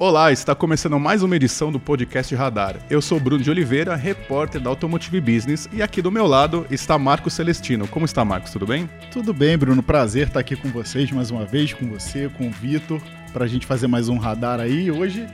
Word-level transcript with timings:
Olá, 0.00 0.30
está 0.30 0.54
começando 0.54 0.96
mais 0.96 1.24
uma 1.24 1.34
edição 1.34 1.72
do 1.72 1.80
podcast 1.80 2.32
Radar. 2.32 2.76
Eu 2.88 3.02
sou 3.02 3.18
Bruno 3.18 3.42
de 3.42 3.50
Oliveira, 3.50 3.96
repórter 3.96 4.60
da 4.60 4.70
Automotive 4.70 5.20
Business, 5.20 5.68
e 5.72 5.82
aqui 5.82 6.00
do 6.00 6.12
meu 6.12 6.24
lado 6.24 6.64
está 6.70 6.96
Marcos 6.96 7.32
Celestino. 7.32 7.88
Como 7.88 8.06
está, 8.06 8.24
Marcos? 8.24 8.52
Tudo 8.52 8.64
bem? 8.64 8.88
Tudo 9.10 9.34
bem, 9.34 9.58
Bruno. 9.58 9.82
Prazer 9.82 10.28
estar 10.28 10.38
aqui 10.38 10.54
com 10.54 10.68
vocês 10.68 11.10
mais 11.10 11.32
uma 11.32 11.44
vez, 11.44 11.72
com 11.72 11.84
você, 11.88 12.30
com 12.38 12.46
o 12.46 12.50
Vitor, 12.52 13.02
para 13.32 13.44
a 13.44 13.48
gente 13.48 13.66
fazer 13.66 13.88
mais 13.88 14.08
um 14.08 14.18
radar 14.18 14.60
aí. 14.60 14.88
Hoje, 14.88 15.26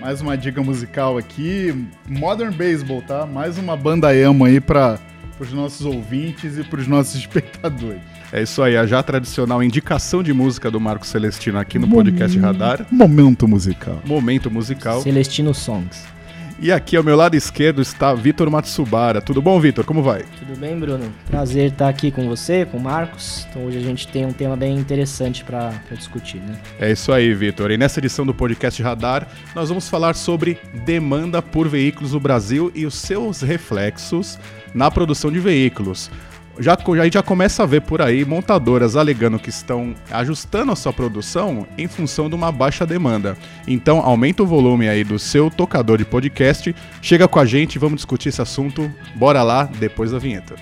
mais 0.00 0.22
uma 0.22 0.34
dica 0.34 0.62
musical 0.62 1.18
aqui, 1.18 1.86
Modern 2.08 2.54
Baseball, 2.54 3.02
tá? 3.02 3.26
Mais 3.26 3.58
uma 3.58 3.76
banda 3.76 4.16
emo 4.16 4.46
aí 4.46 4.62
para 4.62 4.98
os 5.44 5.52
nossos 5.52 5.84
ouvintes 5.84 6.58
e 6.58 6.64
para 6.64 6.80
os 6.80 6.86
nossos 6.86 7.14
espectadores. 7.20 8.00
É 8.32 8.42
isso 8.42 8.62
aí, 8.62 8.76
a 8.76 8.86
já 8.86 9.02
tradicional 9.02 9.62
indicação 9.62 10.22
de 10.22 10.32
música 10.32 10.70
do 10.70 10.80
Marco 10.80 11.06
Celestino 11.06 11.58
aqui 11.58 11.78
no 11.78 11.88
podcast 11.88 12.38
Radar. 12.38 12.86
Momento 12.90 13.46
musical. 13.46 14.00
Momento 14.04 14.50
musical. 14.50 15.00
Celestino 15.00 15.54
Songs. 15.54 16.16
E 16.58 16.72
aqui 16.72 16.96
ao 16.96 17.04
meu 17.04 17.14
lado 17.14 17.36
esquerdo 17.36 17.82
está 17.82 18.14
Vitor 18.14 18.50
Matsubara. 18.50 19.20
Tudo 19.20 19.42
bom, 19.42 19.60
Vitor? 19.60 19.84
Como 19.84 20.02
vai? 20.02 20.24
Tudo 20.38 20.58
bem, 20.58 20.78
Bruno? 20.78 21.12
Prazer 21.26 21.70
estar 21.70 21.86
aqui 21.86 22.10
com 22.10 22.26
você, 22.26 22.64
com 22.64 22.78
o 22.78 22.80
Marcos. 22.80 23.46
Então 23.50 23.66
hoje 23.66 23.76
a 23.76 23.82
gente 23.82 24.08
tem 24.08 24.24
um 24.24 24.32
tema 24.32 24.56
bem 24.56 24.74
interessante 24.74 25.44
para 25.44 25.74
discutir, 25.90 26.38
né? 26.38 26.58
É 26.80 26.90
isso 26.90 27.12
aí, 27.12 27.34
Vitor. 27.34 27.70
E 27.70 27.76
nessa 27.76 28.00
edição 28.00 28.24
do 28.24 28.32
podcast 28.32 28.82
Radar, 28.82 29.28
nós 29.54 29.68
vamos 29.68 29.86
falar 29.90 30.14
sobre 30.14 30.58
demanda 30.86 31.42
por 31.42 31.68
veículos 31.68 32.12
no 32.12 32.20
Brasil 32.20 32.72
e 32.74 32.86
os 32.86 32.94
seus 32.94 33.42
reflexos 33.42 34.38
na 34.76 34.90
produção 34.90 35.32
de 35.32 35.40
veículos 35.40 36.10
já, 36.58 36.74
a 36.74 37.04
gente 37.04 37.14
já 37.14 37.22
começa 37.22 37.62
a 37.62 37.66
ver 37.66 37.82
por 37.82 38.00
aí 38.00 38.24
montadoras 38.24 38.96
alegando 38.96 39.38
que 39.38 39.50
estão 39.50 39.94
ajustando 40.10 40.72
a 40.72 40.76
sua 40.76 40.92
produção 40.92 41.66
em 41.76 41.86
função 41.86 42.28
de 42.28 42.34
uma 42.34 42.50
baixa 42.50 42.86
demanda. 42.86 43.36
Então, 43.66 44.00
aumenta 44.00 44.42
o 44.42 44.46
volume 44.46 44.88
aí 44.88 45.04
do 45.04 45.18
seu 45.18 45.50
tocador 45.50 45.98
de 45.98 46.04
podcast, 46.04 46.74
chega 47.02 47.28
com 47.28 47.38
a 47.38 47.44
gente 47.44 47.78
vamos 47.78 47.96
discutir 47.96 48.30
esse 48.30 48.42
assunto. 48.42 48.90
Bora 49.14 49.42
lá 49.42 49.64
depois 49.64 50.10
da 50.10 50.18
vinheta. 50.18 50.54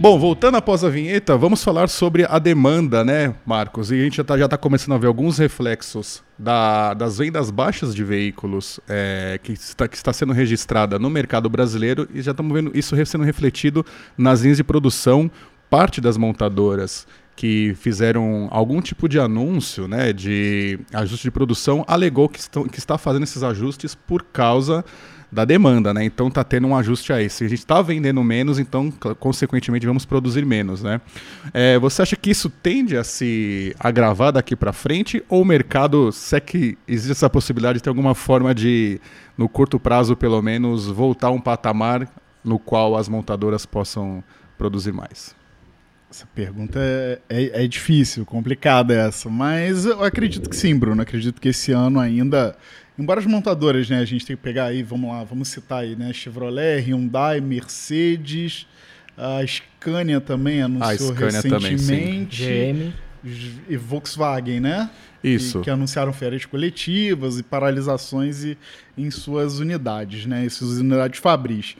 Bom, 0.00 0.18
voltando 0.18 0.56
após 0.56 0.82
a 0.82 0.88
vinheta, 0.88 1.36
vamos 1.36 1.62
falar 1.62 1.86
sobre 1.90 2.24
a 2.24 2.38
demanda, 2.38 3.04
né, 3.04 3.34
Marcos? 3.44 3.90
E 3.90 3.96
a 3.96 4.04
gente 4.04 4.16
já 4.16 4.22
está 4.22 4.48
tá 4.48 4.56
começando 4.56 4.94
a 4.94 4.98
ver 4.98 5.08
alguns 5.08 5.36
reflexos 5.36 6.22
da, 6.38 6.94
das 6.94 7.18
vendas 7.18 7.50
baixas 7.50 7.94
de 7.94 8.02
veículos 8.02 8.80
é, 8.88 9.38
que, 9.42 9.52
está, 9.52 9.86
que 9.86 9.96
está 9.96 10.10
sendo 10.10 10.32
registrada 10.32 10.98
no 10.98 11.10
mercado 11.10 11.50
brasileiro 11.50 12.08
e 12.14 12.22
já 12.22 12.30
estamos 12.30 12.50
vendo 12.50 12.70
isso 12.74 12.96
sendo 13.04 13.24
refletido 13.24 13.84
nas 14.16 14.40
linhas 14.40 14.56
de 14.56 14.64
produção. 14.64 15.30
Parte 15.68 16.00
das 16.00 16.16
montadoras 16.16 17.06
que 17.36 17.74
fizeram 17.74 18.48
algum 18.50 18.80
tipo 18.80 19.06
de 19.06 19.20
anúncio 19.20 19.86
né, 19.86 20.14
de 20.14 20.78
ajuste 20.94 21.24
de 21.24 21.30
produção 21.30 21.84
alegou 21.86 22.26
que, 22.26 22.38
estão, 22.38 22.64
que 22.64 22.78
está 22.78 22.96
fazendo 22.96 23.24
esses 23.24 23.42
ajustes 23.42 23.94
por 23.94 24.22
causa 24.22 24.82
da 25.30 25.44
demanda, 25.44 25.94
né? 25.94 26.04
Então 26.04 26.30
tá 26.30 26.42
tendo 26.42 26.66
um 26.66 26.76
ajuste 26.76 27.12
aí. 27.12 27.30
Se 27.30 27.44
a 27.44 27.48
gente 27.48 27.60
está 27.60 27.80
vendendo 27.80 28.22
menos, 28.22 28.58
então 28.58 28.90
consequentemente 29.18 29.86
vamos 29.86 30.04
produzir 30.04 30.44
menos, 30.44 30.82
né? 30.82 31.00
É, 31.54 31.78
você 31.78 32.02
acha 32.02 32.16
que 32.16 32.30
isso 32.30 32.50
tende 32.50 32.96
a 32.96 33.04
se 33.04 33.74
agravar 33.78 34.32
daqui 34.32 34.56
para 34.56 34.72
frente 34.72 35.22
ou 35.28 35.42
o 35.42 35.44
mercado, 35.44 36.10
se 36.10 36.36
é 36.36 36.40
que 36.40 36.76
existe 36.86 37.12
essa 37.12 37.30
possibilidade 37.30 37.78
de 37.78 37.82
ter 37.82 37.88
alguma 37.88 38.14
forma 38.14 38.54
de, 38.54 39.00
no 39.38 39.48
curto 39.48 39.78
prazo 39.78 40.16
pelo 40.16 40.42
menos, 40.42 40.86
voltar 40.86 41.28
a 41.28 41.30
um 41.30 41.40
patamar 41.40 42.08
no 42.44 42.58
qual 42.58 42.96
as 42.96 43.08
montadoras 43.08 43.64
possam 43.64 44.24
produzir 44.58 44.92
mais? 44.92 45.38
Essa 46.10 46.26
pergunta 46.34 46.80
é, 46.82 47.20
é, 47.28 47.64
é, 47.64 47.68
difícil, 47.68 48.26
complicada 48.26 48.92
essa, 48.92 49.30
mas 49.30 49.86
eu 49.86 50.02
acredito 50.02 50.50
que 50.50 50.56
sim, 50.56 50.76
Bruno. 50.76 51.00
Acredito 51.00 51.40
que 51.40 51.50
esse 51.50 51.70
ano 51.70 52.00
ainda 52.00 52.56
Embora 53.00 53.18
as 53.18 53.26
montadoras, 53.26 53.88
né, 53.88 53.98
a 53.98 54.04
gente 54.04 54.26
tem 54.26 54.36
que 54.36 54.42
pegar 54.42 54.66
aí, 54.66 54.82
vamos 54.82 55.10
lá, 55.10 55.24
vamos 55.24 55.48
citar 55.48 55.84
aí, 55.84 55.96
né, 55.96 56.12
Chevrolet, 56.12 56.80
Hyundai, 56.80 57.40
Mercedes, 57.40 58.66
a 59.16 59.44
Scania 59.46 60.20
também 60.20 60.60
anunciou 60.60 61.14
Scania 61.14 61.40
recentemente. 61.40 62.42
Também, 62.44 62.94
e 63.68 63.76
Volkswagen, 63.76 64.60
né? 64.60 64.90
Isso. 65.22 65.58
Que, 65.58 65.64
que, 65.64 65.70
anunciaram 65.70 66.12
férias 66.12 66.46
coletivas 66.46 67.38
e 67.38 67.42
paralisações 67.42 68.44
e, 68.44 68.56
em 68.96 69.10
suas 69.10 69.58
unidades, 69.58 70.24
né? 70.24 70.44
Em 70.44 70.48
suas 70.48 70.78
unidades 70.78 71.20
fabris. 71.20 71.76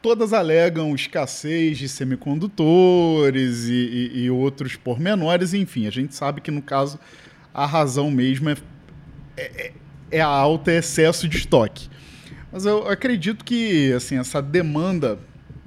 Todas 0.00 0.32
alegam 0.32 0.94
escassez 0.94 1.78
de 1.78 1.88
semicondutores 1.88 3.66
e, 3.68 3.72
e, 3.72 4.24
e 4.24 4.30
outros 4.30 4.76
pormenores, 4.76 5.54
enfim, 5.54 5.86
a 5.86 5.90
gente 5.90 6.14
sabe 6.14 6.40
que 6.40 6.50
no 6.50 6.60
caso 6.60 6.98
a 7.52 7.64
razão 7.64 8.10
mesmo 8.10 8.50
é, 8.50 8.56
é, 9.36 9.72
é 10.10 10.20
alta, 10.20 10.70
é 10.70 10.78
excesso 10.78 11.28
de 11.28 11.38
estoque. 11.38 11.88
Mas 12.52 12.66
eu 12.66 12.88
acredito 12.88 13.44
que 13.44 13.92
assim 13.92 14.18
essa 14.18 14.40
demanda, 14.40 15.18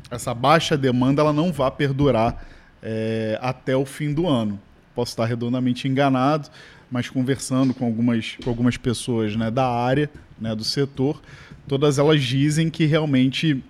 essa 0.09 0.34
baixa 0.34 0.78
demanda, 0.78 1.22
ela 1.22 1.34
não 1.34 1.52
vai 1.52 1.70
perdurar 1.72 2.46
é, 2.81 3.38
até 3.42 3.75
o 3.75 3.86
fim 3.86 4.14
do 4.14 4.28
ano. 4.28 4.59
Posso 4.96 5.12
estar 5.12 5.25
redondamente 5.25 5.88
enganado, 5.88 6.50
mas 6.90 7.09
conversando 7.09 7.74
com 7.74 7.86
algumas, 7.86 8.38
com 8.44 8.50
algumas 8.50 8.78
pessoas 8.78 9.36
né, 9.36 9.52
da 9.52 9.68
área, 9.68 10.09
né, 10.40 10.56
do 10.56 10.64
setor, 10.64 11.22
todas 11.68 12.00
elas 12.00 12.24
dizem 12.24 12.69
que 12.69 12.86
realmente 12.86 13.64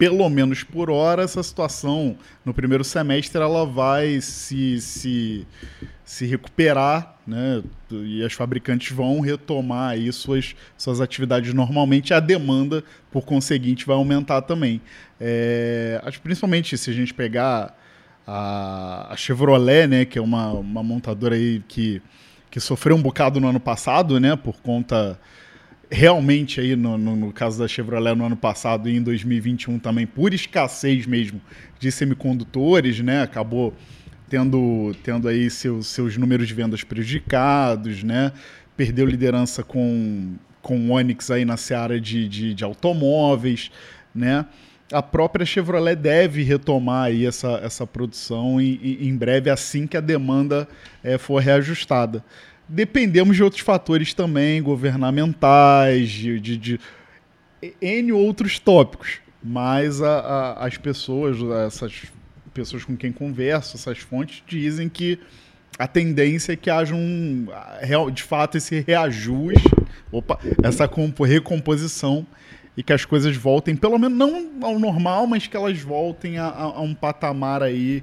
pelo 0.00 0.30
menos 0.30 0.64
por 0.64 0.88
hora, 0.88 1.24
essa 1.24 1.42
situação 1.42 2.16
no 2.42 2.54
primeiro 2.54 2.82
semestre 2.82 3.38
ela 3.42 3.66
vai 3.66 4.18
se, 4.22 4.80
se, 4.80 5.46
se 6.10 6.26
recuperar, 6.26 7.14
né? 7.24 7.62
E 7.88 8.24
as 8.24 8.32
fabricantes 8.32 8.90
vão 8.90 9.20
retomar 9.20 9.90
aí 9.90 10.12
suas, 10.12 10.56
suas 10.76 11.00
atividades 11.00 11.54
normalmente. 11.54 12.12
A 12.12 12.18
demanda, 12.18 12.82
por 13.12 13.24
conseguinte, 13.24 13.86
vai 13.86 13.94
aumentar 13.94 14.42
também. 14.42 14.80
É, 15.20 16.02
principalmente 16.20 16.76
se 16.76 16.90
a 16.90 16.92
gente 16.92 17.14
pegar 17.14 17.78
a, 18.26 19.12
a 19.12 19.16
Chevrolet, 19.16 19.86
né? 19.86 20.04
Que 20.04 20.18
é 20.18 20.20
uma, 20.20 20.50
uma 20.50 20.82
montadora 20.82 21.36
aí 21.36 21.62
que, 21.68 22.02
que 22.50 22.58
sofreu 22.58 22.96
um 22.96 23.02
bocado 23.02 23.38
no 23.38 23.46
ano 23.46 23.60
passado, 23.60 24.18
né? 24.18 24.34
Por 24.34 24.60
conta 24.60 25.16
realmente 25.88 26.60
aí 26.60 26.74
no, 26.74 26.98
no, 26.98 27.14
no, 27.14 27.32
caso 27.32 27.60
da 27.60 27.68
Chevrolet 27.68 28.16
no 28.16 28.26
ano 28.26 28.36
passado 28.36 28.88
e 28.88 28.96
em 28.96 29.02
2021 29.02 29.78
também 29.78 30.06
por 30.06 30.34
escassez 30.34 31.06
mesmo 31.06 31.40
de 31.78 31.92
semicondutores, 31.92 32.98
né? 32.98 33.22
Acabou 33.22 33.72
tendo, 34.30 34.94
tendo 35.02 35.28
aí 35.28 35.50
seus, 35.50 35.88
seus 35.88 36.16
números 36.16 36.48
de 36.48 36.54
vendas 36.54 36.84
prejudicados, 36.84 38.02
né? 38.02 38.32
Perdeu 38.76 39.04
liderança 39.04 39.62
com, 39.62 40.36
com 40.62 40.78
o 40.88 40.92
Onix 40.92 41.30
aí 41.30 41.44
na 41.44 41.56
seara 41.56 42.00
de, 42.00 42.28
de, 42.28 42.54
de 42.54 42.64
automóveis, 42.64 43.70
né? 44.14 44.46
A 44.92 45.02
própria 45.02 45.44
Chevrolet 45.44 45.96
deve 45.96 46.42
retomar 46.42 47.06
aí 47.06 47.26
essa, 47.26 47.60
essa 47.62 47.86
produção 47.86 48.60
em, 48.60 49.08
em 49.08 49.16
breve, 49.16 49.50
assim 49.50 49.86
que 49.86 49.96
a 49.96 50.00
demanda 50.00 50.66
é, 51.04 51.18
for 51.18 51.38
reajustada 51.38 52.24
dependemos 52.70 53.34
de 53.36 53.42
outros 53.42 53.62
fatores 53.62 54.14
também, 54.14 54.62
governamentais, 54.62 56.08
de, 56.08 56.38
de, 56.38 56.56
de 56.56 56.80
N 57.82 58.12
outros 58.12 58.60
tópicos. 58.60 59.18
Mas 59.42 60.00
a, 60.00 60.20
a, 60.20 60.66
as 60.66 60.76
pessoas, 60.76 61.38
essas 61.66 62.04
pessoas 62.60 62.84
com 62.84 62.94
quem 62.94 63.10
converso, 63.10 63.76
essas 63.76 63.98
fontes, 63.98 64.42
dizem 64.46 64.88
que 64.88 65.18
a 65.78 65.86
tendência 65.86 66.52
é 66.52 66.56
que 66.56 66.68
haja 66.68 66.94
um, 66.94 67.46
de 68.12 68.22
fato, 68.22 68.58
esse 68.58 68.84
reajuste, 68.86 69.64
opa, 70.12 70.38
essa 70.62 70.88
recomposição 71.26 72.26
e 72.76 72.82
que 72.82 72.92
as 72.92 73.06
coisas 73.06 73.34
voltem, 73.34 73.74
pelo 73.74 73.98
menos 73.98 74.18
não 74.18 74.50
ao 74.62 74.78
normal, 74.78 75.26
mas 75.26 75.46
que 75.46 75.56
elas 75.56 75.80
voltem 75.80 76.38
a, 76.38 76.48
a 76.48 76.80
um 76.80 76.94
patamar 76.94 77.62
aí 77.62 78.02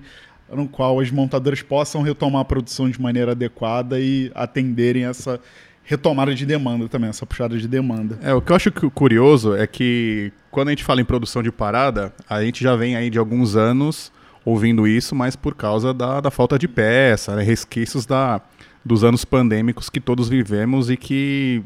no 0.51 0.67
qual 0.67 0.99
as 0.99 1.11
montadoras 1.11 1.61
possam 1.61 2.01
retomar 2.01 2.41
a 2.41 2.45
produção 2.45 2.89
de 2.89 2.99
maneira 2.99 3.33
adequada 3.33 3.99
e 3.99 4.31
atenderem 4.33 5.05
essa 5.05 5.39
retomada 5.83 6.33
de 6.33 6.45
demanda 6.45 6.87
também, 6.89 7.09
essa 7.09 7.25
puxada 7.25 7.57
de 7.57 7.67
demanda. 7.67 8.17
É, 8.23 8.33
o 8.33 8.41
que 8.41 8.51
eu 8.51 8.55
acho 8.55 8.71
curioso 8.71 9.55
é 9.55 9.67
que 9.67 10.31
quando 10.49 10.69
a 10.69 10.71
gente 10.71 10.83
fala 10.83 10.99
em 10.99 11.05
produção 11.05 11.43
de 11.43 11.51
parada, 11.51 12.11
a 12.27 12.41
gente 12.41 12.63
já 12.63 12.75
vem 12.75 12.95
aí 12.95 13.09
de 13.09 13.19
alguns 13.19 13.55
anos 13.55 14.11
ouvindo 14.49 14.87
isso, 14.87 15.13
mas 15.13 15.35
por 15.35 15.53
causa 15.53 15.93
da, 15.93 16.21
da 16.21 16.31
falta 16.31 16.57
de 16.57 16.69
peça, 16.69 17.35
né, 17.35 17.43
resquícios 17.43 18.05
da, 18.05 18.39
dos 18.83 19.03
anos 19.03 19.25
pandêmicos 19.25 19.89
que 19.89 19.99
todos 19.99 20.29
vivemos 20.29 20.89
e 20.89 20.95
que 20.95 21.61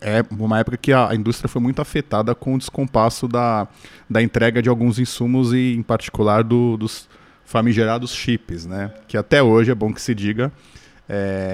é 0.00 0.24
uma 0.32 0.58
época 0.58 0.76
que 0.76 0.92
a 0.92 1.14
indústria 1.14 1.48
foi 1.48 1.62
muito 1.62 1.80
afetada 1.80 2.34
com 2.34 2.56
o 2.56 2.58
descompasso 2.58 3.28
da, 3.28 3.68
da 4.10 4.20
entrega 4.20 4.60
de 4.60 4.68
alguns 4.68 4.98
insumos 4.98 5.52
e, 5.52 5.76
em 5.76 5.82
particular, 5.82 6.42
do, 6.42 6.76
dos 6.76 7.08
famigerados 7.44 8.12
chips, 8.12 8.66
né? 8.66 8.92
Que 9.06 9.16
até 9.16 9.40
hoje 9.40 9.70
é 9.70 9.74
bom 9.74 9.94
que 9.94 10.02
se 10.02 10.12
diga, 10.12 10.50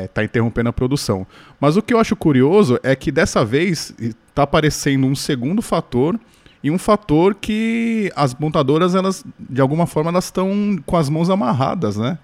está 0.07 0.23
é, 0.23 0.25
interrompendo 0.25 0.71
a 0.71 0.73
produção. 0.73 1.27
Mas 1.61 1.77
o 1.77 1.83
que 1.83 1.93
eu 1.93 1.99
acho 1.99 2.17
curioso 2.17 2.79
é 2.83 2.97
que 2.97 3.13
dessa 3.13 3.45
vez 3.45 3.93
está 3.99 4.45
aparecendo 4.45 5.07
um 5.07 5.15
segundo 5.15 5.61
fator 5.61 6.19
e 6.63 6.71
um 6.71 6.79
fator 6.79 7.35
que 7.35 8.13
as 8.15 8.35
montadoras, 8.35 8.95
elas, 8.95 9.25
de 9.39 9.61
alguma 9.61 9.87
forma, 9.87 10.11
elas 10.11 10.27
estão 10.27 10.79
com 10.85 10.97
as 10.97 11.09
mãos 11.09 11.31
amarradas, 11.31 11.97
né? 11.97 12.19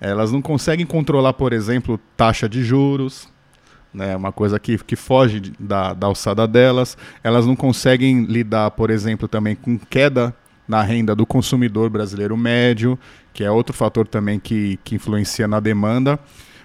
Elas 0.00 0.32
não 0.32 0.42
conseguem 0.42 0.84
controlar, 0.84 1.32
por 1.32 1.52
exemplo, 1.52 1.98
taxa 2.16 2.48
de 2.48 2.62
juros, 2.62 3.28
né, 3.94 4.14
uma 4.14 4.30
coisa 4.30 4.58
que, 4.58 4.76
que 4.76 4.94
foge 4.94 5.40
da, 5.58 5.94
da 5.94 6.06
alçada 6.06 6.46
delas. 6.46 6.98
Elas 7.24 7.46
não 7.46 7.56
conseguem 7.56 8.24
lidar, 8.24 8.72
por 8.72 8.90
exemplo, 8.90 9.26
também 9.26 9.56
com 9.56 9.78
queda 9.78 10.34
na 10.68 10.82
renda 10.82 11.14
do 11.14 11.24
consumidor 11.24 11.88
brasileiro 11.88 12.36
médio, 12.36 12.98
que 13.32 13.42
é 13.42 13.50
outro 13.50 13.74
fator 13.74 14.06
também 14.06 14.38
que, 14.38 14.78
que 14.84 14.96
influencia 14.96 15.48
na 15.48 15.60
demanda. 15.60 16.18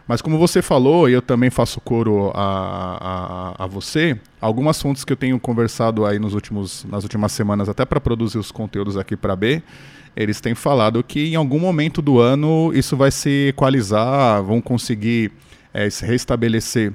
Mas 0.07 0.21
como 0.21 0.37
você 0.37 0.61
falou, 0.61 1.09
e 1.09 1.13
eu 1.13 1.21
também 1.21 1.49
faço 1.49 1.79
coro 1.81 2.31
a, 2.33 3.55
a, 3.57 3.63
a 3.63 3.67
você, 3.67 4.19
algumas 4.39 4.81
fontes 4.81 5.05
que 5.05 5.13
eu 5.13 5.17
tenho 5.17 5.39
conversado 5.39 6.05
aí 6.05 6.19
nos 6.19 6.33
últimos, 6.33 6.85
nas 6.85 7.03
últimas 7.03 7.31
semanas, 7.31 7.69
até 7.69 7.85
para 7.85 7.99
produzir 7.99 8.37
os 8.37 8.51
conteúdos 8.51 8.97
aqui 8.97 9.15
para 9.15 9.35
B, 9.35 9.61
eles 10.15 10.41
têm 10.41 10.53
falado 10.53 11.03
que 11.03 11.31
em 11.31 11.35
algum 11.35 11.59
momento 11.59 12.01
do 12.01 12.19
ano 12.19 12.71
isso 12.73 12.97
vai 12.97 13.11
se 13.11 13.49
equalizar, 13.49 14.43
vão 14.43 14.59
conseguir 14.59 15.31
é, 15.73 15.89
se 15.89 16.05
restabelecer 16.05 16.93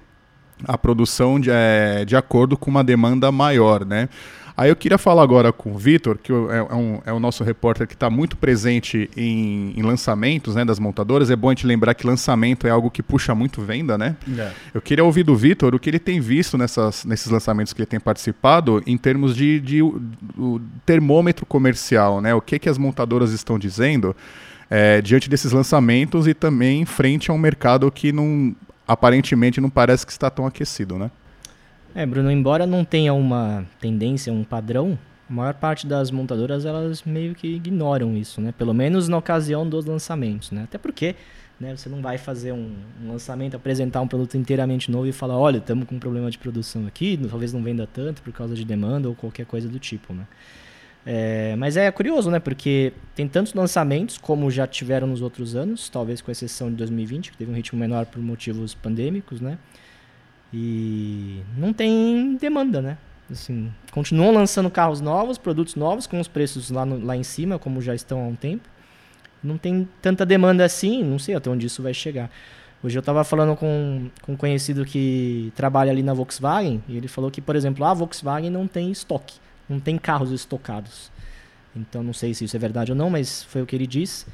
a 0.64 0.76
produção 0.76 1.38
de, 1.38 1.50
é, 1.50 2.04
de 2.04 2.16
acordo 2.16 2.56
com 2.56 2.70
uma 2.70 2.84
demanda 2.84 3.30
maior, 3.30 3.84
né? 3.84 4.08
Aí 4.56 4.70
eu 4.70 4.76
queria 4.76 4.96
falar 4.96 5.22
agora 5.22 5.52
com 5.52 5.72
o 5.72 5.76
Vitor, 5.76 6.16
que 6.16 6.32
é, 6.32 6.34
é, 6.34 6.74
um, 6.74 7.00
é 7.04 7.12
o 7.12 7.20
nosso 7.20 7.44
repórter 7.44 7.86
que 7.86 7.92
está 7.92 8.08
muito 8.08 8.38
presente 8.38 9.10
em, 9.14 9.74
em, 9.76 9.82
lançamentos 9.82 10.54
né, 10.54 10.64
das 10.64 10.78
montadoras. 10.78 11.28
É 11.30 11.36
bom 11.36 11.48
a 11.48 11.52
gente 11.52 11.66
lembrar 11.66 11.92
que 11.92 12.06
lançamento 12.06 12.66
é 12.66 12.70
algo 12.70 12.90
que 12.90 13.02
puxa 13.02 13.34
muito 13.34 13.60
venda, 13.60 13.98
né? 13.98 14.16
É. 14.38 14.50
Eu 14.72 14.80
queria 14.80 15.04
ouvir 15.04 15.24
do 15.24 15.36
Vitor 15.36 15.74
o 15.74 15.78
que 15.78 15.90
ele 15.90 15.98
tem 15.98 16.20
visto 16.20 16.56
nessas, 16.56 17.04
nesses 17.04 17.30
lançamentos 17.30 17.74
que 17.74 17.82
ele 17.82 17.86
tem 17.86 18.00
participado 18.00 18.82
em 18.86 18.96
termos 18.96 19.36
de, 19.36 19.60
de, 19.60 19.82
de 19.82 20.60
termômetro 20.86 21.44
comercial, 21.44 22.22
né? 22.22 22.34
O 22.34 22.40
que, 22.40 22.58
que 22.58 22.68
as 22.68 22.78
montadoras 22.78 23.32
estão 23.32 23.58
dizendo 23.58 24.16
é, 24.70 25.02
diante 25.02 25.28
desses 25.28 25.52
lançamentos 25.52 26.26
e 26.26 26.32
também 26.32 26.86
frente 26.86 27.30
a 27.30 27.34
um 27.34 27.38
mercado 27.38 27.90
que 27.90 28.10
não 28.10 28.56
aparentemente 28.88 29.60
não 29.60 29.68
parece 29.68 30.06
que 30.06 30.12
está 30.12 30.30
tão 30.30 30.46
aquecido, 30.46 30.96
né? 30.96 31.10
É, 31.96 32.04
Bruno, 32.04 32.30
embora 32.30 32.66
não 32.66 32.84
tenha 32.84 33.14
uma 33.14 33.64
tendência, 33.80 34.30
um 34.30 34.44
padrão, 34.44 34.98
a 35.30 35.32
maior 35.32 35.54
parte 35.54 35.86
das 35.86 36.10
montadoras 36.10 36.66
elas 36.66 37.02
meio 37.04 37.34
que 37.34 37.48
ignoram 37.48 38.14
isso, 38.14 38.38
né? 38.38 38.52
Pelo 38.52 38.74
menos 38.74 39.08
na 39.08 39.16
ocasião 39.16 39.66
dos 39.66 39.86
lançamentos, 39.86 40.50
né? 40.50 40.64
Até 40.64 40.76
porque 40.76 41.16
né, 41.58 41.74
você 41.74 41.88
não 41.88 42.02
vai 42.02 42.18
fazer 42.18 42.52
um, 42.52 42.74
um 43.02 43.12
lançamento, 43.12 43.56
apresentar 43.56 44.02
um 44.02 44.06
produto 44.06 44.36
inteiramente 44.36 44.90
novo 44.90 45.06
e 45.06 45.12
falar, 45.12 45.38
olha, 45.38 45.56
estamos 45.56 45.88
com 45.88 45.94
um 45.94 45.98
problema 45.98 46.30
de 46.30 46.36
produção 46.36 46.86
aqui, 46.86 47.18
talvez 47.30 47.54
não 47.54 47.62
venda 47.62 47.88
tanto 47.90 48.20
por 48.20 48.30
causa 48.30 48.54
de 48.54 48.62
demanda 48.62 49.08
ou 49.08 49.14
qualquer 49.14 49.46
coisa 49.46 49.66
do 49.66 49.78
tipo, 49.78 50.12
né? 50.12 50.26
É, 51.06 51.56
mas 51.56 51.78
é 51.78 51.90
curioso, 51.90 52.30
né? 52.30 52.38
Porque 52.38 52.92
tem 53.14 53.26
tantos 53.26 53.54
lançamentos 53.54 54.18
como 54.18 54.50
já 54.50 54.66
tiveram 54.66 55.06
nos 55.06 55.22
outros 55.22 55.56
anos, 55.56 55.88
talvez 55.88 56.20
com 56.20 56.30
exceção 56.30 56.68
de 56.68 56.76
2020, 56.76 57.30
que 57.30 57.38
teve 57.38 57.50
um 57.50 57.54
ritmo 57.54 57.78
menor 57.78 58.04
por 58.04 58.20
motivos 58.20 58.74
pandêmicos, 58.74 59.40
né? 59.40 59.56
E 60.58 61.42
não 61.54 61.70
tem 61.70 62.38
demanda, 62.40 62.80
né? 62.80 62.96
Assim, 63.30 63.70
continuam 63.92 64.32
lançando 64.32 64.70
carros 64.70 65.02
novos, 65.02 65.36
produtos 65.36 65.74
novos, 65.74 66.06
com 66.06 66.18
os 66.18 66.28
preços 66.28 66.70
lá, 66.70 66.86
no, 66.86 67.04
lá 67.04 67.14
em 67.14 67.22
cima, 67.22 67.58
como 67.58 67.82
já 67.82 67.94
estão 67.94 68.22
há 68.22 68.26
um 68.26 68.34
tempo. 68.34 68.66
Não 69.44 69.58
tem 69.58 69.86
tanta 70.00 70.24
demanda 70.24 70.64
assim, 70.64 71.04
não 71.04 71.18
sei 71.18 71.34
até 71.34 71.50
onde 71.50 71.66
isso 71.66 71.82
vai 71.82 71.92
chegar. 71.92 72.30
Hoje 72.82 72.96
eu 72.96 73.00
estava 73.00 73.22
falando 73.22 73.54
com, 73.54 74.08
com 74.22 74.32
um 74.32 74.36
conhecido 74.36 74.86
que 74.86 75.52
trabalha 75.54 75.90
ali 75.90 76.02
na 76.02 76.14
Volkswagen, 76.14 76.82
e 76.88 76.96
ele 76.96 77.06
falou 77.06 77.30
que, 77.30 77.42
por 77.42 77.54
exemplo, 77.54 77.84
a 77.84 77.92
Volkswagen 77.92 78.48
não 78.48 78.66
tem 78.66 78.90
estoque, 78.90 79.34
não 79.68 79.78
tem 79.78 79.98
carros 79.98 80.30
estocados. 80.30 81.12
Então 81.74 82.02
não 82.02 82.14
sei 82.14 82.32
se 82.32 82.44
isso 82.44 82.56
é 82.56 82.58
verdade 82.58 82.92
ou 82.92 82.96
não, 82.96 83.10
mas 83.10 83.42
foi 83.44 83.60
o 83.60 83.66
que 83.66 83.76
ele 83.76 83.86
disse. 83.86 84.24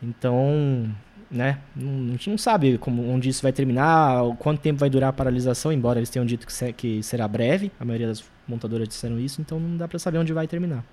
Então, 0.00 0.88
né? 1.30 1.58
A 1.76 2.10
gente 2.12 2.28
não 2.28 2.38
sabe 2.38 2.76
como, 2.78 3.08
onde 3.08 3.28
isso 3.28 3.42
vai 3.42 3.52
terminar, 3.52 4.22
quanto 4.38 4.60
tempo 4.60 4.80
vai 4.80 4.90
durar 4.90 5.10
a 5.10 5.12
paralisação, 5.12 5.72
embora 5.72 5.98
eles 5.98 6.10
tenham 6.10 6.26
dito 6.26 6.46
que, 6.46 6.52
se, 6.52 6.72
que 6.72 7.02
será 7.02 7.28
breve. 7.28 7.70
A 7.78 7.84
maioria 7.84 8.08
das 8.08 8.24
montadoras 8.48 8.88
disseram 8.88 9.18
isso, 9.18 9.40
então 9.40 9.60
não 9.60 9.76
dá 9.76 9.86
para 9.86 9.98
saber 9.98 10.18
onde 10.18 10.32
vai 10.32 10.46
terminar. 10.48 10.84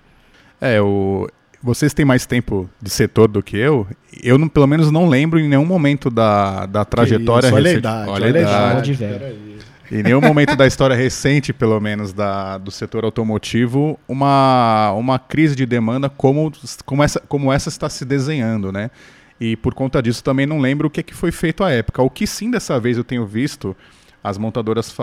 É, 0.60 0.80
o, 0.80 1.28
vocês 1.62 1.92
têm 1.92 2.04
mais 2.04 2.24
tempo 2.24 2.70
de 2.80 2.90
setor 2.90 3.28
do 3.28 3.42
que 3.42 3.56
eu. 3.56 3.86
Eu, 4.22 4.38
não, 4.38 4.48
pelo 4.48 4.66
menos, 4.66 4.90
não 4.90 5.08
lembro 5.08 5.40
em 5.40 5.48
nenhum 5.48 5.66
momento 5.66 6.08
da, 6.08 6.66
da 6.66 6.84
trajetória 6.84 7.50
recente. 7.50 7.56
Olha 7.56 7.70
a 7.70 7.78
idade, 7.78 8.10
olha, 8.10 8.26
olha 8.26 8.38
a 8.38 8.42
idade. 8.42 8.92
idade. 8.92 9.48
Em 9.90 10.02
nenhum 10.02 10.20
momento 10.20 10.54
da 10.54 10.66
história 10.66 10.94
recente, 10.94 11.52
pelo 11.52 11.80
menos, 11.80 12.12
da, 12.12 12.58
do 12.58 12.70
setor 12.70 13.04
automotivo, 13.04 13.98
uma, 14.06 14.92
uma 14.92 15.18
crise 15.18 15.56
de 15.56 15.64
demanda 15.64 16.10
como, 16.10 16.52
como, 16.84 17.02
essa, 17.02 17.20
como 17.20 17.50
essa 17.50 17.70
está 17.70 17.88
se 17.88 18.04
desenhando, 18.04 18.70
né? 18.70 18.90
E 19.40 19.56
por 19.56 19.74
conta 19.74 20.02
disso 20.02 20.22
também 20.22 20.46
não 20.46 20.58
lembro 20.58 20.88
o 20.88 20.90
que, 20.90 21.02
que 21.02 21.14
foi 21.14 21.30
feito 21.30 21.62
à 21.62 21.70
época. 21.70 22.02
O 22.02 22.10
que 22.10 22.26
sim 22.26 22.50
dessa 22.50 22.78
vez 22.80 22.96
eu 22.96 23.04
tenho 23.04 23.26
visto 23.26 23.76
as 24.22 24.36
montadoras 24.36 24.94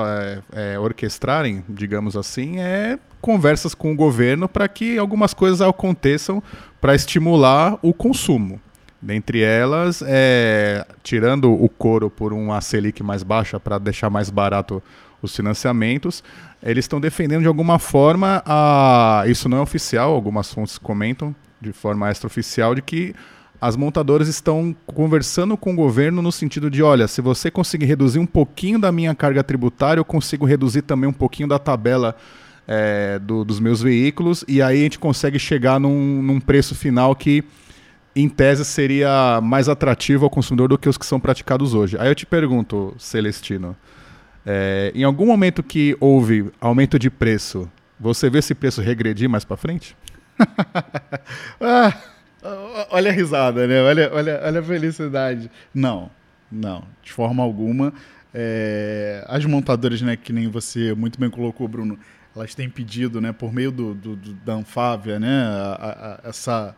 é, 0.51 0.77
orquestrarem, 0.77 1.63
digamos 1.69 2.17
assim, 2.17 2.59
é 2.59 2.99
conversas 3.21 3.73
com 3.73 3.91
o 3.91 3.95
governo 3.95 4.47
para 4.47 4.67
que 4.67 4.97
algumas 4.97 5.33
coisas 5.33 5.61
aconteçam 5.61 6.43
para 6.79 6.93
estimular 6.93 7.79
o 7.81 7.93
consumo. 7.93 8.59
Dentre 9.01 9.41
elas, 9.41 10.03
é, 10.05 10.85
tirando 11.01 11.51
o 11.51 11.69
couro 11.69 12.09
por 12.09 12.33
uma 12.33 12.59
Selic 12.61 13.01
mais 13.03 13.23
baixa 13.23 13.59
para 13.59 13.77
deixar 13.77 14.09
mais 14.09 14.29
barato 14.29 14.81
os 15.21 15.35
financiamentos, 15.35 16.23
eles 16.61 16.85
estão 16.85 16.99
defendendo 16.99 17.41
de 17.41 17.47
alguma 17.47 17.79
forma, 17.79 18.43
a, 18.45 19.23
isso 19.27 19.47
não 19.49 19.59
é 19.59 19.61
oficial, 19.61 20.13
algumas 20.13 20.53
fontes 20.53 20.77
comentam 20.77 21.35
de 21.59 21.71
forma 21.73 22.09
extraoficial, 22.11 22.75
de 22.75 22.81
que 22.81 23.15
as 23.65 23.75
montadoras 23.75 24.27
estão 24.27 24.75
conversando 24.85 25.57
com 25.57 25.73
o 25.73 25.75
governo 25.75 26.21
no 26.21 26.31
sentido 26.31 26.69
de, 26.69 26.83
olha, 26.83 27.07
se 27.07 27.19
você 27.19 27.49
conseguir 27.49 27.87
reduzir 27.87 28.19
um 28.19 28.25
pouquinho 28.25 28.77
da 28.77 28.91
minha 28.91 29.15
carga 29.15 29.43
tributária, 29.43 29.99
eu 29.99 30.05
consigo 30.05 30.45
reduzir 30.45 30.83
também 30.83 31.09
um 31.09 31.13
pouquinho 31.13 31.49
da 31.49 31.57
tabela 31.57 32.15
é, 32.67 33.17
do, 33.17 33.43
dos 33.43 33.59
meus 33.59 33.81
veículos, 33.81 34.45
e 34.47 34.61
aí 34.61 34.81
a 34.81 34.83
gente 34.83 34.99
consegue 34.99 35.39
chegar 35.39 35.79
num, 35.79 36.21
num 36.21 36.39
preço 36.39 36.75
final 36.75 37.15
que, 37.15 37.43
em 38.15 38.29
tese, 38.29 38.63
seria 38.63 39.41
mais 39.41 39.67
atrativo 39.67 40.25
ao 40.25 40.29
consumidor 40.29 40.69
do 40.69 40.77
que 40.77 40.87
os 40.87 40.97
que 40.97 41.05
são 41.05 41.19
praticados 41.19 41.73
hoje. 41.73 41.97
Aí 41.99 42.07
eu 42.07 42.15
te 42.15 42.25
pergunto, 42.27 42.93
Celestino, 42.99 43.75
é, 44.45 44.91
em 44.93 45.03
algum 45.03 45.25
momento 45.25 45.63
que 45.63 45.97
houve 45.99 46.51
aumento 46.61 46.99
de 46.99 47.09
preço, 47.09 47.67
você 47.99 48.29
vê 48.29 48.37
esse 48.39 48.53
preço 48.53 48.79
regredir 48.79 49.27
mais 49.27 49.43
para 49.43 49.57
frente? 49.57 49.97
ah. 51.59 51.93
Olha 52.89 53.11
a 53.11 53.13
risada, 53.13 53.67
né? 53.67 53.81
Olha, 53.81 54.09
olha, 54.13 54.41
olha 54.43 54.59
a 54.59 54.63
felicidade. 54.63 55.49
Não, 55.73 56.11
não, 56.51 56.83
de 57.01 57.11
forma 57.11 57.41
alguma. 57.43 57.93
É, 58.33 59.23
as 59.27 59.45
montadoras, 59.45 60.01
né, 60.01 60.15
que 60.15 60.33
nem 60.33 60.47
você 60.49 60.93
muito 60.93 61.19
bem 61.19 61.29
colocou, 61.29 61.67
Bruno, 61.67 61.97
elas 62.35 62.53
têm 62.53 62.69
pedido, 62.69 63.21
né, 63.21 63.31
por 63.31 63.53
meio 63.53 63.71
do, 63.71 63.93
do, 63.93 64.15
do 64.15 64.33
da 64.33 64.53
Anfávia, 64.53 65.17
né, 65.17 65.43
a, 65.45 66.19
a, 66.25 66.29
essa 66.29 66.75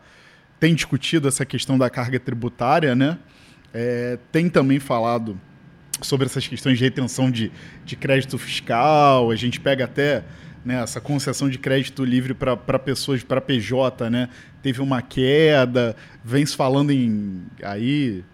tem 0.60 0.74
discutido 0.74 1.28
essa 1.28 1.44
questão 1.44 1.78
da 1.78 1.88
carga 1.88 2.18
tributária, 2.18 2.94
né? 2.94 3.18
É, 3.72 4.18
tem 4.32 4.48
também 4.48 4.80
falado 4.80 5.38
sobre 6.00 6.26
essas 6.26 6.46
questões 6.46 6.78
de 6.78 6.84
retenção 6.84 7.30
de, 7.30 7.52
de 7.84 7.96
crédito 7.96 8.38
fiscal. 8.38 9.30
A 9.30 9.36
gente 9.36 9.60
pega 9.60 9.84
até 9.84 10.24
né, 10.64 10.82
essa 10.82 11.00
concessão 11.00 11.48
de 11.48 11.58
crédito 11.58 12.04
livre 12.04 12.34
para 12.34 12.78
pessoas, 12.78 13.22
para 13.22 13.40
PJ, 13.40 14.10
né, 14.10 14.28
teve 14.62 14.80
uma 14.80 15.00
queda, 15.02 15.96
vem 16.24 16.44
se 16.44 16.56
falando 16.56 16.90
em. 16.90 17.42
Aí, 17.62 18.24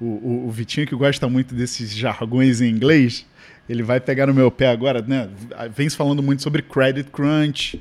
o, 0.00 0.04
o, 0.04 0.48
o, 0.48 0.50
Vitinho, 0.50 0.86
que 0.86 0.94
gosta 0.94 1.28
muito 1.28 1.54
desses 1.54 1.94
jargões 1.94 2.60
em 2.60 2.68
inglês, 2.68 3.26
ele 3.68 3.82
vai 3.82 4.00
pegar 4.00 4.26
no 4.26 4.34
meu 4.34 4.50
pé 4.50 4.68
agora, 4.68 5.02
né? 5.02 5.28
Vem 5.74 5.88
se 5.88 5.96
falando 5.96 6.22
muito 6.22 6.42
sobre 6.42 6.62
credit 6.62 7.10
crunch, 7.10 7.80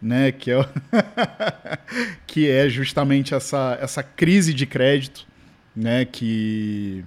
né? 0.00 0.32
Que 0.32 0.52
é, 0.52 0.68
que 2.26 2.50
é 2.50 2.68
justamente 2.68 3.34
essa, 3.34 3.76
essa 3.80 4.02
crise 4.02 4.54
de 4.54 4.66
crédito, 4.66 5.26
né? 5.74 6.04
Que, 6.04 7.04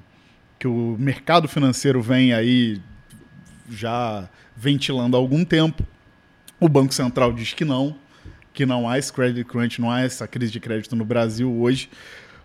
que 0.57 0.67
o 0.67 0.95
mercado 0.99 1.47
financeiro 1.47 2.01
vem 2.01 2.33
aí 2.33 2.81
já 3.69 4.29
ventilando 4.55 5.15
há 5.15 5.19
algum 5.19 5.45
tempo. 5.45 5.85
O 6.59 6.67
Banco 6.67 6.93
Central 6.93 7.31
diz 7.31 7.53
que 7.53 7.63
não, 7.63 7.95
que 8.53 8.65
não 8.65 8.89
há 8.89 8.97
esse 8.97 9.13
credit 9.13 9.45
crunch, 9.45 9.79
não 9.79 9.89
há 9.89 10.01
essa 10.01 10.27
crise 10.27 10.51
de 10.51 10.59
crédito 10.59 10.95
no 10.95 11.05
Brasil 11.05 11.49
hoje. 11.49 11.89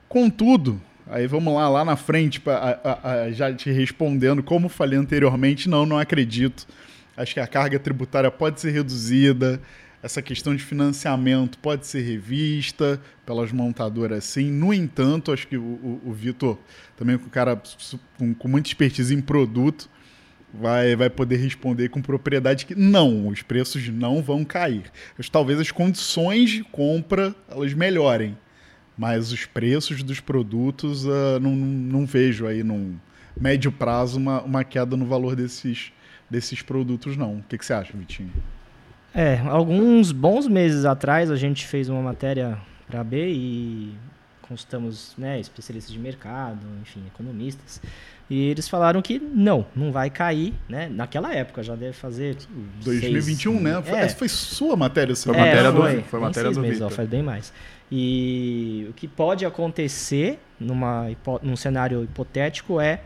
Contudo, 0.08 0.80
aí 1.06 1.26
vamos 1.26 1.52
lá, 1.52 1.68
lá 1.68 1.84
na 1.84 1.96
frente, 1.96 2.40
pra, 2.40 2.78
a, 2.84 3.10
a, 3.10 3.32
já 3.32 3.52
te 3.52 3.72
respondendo, 3.72 4.42
como 4.42 4.68
falei 4.68 4.96
anteriormente, 4.96 5.68
não, 5.68 5.84
não 5.84 5.98
acredito. 5.98 6.66
Acho 7.16 7.34
que 7.34 7.40
a 7.40 7.46
carga 7.46 7.78
tributária 7.78 8.30
pode 8.30 8.60
ser 8.60 8.70
reduzida. 8.70 9.60
essa 10.00 10.22
questão 10.22 10.54
de 10.54 10.62
financiamento 10.62 11.58
pode 11.58 11.86
ser 11.86 12.02
revista 12.02 13.00
pelas 13.26 13.50
montadoras, 13.50 14.24
sim. 14.24 14.50
No 14.50 14.72
entanto, 14.72 15.32
acho 15.32 15.48
que 15.48 15.56
o, 15.56 15.62
o, 15.62 16.02
o 16.06 16.12
Vitor, 16.12 16.58
também 16.96 17.18
com 17.18 17.26
um 17.26 17.30
cara 17.30 17.60
com, 18.16 18.32
com 18.34 18.46
muita 18.46 18.68
expertise 18.68 19.12
em 19.12 19.20
produto, 19.20 19.88
vai, 20.60 20.94
vai 20.94 21.10
poder 21.10 21.36
responder 21.36 21.88
com 21.88 22.00
propriedade 22.00 22.66
que 22.66 22.74
não, 22.74 23.28
os 23.28 23.42
preços 23.42 23.88
não 23.88 24.22
vão 24.22 24.44
cair. 24.44 24.84
Talvez 25.30 25.58
as 25.58 25.70
condições 25.70 26.50
de 26.50 26.64
compra 26.64 27.34
elas 27.48 27.74
melhorem, 27.74 28.36
mas 28.96 29.32
os 29.32 29.44
preços 29.44 30.02
dos 30.02 30.20
produtos 30.20 31.04
uh, 31.04 31.40
não, 31.40 31.54
não 31.54 32.06
vejo 32.06 32.46
aí 32.46 32.62
num 32.62 32.96
médio 33.36 33.72
prazo 33.72 34.18
uma, 34.18 34.42
uma 34.42 34.64
queda 34.64 34.96
no 34.96 35.06
valor 35.06 35.34
desses, 35.34 35.92
desses 36.30 36.62
produtos, 36.62 37.16
não. 37.16 37.38
O 37.38 37.42
que, 37.42 37.58
que 37.58 37.66
você 37.66 37.72
acha, 37.72 37.96
Vitinho? 37.96 38.32
É, 39.12 39.40
alguns 39.46 40.12
bons 40.12 40.48
meses 40.48 40.84
atrás 40.84 41.30
a 41.30 41.36
gente 41.36 41.66
fez 41.66 41.88
uma 41.88 42.02
matéria 42.02 42.58
para 42.86 43.00
a 43.00 43.04
B 43.04 43.32
e 43.32 43.94
consultamos 44.42 45.14
né, 45.16 45.40
especialistas 45.40 45.92
de 45.92 45.98
mercado, 45.98 46.60
enfim, 46.82 47.02
economistas, 47.06 47.80
e 48.28 48.48
eles 48.48 48.68
falaram 48.68 49.02
que 49.02 49.18
não, 49.18 49.66
não 49.76 49.92
vai 49.92 50.08
cair, 50.08 50.54
né? 50.68 50.88
Naquela 50.88 51.34
época, 51.34 51.62
já 51.62 51.74
deve 51.74 51.92
fazer. 51.92 52.36
2021, 52.82 53.52
seis, 53.52 53.62
né? 53.62 53.82
É. 53.86 54.04
Essa 54.04 54.16
foi 54.16 54.28
sua 54.28 54.76
matéria, 54.76 55.14
Foi 55.14 55.34
é, 55.34 55.38
matéria 55.38 55.72
foi, 55.72 55.96
do, 55.96 56.02
foi 56.04 56.20
matéria 56.20 56.50
do 56.50 56.60
meses, 56.60 56.80
ó, 56.80 56.88
faz 56.88 57.08
bem 57.08 57.22
mais. 57.22 57.52
E 57.92 58.86
o 58.88 58.92
que 58.94 59.06
pode 59.06 59.44
acontecer 59.44 60.38
numa, 60.58 61.06
num 61.42 61.54
cenário 61.54 62.02
hipotético 62.02 62.80
é, 62.80 63.00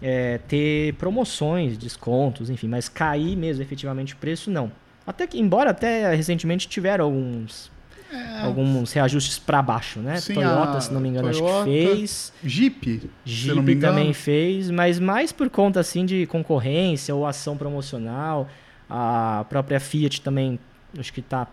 é 0.00 0.38
ter 0.38 0.94
promoções, 0.94 1.76
descontos, 1.76 2.48
enfim, 2.48 2.68
mas 2.68 2.88
cair 2.88 3.36
mesmo 3.36 3.62
efetivamente 3.62 4.14
o 4.14 4.16
preço, 4.16 4.50
não. 4.50 4.70
Até 5.04 5.26
que, 5.26 5.38
embora 5.38 5.70
até 5.70 6.14
recentemente 6.14 6.68
tiveram 6.68 7.06
alguns 7.06 7.73
é. 8.12 8.40
alguns 8.40 8.92
reajustes 8.92 9.38
para 9.38 9.60
baixo, 9.62 9.98
né? 10.00 10.18
Sim, 10.20 10.34
Toyota, 10.34 10.80
se 10.80 10.92
não 10.92 11.00
me 11.00 11.08
engano, 11.08 11.30
Toyota, 11.30 11.54
acho 11.54 11.64
que 11.64 11.86
fez. 11.86 12.32
Jeep, 12.44 13.10
Jeep 13.24 13.76
também 13.76 14.12
fez, 14.12 14.70
mas 14.70 14.98
mais 14.98 15.32
por 15.32 15.50
conta 15.50 15.80
assim 15.80 16.04
de 16.04 16.26
concorrência 16.26 17.14
ou 17.14 17.26
ação 17.26 17.56
promocional. 17.56 18.48
A 18.88 19.46
própria 19.48 19.80
Fiat 19.80 20.20
também, 20.20 20.58
acho 20.98 21.12
que 21.12 21.20
está 21.20 21.48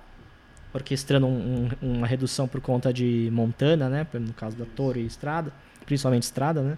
orquestrando 0.74 1.28
um, 1.28 1.70
um, 1.82 1.94
uma 1.94 2.08
redução 2.08 2.48
por 2.48 2.62
conta 2.62 2.94
de 2.94 3.30
Montana, 3.32 3.90
né? 3.90 4.08
No 4.14 4.34
caso 4.34 4.56
da 4.56 4.66
Torre 4.66 5.02
e 5.02 5.06
Estrada, 5.06 5.52
principalmente 5.86 6.24
Estrada, 6.24 6.62
né? 6.62 6.78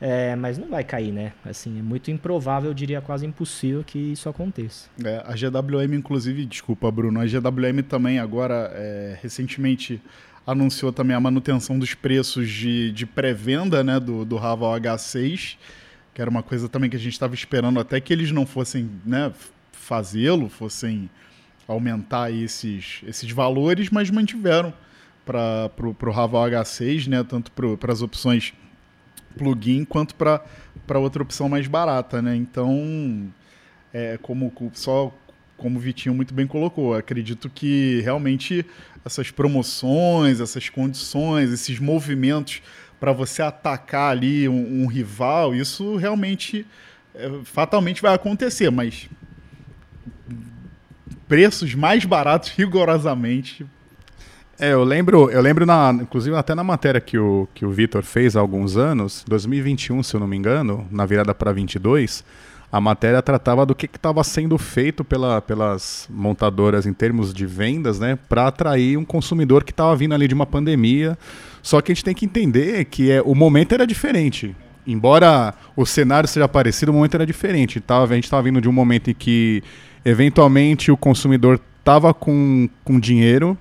É, 0.00 0.34
mas 0.36 0.58
não 0.58 0.68
vai 0.68 0.84
cair, 0.84 1.12
né? 1.12 1.32
Assim, 1.44 1.78
é 1.78 1.82
muito 1.82 2.10
improvável, 2.10 2.70
eu 2.70 2.74
diria 2.74 3.00
quase 3.00 3.24
impossível 3.24 3.84
que 3.84 3.98
isso 3.98 4.28
aconteça. 4.28 4.88
É, 5.02 5.22
a 5.24 5.34
GWM, 5.34 5.94
inclusive, 5.94 6.44
desculpa, 6.44 6.90
Bruno, 6.90 7.20
a 7.20 7.26
GWM 7.26 7.82
também 7.88 8.18
agora, 8.18 8.70
é, 8.74 9.18
recentemente, 9.22 10.02
anunciou 10.46 10.92
também 10.92 11.16
a 11.16 11.20
manutenção 11.20 11.78
dos 11.78 11.94
preços 11.94 12.50
de, 12.50 12.92
de 12.92 13.06
pré-venda 13.06 13.82
né, 13.82 13.98
do, 13.98 14.24
do 14.24 14.36
Raval 14.36 14.78
H6, 14.78 15.56
que 16.12 16.20
era 16.20 16.30
uma 16.30 16.42
coisa 16.42 16.68
também 16.68 16.90
que 16.90 16.96
a 16.96 17.00
gente 17.00 17.12
estava 17.12 17.34
esperando 17.34 17.80
até 17.80 18.00
que 18.00 18.12
eles 18.12 18.30
não 18.30 18.44
fossem 18.44 18.90
né, 19.06 19.32
fazê-lo, 19.72 20.48
fossem 20.48 21.08
aumentar 21.66 22.30
esses, 22.30 23.00
esses 23.06 23.30
valores, 23.30 23.90
mas 23.90 24.10
mantiveram 24.10 24.72
para 25.24 25.70
o 25.78 26.10
Raval 26.10 26.44
H6, 26.50 27.06
né, 27.06 27.24
tanto 27.24 27.50
para 27.52 27.92
as 27.92 28.02
opções 28.02 28.52
plugin 29.36 29.84
quanto 29.84 30.14
para 30.14 30.98
outra 30.98 31.22
opção 31.22 31.48
mais 31.48 31.66
barata, 31.66 32.20
né? 32.20 32.34
Então, 32.36 33.28
é, 33.92 34.18
como 34.20 34.52
só 34.74 35.12
como 35.56 35.78
o 35.78 35.80
Vitinho 35.80 36.14
muito 36.14 36.34
bem 36.34 36.46
colocou, 36.46 36.94
acredito 36.94 37.48
que 37.48 38.00
realmente 38.02 38.66
essas 39.04 39.30
promoções, 39.30 40.40
essas 40.40 40.68
condições, 40.68 41.50
esses 41.50 41.78
movimentos 41.78 42.60
para 42.98 43.12
você 43.12 43.42
atacar 43.42 44.10
ali 44.10 44.48
um, 44.48 44.82
um 44.82 44.86
rival, 44.86 45.54
isso 45.54 45.96
realmente 45.96 46.66
é, 47.14 47.30
fatalmente 47.44 48.02
vai 48.02 48.14
acontecer, 48.14 48.70
mas 48.70 49.08
preços 51.28 51.74
mais 51.74 52.04
baratos 52.04 52.50
rigorosamente 52.50 53.66
é, 54.58 54.72
eu 54.72 54.84
lembro, 54.84 55.30
eu 55.30 55.40
lembro 55.40 55.66
na, 55.66 55.92
inclusive 56.00 56.36
até 56.36 56.54
na 56.54 56.64
matéria 56.64 57.00
que 57.00 57.18
o, 57.18 57.48
que 57.54 57.64
o 57.64 57.70
Vitor 57.70 58.02
fez 58.02 58.36
há 58.36 58.40
alguns 58.40 58.76
anos, 58.76 59.24
2021, 59.28 60.02
se 60.02 60.14
eu 60.14 60.20
não 60.20 60.26
me 60.26 60.36
engano, 60.36 60.86
na 60.90 61.04
virada 61.04 61.34
para 61.34 61.52
22, 61.52 62.24
a 62.70 62.80
matéria 62.80 63.22
tratava 63.22 63.64
do 63.64 63.74
que 63.74 63.86
estava 63.86 64.24
sendo 64.24 64.58
feito 64.58 65.04
pela, 65.04 65.40
pelas 65.40 66.08
montadoras 66.10 66.86
em 66.86 66.92
termos 66.92 67.32
de 67.32 67.46
vendas, 67.46 68.00
né, 68.00 68.18
para 68.28 68.48
atrair 68.48 68.96
um 68.96 69.04
consumidor 69.04 69.62
que 69.62 69.70
estava 69.70 69.94
vindo 69.94 70.14
ali 70.14 70.26
de 70.26 70.34
uma 70.34 70.46
pandemia. 70.46 71.16
Só 71.62 71.80
que 71.80 71.92
a 71.92 71.94
gente 71.94 72.04
tem 72.04 72.14
que 72.14 72.24
entender 72.24 72.84
que 72.86 73.10
é, 73.10 73.22
o 73.22 73.34
momento 73.34 73.72
era 73.72 73.86
diferente. 73.86 74.56
Embora 74.86 75.54
o 75.76 75.86
cenário 75.86 76.28
seja 76.28 76.48
parecido, 76.48 76.92
o 76.92 76.94
momento 76.94 77.14
era 77.14 77.24
diferente. 77.24 77.80
Tava, 77.80 78.12
a 78.12 78.14
gente 78.16 78.24
estava 78.24 78.42
vindo 78.42 78.60
de 78.60 78.68
um 78.68 78.72
momento 78.72 79.08
em 79.08 79.14
que, 79.14 79.62
eventualmente, 80.04 80.90
o 80.90 80.96
consumidor 80.96 81.60
estava 81.78 82.12
com, 82.12 82.68
com 82.82 82.98
dinheiro 82.98 83.56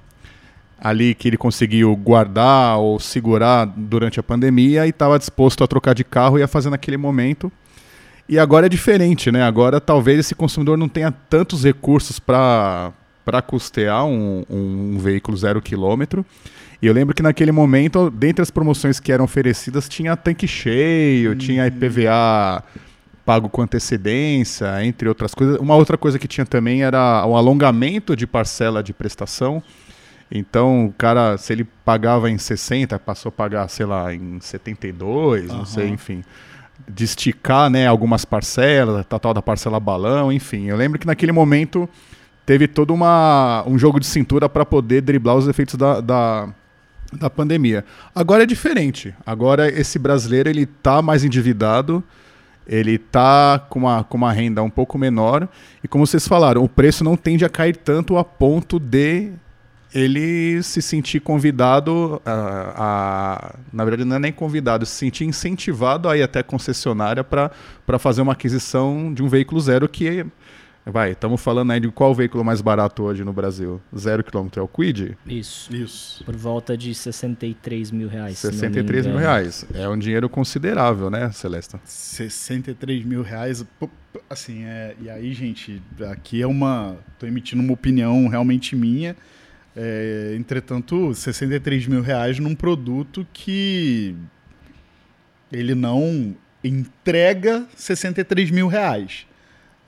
ali 0.84 1.16
que 1.16 1.30
ele 1.30 1.38
conseguiu 1.38 1.96
guardar 1.96 2.78
ou 2.78 3.00
segurar 3.00 3.64
durante 3.66 4.20
a 4.20 4.24
pandemia 4.24 4.86
e 4.86 4.90
estava 4.90 5.18
disposto 5.18 5.64
a 5.64 5.68
trocar 5.68 5.96
de 5.96 6.04
carro 6.04 6.38
e 6.38 6.42
ia 6.42 6.48
fazer 6.48 6.70
naquele 6.70 6.98
momento. 6.98 7.50
E 8.28 8.38
agora 8.38 8.66
é 8.66 8.70
diferente, 8.70 9.32
né? 9.32 9.44
Agora 9.44 9.80
talvez 9.80 10.20
esse 10.20 10.36
consumidor 10.36 10.78
não 10.78 10.90
tenha 10.90 11.10
tantos 11.10 11.64
recursos 11.64 12.20
para 12.20 12.92
custear 13.48 14.06
um, 14.06 14.44
um, 14.50 14.98
veículo 14.98 15.38
zero 15.38 15.62
quilômetro. 15.62 16.26
E 16.82 16.88
eu 16.88 16.94
lembro 16.94 17.16
que 17.16 17.24
naquele 17.24 17.54
momento, 17.54 18.10
dentre 18.10 18.42
as 18.42 18.52
promoções 18.52 19.00
que 19.00 19.10
eram 19.10 19.24
oferecidas, 19.24 19.88
tinha 19.88 20.18
tanque 20.18 20.46
cheio, 20.46 21.32
uhum. 21.32 21.38
tinha 21.38 21.66
IPVA 21.66 22.62
pago 23.26 23.48
com 23.48 23.62
antecedência, 23.62 24.84
entre 24.84 25.08
outras 25.08 25.34
coisas. 25.34 25.58
Uma 25.60 25.76
outra 25.76 25.98
coisa 25.98 26.20
que 26.20 26.28
tinha 26.28 26.46
também 26.46 26.84
era 26.84 27.26
o 27.26 27.38
alongamento 27.38 28.18
de 28.18 28.28
parcela 28.28 28.84
de 28.84 28.92
prestação. 28.92 29.64
Então, 30.36 30.88
o 30.88 30.92
cara, 30.92 31.38
se 31.38 31.54
ele 31.54 31.64
pagava 31.86 32.28
em 32.28 32.40
60, 32.40 32.98
passou 32.98 33.30
a 33.30 33.32
pagar, 33.32 33.68
sei 33.68 33.86
lá, 33.86 34.12
em 34.12 34.40
72, 34.42 35.52
uhum. 35.52 35.58
não 35.58 35.66
sei, 35.66 35.90
enfim. 35.90 36.24
De 36.90 37.04
esticar, 37.04 37.70
né, 37.70 37.86
algumas 37.86 38.26
parcelas, 38.26 39.06
tal, 39.06 39.20
tal 39.20 39.32
da 39.32 39.44
parcela 39.44 39.80
balão, 39.80 40.34
enfim. 40.34 40.66
Eu 40.66 40.76
lembro 40.76 40.98
que 40.98 41.06
naquele 41.06 41.32
momento 41.32 41.88
teve 42.48 42.68
todo 42.68 42.96
uma, 42.96 43.64
um 43.68 43.78
jogo 43.78 44.00
de 44.00 44.08
cintura 44.08 44.50
para 44.50 44.66
poder 44.66 45.02
driblar 45.02 45.36
os 45.36 45.48
efeitos 45.48 45.76
da, 45.76 46.02
da, 46.02 46.50
da 47.12 47.30
pandemia. 47.30 47.86
Agora 48.16 48.42
é 48.42 48.48
diferente. 48.48 49.14
Agora 49.24 49.70
esse 49.70 50.00
brasileiro 50.00 50.50
ele 50.50 50.66
tá 50.66 51.00
mais 51.00 51.24
endividado, 51.24 52.04
ele 52.66 52.98
tá 52.98 53.64
com 53.70 53.82
uma, 53.82 54.04
com 54.04 54.18
uma 54.18 54.34
renda 54.34 54.64
um 54.64 54.70
pouco 54.70 54.98
menor 54.98 55.48
e 55.84 55.88
como 55.88 56.08
vocês 56.08 56.28
falaram, 56.28 56.64
o 56.64 56.70
preço 56.70 57.04
não 57.04 57.16
tende 57.16 57.46
a 57.46 57.50
cair 57.50 57.76
tanto 57.76 58.18
a 58.18 58.24
ponto 58.24 58.80
de 58.80 59.32
ele 59.94 60.62
se 60.64 60.82
sentir 60.82 61.20
convidado 61.20 62.22
a, 62.26 62.74
a, 62.76 63.56
na 63.72 63.86
verdade 63.86 64.06
não 64.06 64.16
é 64.16 64.20
nem 64.20 64.32
convidado, 64.32 64.86
se 64.86 64.96
sentir 64.96 65.26
incentivado 65.26 66.10
a 66.10 66.18
ir 66.18 66.24
até 66.24 66.40
a 66.40 66.44
concessionária 66.44 67.24
para 67.24 68.00
fazer 68.00 68.22
uma 68.22 68.34
aquisição 68.34 69.14
de 69.14 69.22
um 69.22 69.28
veículo 69.28 69.62
zero 69.62 69.88
que 69.88 70.26
vai, 70.86 71.12
estamos 71.12 71.42
falando 71.42 71.72
aí 71.72 71.80
de 71.80 71.90
qual 71.90 72.14
veículo 72.14 72.44
mais 72.44 72.60
barato 72.60 73.04
hoje 73.04 73.24
no 73.24 73.32
Brasil? 73.32 73.80
Zero 73.98 74.24
quilômetro 74.24 74.60
é 74.60 74.64
o 74.64 74.68
Quid? 74.68 75.18
Isso. 75.26 75.74
Isso. 75.74 76.24
Por 76.26 76.36
volta 76.36 76.76
de 76.76 76.94
63 76.94 77.92
mil 77.92 78.10
reais. 78.10 78.40
63 78.40 79.06
mil 79.06 79.18
reais. 79.18 79.66
É 79.74 79.88
um 79.88 79.98
dinheiro 79.98 80.28
considerável, 80.28 81.10
né, 81.10 81.32
Celesta? 81.32 81.80
63 81.86 83.06
mil 83.06 83.22
reais, 83.22 83.66
assim, 84.30 84.64
é, 84.66 84.96
e 85.02 85.10
aí, 85.10 85.32
gente, 85.34 85.82
aqui 86.12 86.42
é 86.42 86.48
uma, 86.48 86.98
tô 87.18 87.26
emitindo 87.26 87.64
uma 87.64 87.74
opinião 87.74 88.28
realmente 88.28 88.76
minha, 88.76 89.16
é, 89.76 90.36
entretanto, 90.38 91.14
63 91.14 91.88
mil 91.88 92.02
reais 92.02 92.38
num 92.38 92.54
produto 92.54 93.26
que 93.34 94.16
ele 95.52 95.74
não 95.74 96.36
entrega 96.64 97.68
63 97.76 98.52
mil 98.52 98.68
reais. 98.68 99.26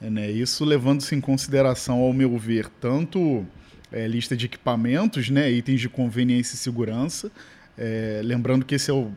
É, 0.02 0.10
né? 0.10 0.30
Isso 0.30 0.66
levando-se 0.66 1.16
em 1.16 1.22
consideração, 1.22 2.00
ao 2.00 2.12
meu 2.12 2.38
ver, 2.38 2.68
tanto 2.82 3.46
é, 3.92 4.08
lista 4.08 4.36
de 4.36 4.48
equipamentos, 4.48 5.30
né, 5.30 5.50
itens 5.52 5.80
de 5.80 5.88
conveniência 5.88 6.56
e 6.56 6.58
segurança. 6.58 7.32
É, 7.78 8.22
lembrando 8.24 8.66
que 8.66 8.76
esse 8.76 8.90
é 8.90 8.94
o, 8.94 9.12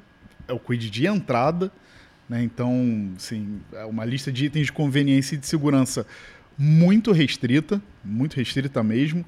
é 0.47 0.53
o 0.53 0.59
quid 0.59 0.91
de 0.91 1.07
entrada. 1.07 1.73
Né? 2.29 2.43
Então, 2.43 3.11
sim, 3.17 3.61
é 3.73 3.87
uma 3.87 4.05
lista 4.05 4.31
de 4.31 4.45
itens 4.47 4.67
de 4.67 4.73
conveniência 4.73 5.35
e 5.35 5.39
de 5.39 5.47
segurança 5.47 6.07
muito 6.57 7.11
restrita, 7.11 7.81
muito 8.05 8.37
restrita 8.37 8.83
mesmo 8.83 9.25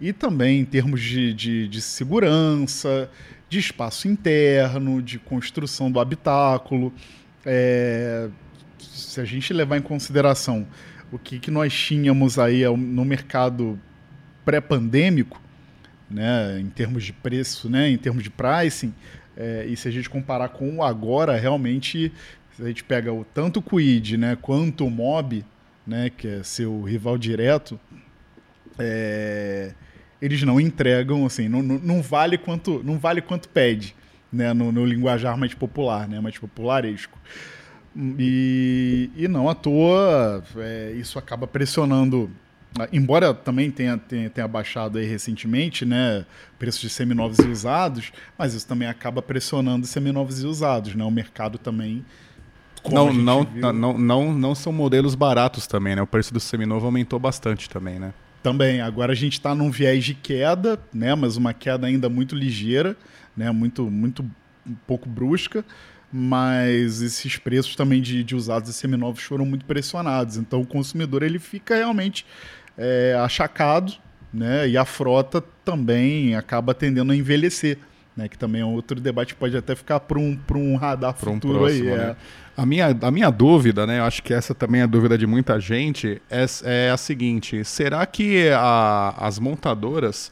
e 0.00 0.12
também 0.12 0.60
em 0.60 0.64
termos 0.64 1.00
de, 1.00 1.32
de, 1.32 1.68
de 1.68 1.80
segurança, 1.80 3.10
de 3.48 3.58
espaço 3.58 4.08
interno, 4.08 5.00
de 5.00 5.18
construção 5.18 5.90
do 5.90 6.00
habitáculo. 6.00 6.92
É, 7.44 8.28
se 8.78 9.20
a 9.20 9.24
gente 9.24 9.52
levar 9.52 9.76
em 9.76 9.82
consideração 9.82 10.66
o 11.12 11.18
que, 11.18 11.38
que 11.38 11.50
nós 11.50 11.72
tínhamos 11.72 12.38
aí 12.38 12.64
no 12.76 13.04
mercado 13.04 13.78
pré-pandêmico, 14.44 15.40
né, 16.10 16.58
em 16.60 16.68
termos 16.68 17.04
de 17.04 17.12
preço, 17.12 17.68
né, 17.68 17.88
em 17.88 17.96
termos 17.96 18.22
de 18.22 18.30
pricing, 18.30 18.92
é, 19.36 19.64
e 19.66 19.76
se 19.76 19.88
a 19.88 19.90
gente 19.90 20.08
comparar 20.08 20.48
com 20.48 20.76
o 20.76 20.82
agora, 20.82 21.36
realmente, 21.36 22.12
se 22.56 22.62
a 22.62 22.66
gente 22.66 22.84
pega 22.84 23.12
o, 23.12 23.24
tanto 23.24 23.60
o 23.60 23.62
Quid 23.62 24.16
né, 24.16 24.36
quanto 24.40 24.86
o 24.86 24.90
Mob, 24.90 25.44
né, 25.86 26.10
que 26.10 26.26
é 26.26 26.42
seu 26.42 26.82
rival 26.82 27.18
direto, 27.18 27.78
é, 28.78 29.72
eles 30.20 30.42
não 30.42 30.60
entregam, 30.60 31.26
assim, 31.26 31.48
não, 31.48 31.62
não, 31.62 31.78
não, 31.78 32.02
vale 32.02 32.38
quanto 32.38 32.82
não 32.84 32.98
vale 32.98 33.20
quanto 33.20 33.48
pede, 33.48 33.94
né, 34.32 34.52
no, 34.52 34.72
no 34.72 34.84
linguajar 34.84 35.36
mais 35.36 35.54
popular, 35.54 36.08
né, 36.08 36.20
mais 36.20 36.38
popularesco. 36.38 37.18
E, 38.18 39.08
e 39.16 39.28
não 39.28 39.48
à 39.48 39.54
toa, 39.54 40.42
é, 40.56 40.92
isso 40.96 41.18
acaba 41.18 41.46
pressionando 41.46 42.28
embora 42.92 43.32
também 43.32 43.70
tenha, 43.70 43.96
tenha, 43.96 44.28
tenha 44.28 44.48
baixado 44.48 44.98
aí 44.98 45.06
recentemente, 45.06 45.84
né, 45.84 46.26
preços 46.58 46.80
de 46.80 46.90
seminovos 46.90 47.38
e 47.38 47.46
usados, 47.46 48.12
mas 48.36 48.52
isso 48.52 48.66
também 48.66 48.88
acaba 48.88 49.22
pressionando 49.22 49.86
seminovos 49.86 50.42
e 50.42 50.46
usados, 50.46 50.94
né, 50.94 51.04
o 51.04 51.10
mercado 51.10 51.56
também 51.56 52.04
não, 52.92 53.12
não, 53.12 53.44
viu... 53.44 53.72
não, 53.72 53.98
não, 53.98 54.32
não 54.32 54.54
são 54.54 54.72
modelos 54.72 55.14
baratos 55.14 55.66
também, 55.66 55.96
né? 55.96 56.02
O 56.02 56.06
preço 56.06 56.34
do 56.34 56.40
seminovo 56.40 56.84
aumentou 56.84 57.18
bastante 57.18 57.66
também, 57.68 57.98
né? 57.98 58.12
Também. 58.44 58.82
Agora 58.82 59.12
a 59.12 59.14
gente 59.14 59.32
está 59.32 59.54
num 59.54 59.70
viés 59.70 60.04
de 60.04 60.12
queda, 60.12 60.78
né? 60.92 61.14
Mas 61.14 61.38
uma 61.38 61.54
queda 61.54 61.86
ainda 61.86 62.10
muito 62.10 62.36
ligeira, 62.36 62.94
né? 63.34 63.50
Muito, 63.50 63.90
muito 63.90 64.22
um 64.66 64.74
pouco 64.86 65.08
brusca. 65.08 65.64
Mas 66.12 67.00
esses 67.00 67.38
preços 67.38 67.74
também 67.74 68.02
de, 68.02 68.22
de 68.22 68.36
usados 68.36 68.68
e 68.68 68.74
seminovos 68.74 69.22
foram 69.22 69.46
muito 69.46 69.64
pressionados. 69.64 70.36
Então 70.36 70.60
o 70.60 70.66
consumidor 70.66 71.22
ele 71.22 71.38
fica 71.38 71.74
realmente 71.74 72.26
é, 72.76 73.16
achacado, 73.18 73.94
né? 74.30 74.68
E 74.68 74.76
a 74.76 74.84
frota 74.84 75.42
também 75.64 76.34
acaba 76.34 76.74
tendendo 76.74 77.12
a 77.12 77.16
envelhecer. 77.16 77.78
Né, 78.16 78.28
que 78.28 78.38
também 78.38 78.62
é 78.62 78.64
outro 78.64 79.00
debate 79.00 79.34
que 79.34 79.40
pode 79.40 79.56
até 79.56 79.74
ficar 79.74 79.98
para 79.98 80.18
um, 80.18 80.38
um 80.54 80.76
radar 80.76 81.14
pra 81.14 81.32
futuro 81.32 81.58
um 81.58 81.60
próximo, 81.62 81.88
aí. 81.88 81.94
É. 81.94 81.96
Né? 81.96 82.16
A 82.56 82.64
minha, 82.64 82.96
a 83.02 83.10
minha 83.10 83.30
dúvida, 83.30 83.84
né? 83.84 83.98
Eu 83.98 84.04
acho 84.04 84.22
que 84.22 84.32
essa 84.32 84.54
também 84.54 84.80
é 84.80 84.84
a 84.84 84.86
dúvida 84.86 85.18
de 85.18 85.26
muita 85.26 85.58
gente, 85.58 86.22
é, 86.30 86.46
é 86.62 86.90
a 86.90 86.96
seguinte: 86.96 87.64
será 87.64 88.06
que 88.06 88.48
a, 88.50 89.14
as 89.18 89.40
montadoras 89.40 90.30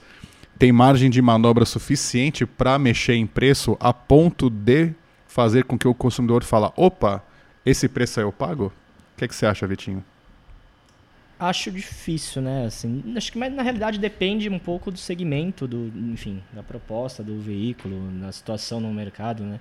têm 0.56 0.70
margem 0.70 1.10
de 1.10 1.20
manobra 1.20 1.64
suficiente 1.64 2.46
para 2.46 2.78
mexer 2.78 3.14
em 3.14 3.26
preço 3.26 3.76
a 3.80 3.92
ponto 3.92 4.48
de 4.48 4.92
fazer 5.26 5.64
com 5.64 5.76
que 5.76 5.88
o 5.88 5.94
consumidor 5.94 6.44
fala, 6.44 6.72
opa, 6.76 7.20
esse 7.66 7.88
preço 7.88 8.20
aí 8.20 8.26
eu 8.26 8.30
pago? 8.30 8.66
O 8.66 9.18
que, 9.18 9.24
é 9.24 9.28
que 9.28 9.34
você 9.34 9.44
acha, 9.44 9.66
Vitinho? 9.66 10.04
Acho 11.42 11.72
difícil, 11.72 12.40
né? 12.40 12.66
Assim, 12.66 13.02
acho 13.16 13.32
que 13.32 13.38
mas 13.38 13.52
na 13.52 13.62
realidade 13.62 13.98
depende 13.98 14.48
um 14.48 14.60
pouco 14.60 14.92
do 14.92 14.98
segmento, 14.98 15.66
do, 15.66 15.92
enfim, 16.12 16.40
da 16.52 16.62
proposta 16.62 17.20
do 17.20 17.40
veículo, 17.40 18.12
da 18.20 18.30
situação 18.30 18.80
no 18.80 18.92
mercado, 18.94 19.42
né? 19.42 19.58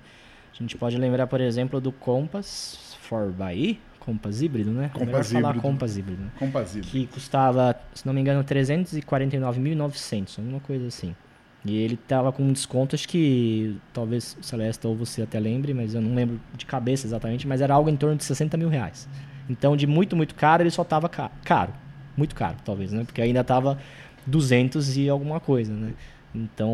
A 0.52 0.56
gente 0.56 0.76
pode 0.76 0.96
lembrar, 0.96 1.26
por 1.26 1.40
exemplo, 1.40 1.80
do 1.80 1.90
Compass 1.90 2.96
4xE, 3.10 3.78
Compass 3.98 4.42
híbrido, 4.42 4.70
né? 4.70 4.92
Compass 4.94 5.32
híbrido. 5.32 5.48
falar 5.48 5.60
Compass 5.60 5.96
híbrido. 5.96 6.22
Né? 6.22 6.30
Compass 6.38 6.76
híbrido. 6.76 6.86
Que 6.88 7.06
custava, 7.08 7.76
se 7.92 8.06
não 8.06 8.12
me 8.12 8.20
engano, 8.20 8.44
349.900, 8.44 10.38
alguma 10.38 10.60
coisa 10.60 10.86
assim. 10.86 11.16
E 11.64 11.76
ele 11.76 11.96
tava 11.96 12.30
com 12.30 12.44
um 12.44 12.52
desconto, 12.52 12.94
acho 12.94 13.08
que 13.08 13.76
talvez 13.92 14.36
Celeste 14.40 14.86
ou 14.86 14.94
você 14.94 15.22
até 15.22 15.40
lembre, 15.40 15.74
mas 15.74 15.94
eu 15.94 16.00
não 16.00 16.14
lembro 16.14 16.40
de 16.56 16.64
cabeça 16.64 17.08
exatamente, 17.08 17.46
mas 17.46 17.60
era 17.60 17.74
algo 17.74 17.90
em 17.90 17.96
torno 17.96 18.14
de 18.14 18.24
60 18.24 18.56
mil 18.56 18.68
reais. 18.68 19.08
Então, 19.52 19.76
de 19.76 19.86
muito, 19.86 20.16
muito 20.16 20.34
caro, 20.34 20.62
ele 20.62 20.70
só 20.70 20.82
tava 20.82 21.08
caro. 21.08 21.72
Muito 22.16 22.34
caro, 22.34 22.56
talvez, 22.64 22.92
né? 22.92 23.04
Porque 23.04 23.20
ainda 23.20 23.44
tava 23.44 23.78
200 24.26 24.96
e 24.96 25.08
alguma 25.08 25.38
coisa, 25.38 25.72
né? 25.72 25.92
Então, 26.34 26.72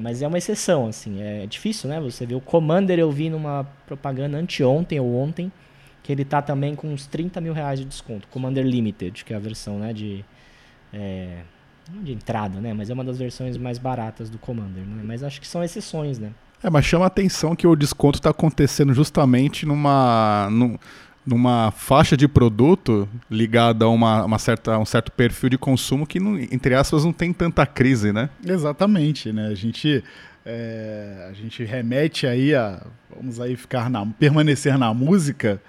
mas 0.00 0.22
é 0.22 0.28
uma 0.28 0.38
exceção, 0.38 0.86
assim, 0.86 1.20
é 1.20 1.44
difícil, 1.46 1.90
né? 1.90 2.00
Você 2.00 2.24
vê 2.24 2.34
o 2.34 2.40
Commander, 2.40 2.98
eu 2.98 3.10
vi 3.10 3.28
numa 3.28 3.66
propaganda 3.84 4.38
anteontem 4.38 5.00
ou 5.00 5.16
ontem, 5.16 5.50
que 6.02 6.12
ele 6.12 6.24
tá 6.24 6.40
também 6.40 6.76
com 6.76 6.92
uns 6.92 7.06
30 7.06 7.40
mil 7.40 7.52
reais 7.52 7.80
de 7.80 7.84
desconto. 7.84 8.28
Commander 8.28 8.64
Limited, 8.64 9.24
que 9.24 9.32
é 9.32 9.36
a 9.36 9.40
versão, 9.40 9.78
né, 9.78 9.92
de... 9.92 10.24
É, 10.92 11.40
de 12.00 12.12
entrada, 12.12 12.60
né? 12.60 12.72
Mas 12.72 12.90
é 12.90 12.94
uma 12.94 13.02
das 13.02 13.18
versões 13.18 13.56
mais 13.56 13.76
baratas 13.76 14.30
do 14.30 14.38
Commander, 14.38 14.84
né? 14.84 15.02
Mas 15.04 15.24
acho 15.24 15.40
que 15.40 15.48
são 15.48 15.64
exceções, 15.64 16.18
né? 16.18 16.30
É, 16.62 16.70
mas 16.70 16.84
chama 16.84 17.04
a 17.04 17.08
atenção 17.08 17.56
que 17.56 17.66
o 17.66 17.74
desconto 17.74 18.18
está 18.18 18.30
acontecendo 18.30 18.94
justamente 18.94 19.66
numa... 19.66 20.48
Num 20.50 20.78
numa 21.24 21.70
faixa 21.70 22.16
de 22.16 22.26
produto 22.26 23.08
ligada 23.30 23.84
a 23.84 23.88
uma, 23.88 24.24
uma 24.24 24.38
certa, 24.38 24.78
um 24.78 24.84
certo 24.84 25.12
perfil 25.12 25.50
de 25.50 25.58
consumo 25.58 26.06
que, 26.06 26.18
não, 26.18 26.38
entre 26.38 26.74
aspas, 26.74 27.04
não 27.04 27.12
tem 27.12 27.32
tanta 27.32 27.64
crise, 27.64 28.12
né? 28.12 28.28
Exatamente, 28.44 29.32
né? 29.32 29.46
A 29.46 29.54
gente, 29.54 30.02
é, 30.44 31.28
a 31.30 31.32
gente 31.32 31.62
remete 31.64 32.26
aí 32.26 32.54
a, 32.54 32.84
vamos 33.14 33.40
aí 33.40 33.56
ficar 33.56 33.88
na, 33.88 34.04
permanecer 34.04 34.76
na 34.76 34.92
música, 34.92 35.62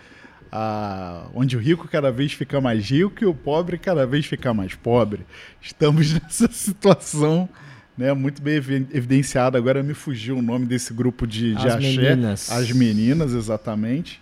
a, 0.52 1.28
onde 1.36 1.56
o 1.56 1.60
rico 1.60 1.88
cada 1.88 2.12
vez 2.12 2.34
fica 2.34 2.60
mais 2.60 2.90
rico 2.90 3.24
e 3.24 3.28
o 3.28 3.34
pobre 3.34 3.78
cada 3.78 4.08
vez 4.08 4.26
fica 4.26 4.54
mais 4.54 4.74
pobre. 4.74 5.22
Estamos 5.62 6.14
nessa 6.20 6.52
situação 6.52 7.48
né, 7.96 8.12
muito 8.12 8.42
bem 8.42 8.56
evidenciada. 8.56 9.56
Agora 9.56 9.84
me 9.84 9.94
fugiu 9.94 10.38
o 10.38 10.42
nome 10.42 10.66
desse 10.66 10.92
grupo 10.92 11.28
de, 11.28 11.54
de 11.54 11.68
As 11.68 11.76
axé. 11.76 11.90
Meninas. 11.90 12.52
As 12.52 12.72
meninas, 12.72 13.34
exatamente 13.34 14.20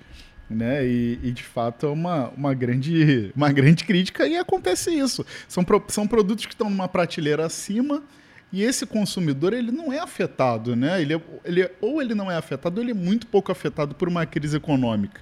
né? 0.51 0.85
E, 0.85 1.19
e, 1.23 1.31
de 1.31 1.43
fato 1.43 1.85
é 1.85 1.89
uma, 1.89 2.29
uma, 2.29 2.53
grande, 2.53 3.31
uma 3.35 3.51
grande 3.51 3.83
crítica 3.83 4.27
e 4.27 4.37
acontece 4.37 4.91
isso. 4.91 5.25
São, 5.47 5.63
pro, 5.63 5.83
são 5.87 6.07
produtos 6.07 6.45
que 6.45 6.53
estão 6.53 6.69
numa 6.69 6.87
prateleira 6.87 7.45
acima 7.45 8.03
e 8.51 8.63
esse 8.63 8.85
consumidor 8.85 9.53
ele 9.53 9.71
não 9.71 9.93
é 9.93 9.99
afetado, 9.99 10.75
né? 10.75 11.01
Ele, 11.01 11.15
é, 11.15 11.21
ele 11.45 11.61
é, 11.61 11.71
ou 11.79 12.01
ele 12.01 12.13
não 12.13 12.29
é 12.29 12.35
afetado, 12.35 12.79
ou 12.79 12.83
ele 12.83 12.91
é 12.91 12.95
muito 12.95 13.25
pouco 13.25 13.51
afetado 13.51 13.95
por 13.95 14.07
uma 14.07 14.25
crise 14.25 14.57
econômica. 14.57 15.21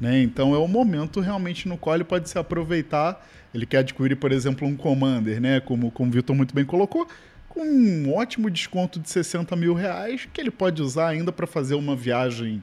Né? 0.00 0.22
Então 0.22 0.54
é 0.54 0.58
o 0.58 0.66
momento 0.66 1.20
realmente 1.20 1.68
no 1.68 1.76
qual 1.76 1.94
ele 1.94 2.04
pode 2.04 2.28
se 2.28 2.38
aproveitar. 2.38 3.24
Ele 3.54 3.66
quer 3.66 3.78
adquirir, 3.78 4.16
por 4.16 4.32
exemplo, 4.32 4.66
um 4.66 4.74
Commander, 4.74 5.40
né? 5.40 5.60
como, 5.60 5.90
como 5.90 6.08
o 6.08 6.12
Vitor 6.12 6.34
muito 6.34 6.54
bem 6.54 6.64
colocou, 6.64 7.06
com 7.48 7.60
um 7.60 8.14
ótimo 8.14 8.50
desconto 8.50 8.98
de 8.98 9.10
60 9.10 9.54
mil 9.54 9.74
reais, 9.74 10.26
que 10.32 10.40
ele 10.40 10.50
pode 10.50 10.80
usar 10.80 11.08
ainda 11.08 11.30
para 11.30 11.46
fazer 11.46 11.74
uma 11.74 11.94
viagem 11.94 12.62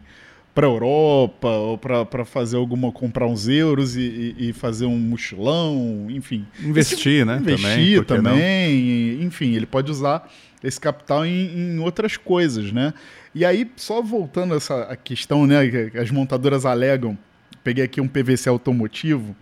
para 0.53 0.65
Europa 0.65 1.47
ou 1.47 1.77
para 1.77 2.25
fazer 2.25 2.57
alguma 2.57 2.91
comprar 2.91 3.27
uns 3.27 3.47
euros 3.47 3.95
e, 3.95 4.35
e, 4.37 4.53
fazer 4.53 4.85
um 4.85 4.97
mochilão, 4.97 6.07
enfim. 6.09 6.45
Investir, 6.59 7.21
esse, 7.21 7.25
né? 7.25 7.37
Investir 7.37 8.05
também, 8.05 8.33
também 8.33 9.23
enfim, 9.23 9.55
ele 9.55 9.65
pode 9.65 9.91
usar 9.91 10.29
esse 10.63 10.79
capital 10.79 11.25
em, 11.25 11.75
em, 11.75 11.79
outras 11.79 12.17
coisas, 12.17 12.71
né? 12.71 12.93
E 13.33 13.45
aí, 13.45 13.69
só 13.75 14.01
voltando 14.01 14.53
a 14.53 14.57
essa 14.57 14.83
a 14.83 14.95
questão, 14.95 15.45
né, 15.45 15.89
que 15.89 15.97
as 15.97 16.11
montadoras 16.11 16.65
alegam, 16.65 17.17
peguei 17.63 17.83
aqui 17.83 18.01
um 18.01 18.07
PVC 18.07 18.49
automotivo, 18.49 19.35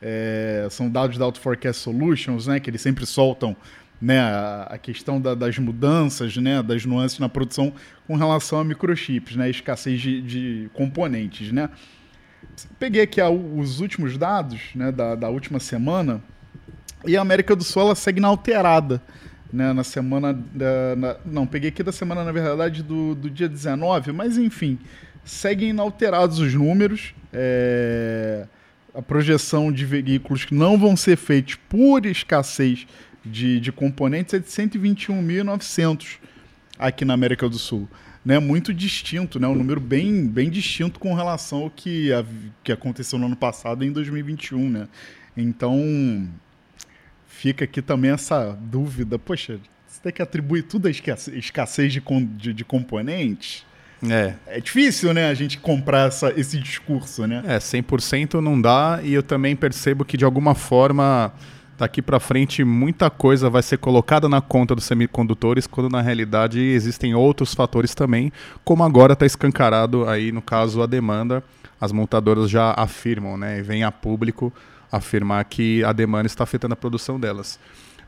é, 0.00 0.66
são 0.70 0.90
dados 0.90 1.16
da 1.16 1.24
Auto 1.24 1.40
Forecast 1.40 1.82
Solutions, 1.82 2.46
né, 2.46 2.60
que 2.60 2.68
eles 2.68 2.80
sempre 2.80 3.06
soltam 3.06 3.56
né, 4.02 4.18
a, 4.18 4.66
a 4.70 4.78
questão 4.78 5.20
da, 5.20 5.32
das 5.32 5.56
mudanças, 5.58 6.36
né, 6.36 6.60
das 6.60 6.84
nuances 6.84 7.20
na 7.20 7.28
produção 7.28 7.72
com 8.04 8.16
relação 8.16 8.58
a 8.58 8.64
microchips, 8.64 9.36
né, 9.36 9.48
escassez 9.48 10.00
de, 10.00 10.20
de 10.20 10.70
componentes, 10.74 11.52
né. 11.52 11.70
Peguei 12.80 13.02
aqui 13.02 13.20
os 13.22 13.78
últimos 13.78 14.18
dados, 14.18 14.60
né, 14.74 14.90
da, 14.90 15.14
da 15.14 15.28
última 15.28 15.60
semana 15.60 16.20
e 17.06 17.16
a 17.16 17.20
América 17.20 17.54
do 17.54 17.62
Sul 17.62 17.82
ela 17.82 17.94
segue 17.94 18.18
inalterada, 18.18 19.00
né, 19.52 19.72
na 19.72 19.84
semana 19.84 20.32
da, 20.32 20.96
na, 20.96 21.16
não, 21.24 21.46
peguei 21.46 21.68
aqui 21.68 21.84
da 21.84 21.92
semana 21.92 22.24
na 22.24 22.32
verdade 22.32 22.82
do, 22.82 23.14
do 23.14 23.30
dia 23.30 23.48
19, 23.48 24.10
mas 24.10 24.36
enfim, 24.36 24.80
seguem 25.24 25.68
inalterados 25.68 26.40
os 26.40 26.52
números, 26.52 27.14
é, 27.32 28.48
a 28.92 29.00
projeção 29.00 29.70
de 29.70 29.86
veículos 29.86 30.44
que 30.44 30.54
não 30.54 30.76
vão 30.76 30.96
ser 30.96 31.16
feitos 31.16 31.54
por 31.68 32.04
escassez 32.04 32.84
de, 33.24 33.60
de 33.60 33.72
componentes 33.72 34.34
é 34.34 34.38
de 34.38 34.46
121.900 34.46 36.18
aqui 36.78 37.04
na 37.04 37.14
América 37.14 37.48
do 37.48 37.58
Sul. 37.58 37.88
Né, 38.24 38.38
muito 38.38 38.72
distinto, 38.72 39.40
né, 39.40 39.48
um 39.48 39.54
número 39.54 39.80
bem, 39.80 40.28
bem 40.28 40.48
distinto 40.48 41.00
com 41.00 41.12
relação 41.12 41.62
ao 41.62 41.70
que, 41.70 42.12
a, 42.12 42.24
que 42.62 42.70
aconteceu 42.70 43.18
no 43.18 43.26
ano 43.26 43.34
passado 43.34 43.84
em 43.84 43.90
2021. 43.90 44.70
Né? 44.70 44.88
Então, 45.36 46.28
fica 47.26 47.64
aqui 47.64 47.82
também 47.82 48.12
essa 48.12 48.56
dúvida: 48.60 49.18
poxa, 49.18 49.58
você 49.88 50.00
tem 50.00 50.12
que 50.12 50.22
atribuir 50.22 50.62
tudo 50.62 50.86
à 50.86 50.90
escassez 50.90 51.92
de, 51.92 52.00
de, 52.36 52.52
de 52.52 52.64
componentes? 52.64 53.66
É. 54.08 54.34
É 54.46 54.60
difícil, 54.60 55.12
né, 55.12 55.28
a 55.28 55.34
gente 55.34 55.58
comprar 55.58 56.08
essa, 56.08 56.32
esse 56.38 56.58
discurso, 56.58 57.26
né? 57.26 57.42
É, 57.46 57.58
100% 57.58 58.34
não 58.34 58.60
dá, 58.60 59.00
e 59.02 59.12
eu 59.14 59.22
também 59.22 59.54
percebo 59.54 60.04
que 60.04 60.16
de 60.16 60.24
alguma 60.24 60.54
forma 60.54 61.32
daqui 61.82 62.00
para 62.00 62.20
frente 62.20 62.62
muita 62.62 63.10
coisa 63.10 63.50
vai 63.50 63.60
ser 63.60 63.76
colocada 63.76 64.28
na 64.28 64.40
conta 64.40 64.72
dos 64.72 64.84
semicondutores, 64.84 65.66
quando 65.66 65.90
na 65.90 66.00
realidade 66.00 66.60
existem 66.60 67.12
outros 67.12 67.54
fatores 67.54 67.92
também, 67.92 68.32
como 68.62 68.84
agora 68.84 69.14
está 69.14 69.26
escancarado 69.26 70.08
aí 70.08 70.30
no 70.30 70.40
caso 70.40 70.80
a 70.80 70.86
demanda, 70.86 71.42
as 71.80 71.90
montadoras 71.90 72.48
já 72.48 72.72
afirmam, 72.76 73.36
né, 73.36 73.58
e 73.58 73.62
vem 73.62 73.82
a 73.82 73.90
público 73.90 74.52
afirmar 74.92 75.44
que 75.44 75.82
a 75.82 75.92
demanda 75.92 76.26
está 76.26 76.44
afetando 76.44 76.74
a 76.74 76.76
produção 76.76 77.18
delas. 77.18 77.58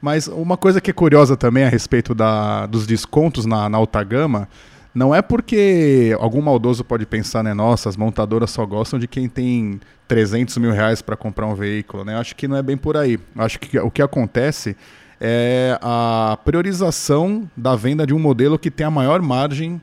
Mas 0.00 0.28
uma 0.28 0.56
coisa 0.56 0.80
que 0.80 0.92
é 0.92 0.94
curiosa 0.94 1.36
também 1.36 1.64
a 1.64 1.68
respeito 1.68 2.14
da, 2.14 2.66
dos 2.66 2.86
descontos 2.86 3.44
na, 3.44 3.68
na 3.68 3.76
alta 3.76 4.04
gama, 4.04 4.48
não 4.94 5.14
é 5.14 5.20
porque 5.20 6.16
algum 6.20 6.40
maldoso 6.40 6.84
pode 6.84 7.04
pensar, 7.04 7.42
né? 7.42 7.52
Nossa, 7.52 7.88
as 7.88 7.96
montadoras 7.96 8.50
só 8.50 8.64
gostam 8.64 8.98
de 8.98 9.08
quem 9.08 9.28
tem 9.28 9.80
300 10.06 10.56
mil 10.58 10.70
reais 10.70 11.02
para 11.02 11.16
comprar 11.16 11.46
um 11.46 11.54
veículo, 11.54 12.04
né? 12.04 12.16
Acho 12.16 12.36
que 12.36 12.46
não 12.46 12.56
é 12.56 12.62
bem 12.62 12.76
por 12.76 12.96
aí. 12.96 13.18
Acho 13.36 13.58
que 13.58 13.76
o 13.78 13.90
que 13.90 14.00
acontece 14.00 14.76
é 15.20 15.76
a 15.82 16.38
priorização 16.44 17.48
da 17.56 17.74
venda 17.74 18.06
de 18.06 18.14
um 18.14 18.18
modelo 18.18 18.58
que 18.58 18.70
tem 18.70 18.86
a 18.86 18.90
maior 18.90 19.20
margem 19.20 19.82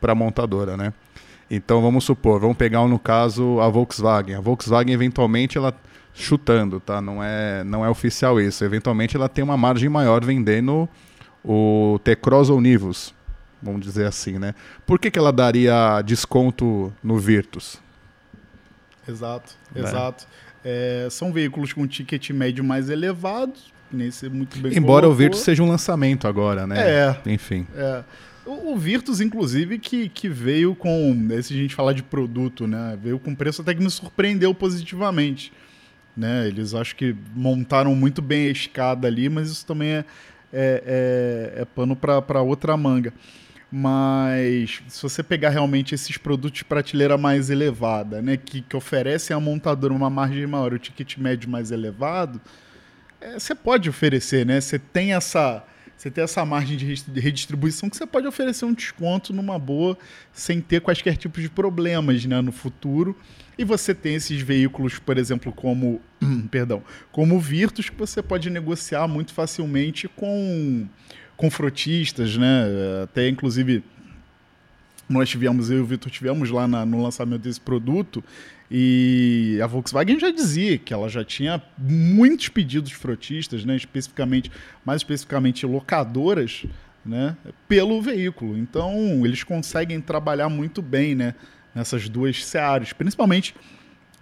para 0.00 0.12
a 0.12 0.14
montadora, 0.14 0.76
né? 0.76 0.92
Então 1.50 1.82
vamos 1.82 2.04
supor, 2.04 2.40
vamos 2.40 2.56
pegar 2.56 2.86
no 2.86 2.98
caso 2.98 3.60
a 3.60 3.68
Volkswagen. 3.68 4.36
A 4.36 4.40
Volkswagen 4.40 4.94
eventualmente 4.94 5.58
ela 5.58 5.74
chutando, 6.14 6.78
tá? 6.78 7.00
Não 7.00 7.22
é, 7.22 7.64
não 7.64 7.84
é 7.84 7.90
oficial 7.90 8.40
isso. 8.40 8.64
Eventualmente 8.64 9.16
ela 9.16 9.28
tem 9.28 9.42
uma 9.42 9.56
margem 9.56 9.88
maior 9.88 10.24
vendendo 10.24 10.88
o 11.44 11.98
T-Cross 12.04 12.48
ou 12.50 12.60
Nivus, 12.60 13.14
vamos 13.62 13.80
dizer 13.80 14.06
assim, 14.06 14.38
né? 14.38 14.54
Por 14.84 14.98
que, 14.98 15.10
que 15.10 15.18
ela 15.18 15.32
daria 15.32 16.02
desconto 16.02 16.92
no 17.02 17.18
Virtus? 17.18 17.78
Exato, 19.08 19.54
né? 19.74 19.82
exato. 19.82 20.26
É, 20.64 21.08
são 21.10 21.32
veículos 21.32 21.72
com 21.72 21.86
ticket 21.86 22.30
médio 22.30 22.62
mais 22.62 22.88
elevado, 22.88 23.54
nesse 23.90 24.28
muito 24.28 24.58
bem 24.58 24.72
Embora 24.76 25.02
colocou. 25.02 25.10
o 25.10 25.14
Virtus 25.14 25.40
seja 25.40 25.62
um 25.62 25.68
lançamento 25.68 26.26
agora, 26.26 26.66
né? 26.66 26.78
É. 26.78 27.20
Enfim. 27.26 27.66
É. 27.74 28.02
O, 28.44 28.72
o, 28.72 28.76
Virtus, 28.76 29.20
inclusive, 29.20 29.78
que, 29.78 30.08
que 30.08 30.28
veio 30.28 30.74
com. 30.74 31.28
Se 31.42 31.54
a 31.54 31.56
gente 31.56 31.74
falar 31.74 31.92
de 31.92 32.02
produto, 32.02 32.66
né? 32.66 32.98
Veio 33.00 33.18
com 33.18 33.34
preço 33.34 33.62
até 33.62 33.74
que 33.74 33.82
me 33.82 33.90
surpreendeu 33.90 34.52
positivamente. 34.52 35.52
Né? 36.16 36.46
Eles 36.46 36.74
acho 36.74 36.94
que 36.94 37.14
montaram 37.34 37.94
muito 37.94 38.20
bem 38.20 38.48
a 38.48 38.50
escada 38.50 39.08
ali, 39.08 39.28
mas 39.28 39.50
isso 39.50 39.64
também 39.64 39.90
é, 39.90 40.04
é, 40.52 41.54
é, 41.56 41.62
é 41.62 41.64
pano 41.64 41.96
para 41.96 42.42
outra 42.42 42.76
manga. 42.76 43.12
Mas 43.74 44.82
se 44.86 45.02
você 45.02 45.22
pegar 45.22 45.48
realmente 45.48 45.94
esses 45.94 46.18
produtos 46.18 46.58
de 46.58 46.64
prateleira 46.66 47.16
mais 47.16 47.48
elevada, 47.48 48.20
né, 48.20 48.36
que, 48.36 48.60
que 48.60 48.76
oferecem 48.76 49.34
à 49.34 49.40
montadora 49.40 49.94
uma 49.94 50.10
margem 50.10 50.46
maior, 50.46 50.74
o 50.74 50.78
ticket 50.78 51.16
médio 51.16 51.48
mais 51.48 51.70
elevado, 51.70 52.38
é, 53.18 53.38
você 53.38 53.54
pode 53.54 53.88
oferecer, 53.88 54.44
né? 54.44 54.60
Você 54.60 54.78
tem 54.78 55.14
essa 55.14 55.64
você 55.96 56.10
tem 56.10 56.24
essa 56.24 56.44
margem 56.44 56.76
de 56.76 57.20
redistribuição 57.20 57.88
que 57.88 57.96
você 57.96 58.04
pode 58.04 58.26
oferecer 58.26 58.64
um 58.64 58.74
desconto 58.74 59.32
numa 59.32 59.56
boa, 59.56 59.96
sem 60.32 60.60
ter 60.60 60.80
quaisquer 60.80 61.16
tipos 61.16 61.40
de 61.40 61.48
problemas 61.48 62.24
né, 62.24 62.40
no 62.40 62.50
futuro. 62.50 63.16
E 63.56 63.62
você 63.62 63.94
tem 63.94 64.16
esses 64.16 64.42
veículos, 64.42 64.98
por 64.98 65.16
exemplo, 65.16 65.52
como, 65.52 66.00
perdão, 66.50 66.82
como 67.12 67.38
Virtus, 67.38 67.88
que 67.88 67.96
você 67.96 68.20
pode 68.20 68.50
negociar 68.50 69.06
muito 69.06 69.32
facilmente 69.32 70.08
com, 70.08 70.88
com 71.42 71.50
frotistas, 71.50 72.36
né? 72.36 72.68
Até 73.02 73.28
inclusive 73.28 73.82
nós 75.08 75.28
tivemos, 75.28 75.72
eu 75.72 75.78
e 75.78 75.80
o 75.80 75.84
Vitor 75.84 76.08
tivemos 76.08 76.50
lá 76.50 76.68
na, 76.68 76.86
no 76.86 77.02
lançamento 77.02 77.42
desse 77.42 77.60
produto 77.60 78.22
e 78.70 79.58
a 79.60 79.66
Volkswagen 79.66 80.20
já 80.20 80.30
dizia 80.30 80.78
que 80.78 80.94
ela 80.94 81.08
já 81.08 81.24
tinha 81.24 81.60
muitos 81.76 82.48
pedidos 82.48 82.92
frotistas, 82.92 83.64
né, 83.64 83.74
especificamente, 83.74 84.52
mais 84.84 85.00
especificamente 85.00 85.66
locadoras, 85.66 86.64
né, 87.04 87.36
pelo 87.68 88.00
veículo. 88.00 88.56
Então, 88.56 89.26
eles 89.26 89.42
conseguem 89.42 90.00
trabalhar 90.00 90.48
muito 90.48 90.80
bem, 90.80 91.16
né, 91.16 91.34
nessas 91.74 92.08
duas 92.08 92.44
searas, 92.44 92.92
principalmente 92.92 93.52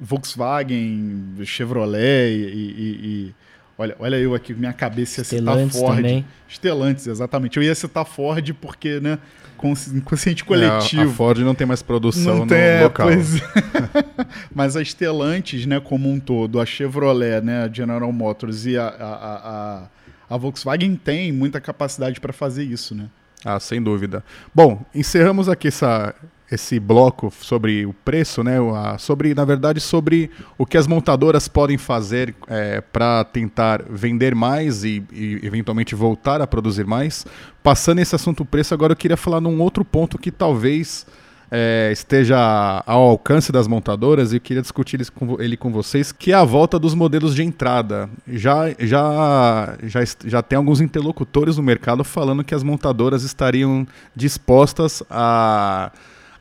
Volkswagen, 0.00 1.34
Chevrolet 1.44 2.32
e, 2.32 2.54
e, 2.54 3.00
e 3.04 3.34
Olha, 3.80 3.96
olha 3.98 4.16
eu 4.16 4.34
aqui, 4.34 4.52
minha 4.52 4.74
cabeça 4.74 5.22
ia 5.22 5.24
citar 5.24 5.56
Ford. 5.70 5.96
Também. 5.96 6.26
Estelantes, 6.46 7.06
exatamente. 7.06 7.56
Eu 7.56 7.62
ia 7.62 7.74
citar 7.74 8.04
Ford 8.04 8.52
porque, 8.60 9.00
né, 9.00 9.18
consciente 10.04 10.44
coletivo. 10.44 11.00
É, 11.00 11.04
a 11.06 11.08
Ford 11.08 11.38
não 11.38 11.54
tem 11.54 11.66
mais 11.66 11.80
produção 11.80 12.34
não 12.34 12.44
no 12.44 12.46
tem, 12.46 12.82
local. 12.82 13.06
Pois... 13.06 13.40
Mas 14.54 14.76
a 14.76 14.84
Stellantis, 14.84 15.64
né, 15.64 15.80
como 15.80 16.10
um 16.10 16.20
todo, 16.20 16.60
a 16.60 16.66
Chevrolet, 16.66 17.40
né, 17.40 17.64
a 17.64 17.72
General 17.72 18.12
Motors 18.12 18.66
e 18.66 18.76
a, 18.76 18.86
a, 18.86 19.14
a, 19.14 19.88
a 20.28 20.36
Volkswagen 20.36 20.94
tem 20.94 21.32
muita 21.32 21.58
capacidade 21.58 22.20
para 22.20 22.34
fazer 22.34 22.64
isso, 22.64 22.94
né? 22.94 23.06
Ah, 23.42 23.58
sem 23.58 23.82
dúvida. 23.82 24.22
Bom, 24.54 24.84
encerramos 24.94 25.48
aqui 25.48 25.68
essa, 25.68 26.14
esse 26.50 26.80
bloco 26.80 27.32
sobre 27.40 27.86
o 27.86 27.92
preço, 27.92 28.42
né? 28.42 28.56
Sobre, 28.98 29.34
na 29.34 29.44
verdade, 29.44 29.80
sobre 29.80 30.30
o 30.58 30.66
que 30.66 30.76
as 30.76 30.86
montadoras 30.86 31.46
podem 31.46 31.78
fazer 31.78 32.34
é, 32.48 32.80
para 32.80 33.24
tentar 33.24 33.82
vender 33.88 34.34
mais 34.34 34.82
e, 34.82 35.02
e, 35.12 35.40
eventualmente 35.42 35.94
voltar 35.94 36.40
a 36.40 36.46
produzir 36.46 36.84
mais. 36.84 37.24
Passando 37.62 38.00
esse 38.00 38.14
assunto 38.14 38.44
preço, 38.44 38.74
agora 38.74 38.92
eu 38.92 38.96
queria 38.96 39.16
falar 39.16 39.40
num 39.40 39.60
outro 39.60 39.84
ponto 39.84 40.18
que 40.18 40.32
talvez 40.32 41.06
é, 41.50 41.90
esteja 41.92 42.82
ao 42.86 43.02
alcance 43.02 43.50
das 43.50 43.66
montadoras 43.66 44.32
e 44.32 44.36
eu 44.36 44.40
queria 44.40 44.62
discutir 44.62 45.00
ele 45.38 45.56
com 45.56 45.72
vocês, 45.72 46.12
que 46.12 46.32
é 46.32 46.34
a 46.34 46.44
volta 46.44 46.78
dos 46.78 46.94
modelos 46.94 47.34
de 47.34 47.42
entrada. 47.42 48.08
Já, 48.26 48.70
já, 48.78 49.76
já, 49.82 50.00
já 50.24 50.42
tem 50.42 50.56
alguns 50.56 50.80
interlocutores 50.80 51.56
no 51.56 51.62
mercado 51.62 52.02
falando 52.04 52.42
que 52.42 52.54
as 52.54 52.62
montadoras 52.62 53.22
estariam 53.22 53.86
dispostas 54.14 55.02
a 55.10 55.90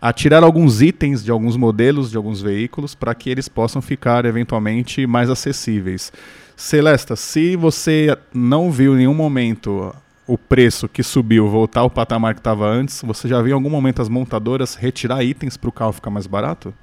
a 0.01 0.13
tirar 0.13 0.43
alguns 0.43 0.81
itens 0.81 1.23
de 1.23 1.31
alguns 1.31 1.57
modelos 1.57 2.09
de 2.09 2.17
alguns 2.17 2.41
veículos 2.41 2.95
para 2.95 3.13
que 3.13 3.29
eles 3.29 3.49
possam 3.49 3.81
ficar 3.81 4.25
eventualmente 4.25 5.05
mais 5.05 5.29
acessíveis. 5.29 6.11
Celesta, 6.55 7.15
se 7.15 7.55
você 7.55 8.17
não 8.33 8.71
viu 8.71 8.93
em 8.93 8.99
nenhum 8.99 9.13
momento 9.13 9.93
o 10.27 10.37
preço 10.37 10.87
que 10.87 11.01
subiu 11.01 11.49
voltar 11.49 11.81
ao 11.81 11.89
patamar 11.89 12.33
que 12.33 12.39
estava 12.39 12.67
antes, 12.67 13.01
você 13.01 13.27
já 13.27 13.41
viu 13.41 13.51
em 13.51 13.55
algum 13.55 13.69
momento 13.69 14.01
as 14.01 14.09
montadoras 14.09 14.75
retirar 14.75 15.23
itens 15.23 15.57
para 15.57 15.69
o 15.69 15.73
carro 15.73 15.93
ficar 15.93 16.09
mais 16.09 16.27
barato? 16.27 16.73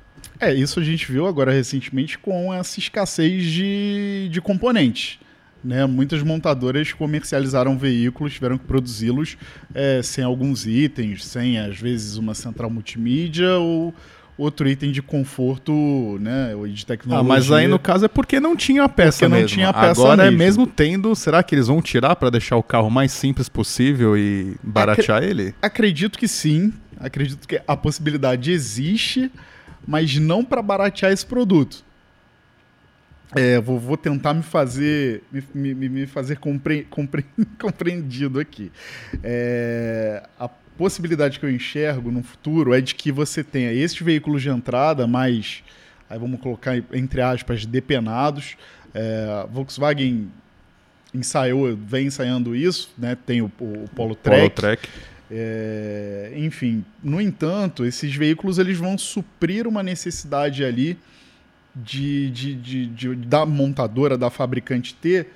É, 0.41 0.53
isso 0.53 0.81
a 0.81 0.85
gente 0.85 1.11
viu 1.11 1.27
agora 1.27 1.53
recentemente 1.53 2.19
com 2.19 2.53
essa 2.53 2.79
escassez 2.79 3.45
de, 3.45 4.29
de 4.31 4.41
componentes. 4.41 5.19
Né? 5.65 5.85
Muitas 5.87 6.23
montadoras 6.23 6.93
comercializaram 6.93 7.77
veículos, 7.77 8.35
tiveram 8.35 8.57
que 8.57 8.65
produzi-los 8.65 9.37
é, 9.75 10.01
sem 10.03 10.23
alguns 10.23 10.65
itens, 10.67 11.25
sem 11.25 11.59
às 11.59 11.79
vezes 11.79 12.17
uma 12.17 12.35
central 12.35 12.71
multimídia 12.71 13.57
ou 13.57 13.93
outro 14.39 14.69
item 14.69 14.93
de 14.93 15.01
conforto, 15.01 16.19
né, 16.21 16.55
ou 16.55 16.69
de 16.69 16.85
tecnologia. 16.85 17.21
Ah, 17.21 17.27
mas 17.27 17.51
aí 17.51 17.67
no 17.67 17.79
caso 17.79 18.05
é 18.05 18.09
porque 18.09 18.39
não 18.39 18.55
tinha 18.55 18.85
a 18.85 18.89
peça 18.89 19.21
porque 19.21 19.29
não 19.29 19.37
mesmo. 19.39 19.49
tinha 19.49 19.69
a 19.71 19.73
peça 19.73 20.03
Agora 20.03 20.25
é 20.25 20.31
mesmo. 20.31 20.43
é 20.43 20.45
mesmo 20.45 20.67
tendo, 20.67 21.15
será 21.17 21.43
que 21.43 21.55
eles 21.55 21.69
vão 21.69 21.81
tirar 21.81 22.15
para 22.17 22.29
deixar 22.29 22.57
o 22.57 22.63
carro 22.63 22.91
mais 22.91 23.13
simples 23.13 23.49
possível 23.49 24.17
e 24.17 24.55
baratear 24.63 25.19
Acre 25.19 25.31
ele? 25.31 25.55
Acredito 25.63 26.19
que 26.19 26.29
sim. 26.29 26.73
Acredito 26.99 27.49
que 27.49 27.61
a 27.67 27.77
possibilidade 27.77 28.51
existe, 28.51 29.31
mas 29.87 30.17
não 30.17 30.45
para 30.45 30.61
baratear 30.61 31.13
esse 31.13 31.25
produto. 31.25 31.86
É, 33.35 33.61
vou, 33.61 33.79
vou, 33.79 33.97
tentar 33.97 34.35
me 34.35 34.43
fazer 34.43 35.23
me, 35.53 35.75
me, 35.75 35.89
me 35.89 36.07
fazer 36.07 36.39
compre, 36.39 36.87
compre, 36.89 37.25
compreendido 37.61 38.39
aqui. 38.39 38.71
É, 39.23 40.23
a 40.39 40.49
possibilidade 40.49 41.41
que 41.41 41.45
eu 41.45 41.51
enxergo 41.51 42.11
no 42.13 42.23
futuro 42.23 42.73
é 42.73 42.81
de 42.81 42.95
que 42.95 43.11
você 43.11 43.43
tenha 43.43 43.73
esses 43.73 43.99
veículos 43.99 44.43
de 44.43 44.49
entrada 44.49 45.07
mais, 45.07 45.65
aí 46.09 46.19
vamos 46.19 46.41
colocar 46.41 46.77
entre 46.93 47.21
aspas, 47.21 47.67
depenados. 47.67 48.57
É, 48.95 49.47
Volkswagen 49.51 50.31
ensaiou, 51.13 51.77
vem 51.77 52.07
ensaiando 52.07 52.55
isso, 52.55 52.91
né? 52.97 53.17
tem 53.27 53.43
o, 53.43 53.51
o 53.59 53.85
Polo 53.95 54.15
Trek. 54.15 54.39
Polo 54.39 54.51
Trek. 54.51 54.89
É, 55.29 56.33
enfim, 56.37 56.85
no 57.03 57.21
entanto, 57.21 57.85
esses 57.85 58.15
veículos 58.15 58.59
eles 58.59 58.79
vão 58.79 58.97
suprir 58.97 59.67
uma 59.67 59.83
necessidade 59.83 60.65
ali 60.65 60.97
de, 61.77 62.31
de, 62.31 62.55
de, 62.55 62.87
de 62.87 63.15
da 63.15 63.45
montadora, 63.45 64.17
da 64.17 64.31
fabricante 64.31 64.95
ter 64.95 65.29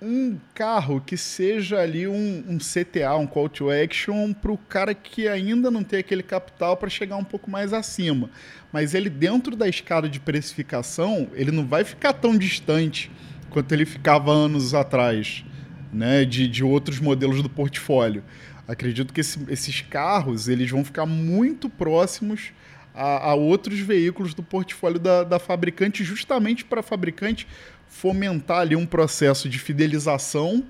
um 0.00 0.38
carro 0.54 1.00
que 1.00 1.16
seja 1.16 1.80
ali 1.80 2.06
um, 2.06 2.44
um 2.48 2.58
CTA, 2.58 3.16
um 3.16 3.26
call 3.26 3.48
to 3.48 3.70
action, 3.70 4.32
para 4.32 4.52
o 4.52 4.58
cara 4.58 4.94
que 4.94 5.26
ainda 5.26 5.70
não 5.70 5.82
tem 5.82 5.98
aquele 5.98 6.22
capital 6.22 6.76
para 6.76 6.88
chegar 6.88 7.16
um 7.16 7.24
pouco 7.24 7.50
mais 7.50 7.72
acima. 7.72 8.30
Mas 8.72 8.94
ele, 8.94 9.10
dentro 9.10 9.56
da 9.56 9.68
escada 9.68 10.08
de 10.08 10.20
precificação, 10.20 11.28
ele 11.34 11.50
não 11.50 11.66
vai 11.66 11.82
ficar 11.84 12.12
tão 12.12 12.36
distante 12.36 13.10
quanto 13.50 13.72
ele 13.72 13.84
ficava 13.84 14.30
anos 14.30 14.72
atrás, 14.72 15.44
né, 15.92 16.24
de, 16.24 16.46
de 16.46 16.62
outros 16.62 17.00
modelos 17.00 17.42
do 17.42 17.48
portfólio. 17.48 18.22
Acredito 18.68 19.12
que 19.12 19.22
esse, 19.22 19.38
esses 19.48 19.80
carros 19.80 20.46
eles 20.46 20.70
vão 20.70 20.84
ficar 20.84 21.06
muito 21.06 21.68
próximos 21.68 22.52
a, 22.98 23.30
a 23.30 23.34
outros 23.34 23.78
veículos 23.78 24.34
do 24.34 24.42
portfólio 24.42 24.98
da, 24.98 25.22
da 25.22 25.38
fabricante, 25.38 26.02
justamente 26.02 26.64
para 26.64 26.80
a 26.80 26.82
fabricante 26.82 27.46
fomentar 27.86 28.58
ali 28.58 28.74
um 28.74 28.84
processo 28.84 29.48
de 29.48 29.58
fidelização 29.58 30.64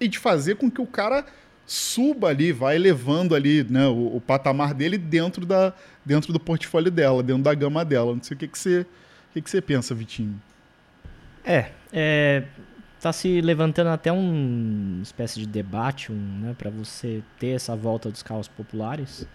e 0.00 0.08
de 0.08 0.18
fazer 0.18 0.56
com 0.56 0.70
que 0.70 0.80
o 0.80 0.86
cara 0.86 1.26
suba 1.66 2.28
ali, 2.28 2.50
vai 2.50 2.76
elevando 2.76 3.34
ali 3.34 3.62
né, 3.64 3.86
o, 3.86 4.16
o, 4.16 4.20
patamar 4.20 4.74
dele 4.74 4.98
dentro, 4.98 5.46
da, 5.46 5.72
dentro 6.04 6.32
do 6.32 6.40
portfólio 6.40 6.90
dela, 6.90 7.22
dentro 7.22 7.42
da 7.42 7.54
gama 7.54 7.84
dela. 7.84 8.14
Não 8.14 8.22
sei 8.22 8.34
o 8.34 8.38
que, 8.38 8.48
que, 8.48 8.58
você, 8.58 8.80
o 8.80 9.32
que, 9.34 9.42
que 9.42 9.50
você 9.50 9.60
pensa, 9.60 9.94
Vitinho. 9.94 10.40
É, 11.44 11.70
é 11.92 12.44
tá 13.00 13.12
se 13.12 13.42
levantando 13.42 13.88
até 13.88 14.10
um 14.10 15.00
espécie 15.02 15.38
de 15.38 15.46
debate, 15.46 16.10
um, 16.10 16.40
né, 16.40 16.54
para 16.56 16.70
você 16.70 17.22
ter 17.38 17.48
essa 17.48 17.76
volta 17.76 18.10
dos 18.10 18.22
carros 18.22 18.48
populares. 18.48 19.26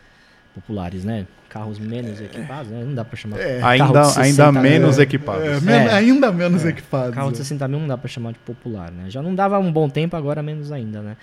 Populares, 0.53 1.03
né? 1.03 1.25
Carros 1.47 1.79
menos 1.79 2.19
equipados, 2.21 2.71
né? 2.71 2.83
Não 2.83 2.93
dá 2.93 3.05
para 3.05 3.15
chamar. 3.15 3.39
É, 3.39 3.61
ainda, 3.63 4.19
ainda 4.19 4.51
menos 4.51 4.99
é, 4.99 5.03
equipados. 5.03 5.67
É, 5.67 5.93
ainda 5.93 6.31
menos 6.31 6.65
equipados. 6.65 7.15
Carro 7.15 7.31
de 7.31 7.37
60 7.37 7.67
mil 7.67 7.79
não 7.79 7.87
dá 7.87 7.97
para 7.97 8.07
chamar 8.07 8.33
de 8.33 8.39
popular, 8.39 8.91
né? 8.91 9.09
Já 9.09 9.21
não 9.21 9.33
dava 9.33 9.57
um 9.59 9.71
bom 9.71 9.89
tempo, 9.89 10.15
agora 10.15 10.43
menos 10.43 10.71
ainda, 10.71 11.01
né? 11.01 11.17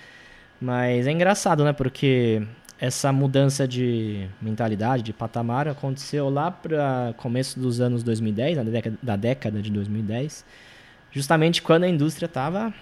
Mas 0.59 1.07
é 1.07 1.11
engraçado, 1.11 1.63
né? 1.63 1.71
Porque 1.71 2.41
essa 2.79 3.11
mudança 3.11 3.67
de 3.67 4.27
mentalidade, 4.41 5.03
de 5.03 5.13
patamar, 5.13 5.67
aconteceu 5.67 6.29
lá 6.29 6.51
para 6.51 7.13
começo 7.17 7.59
dos 7.59 7.81
anos 7.81 8.03
2010, 8.03 8.57
na 8.57 8.63
década, 8.63 8.97
da 9.01 9.15
década 9.15 9.61
de 9.61 9.71
2010, 9.71 10.45
justamente 11.11 11.61
quando 11.61 11.83
a 11.83 11.89
indústria 11.89 12.27
estava 12.27 12.73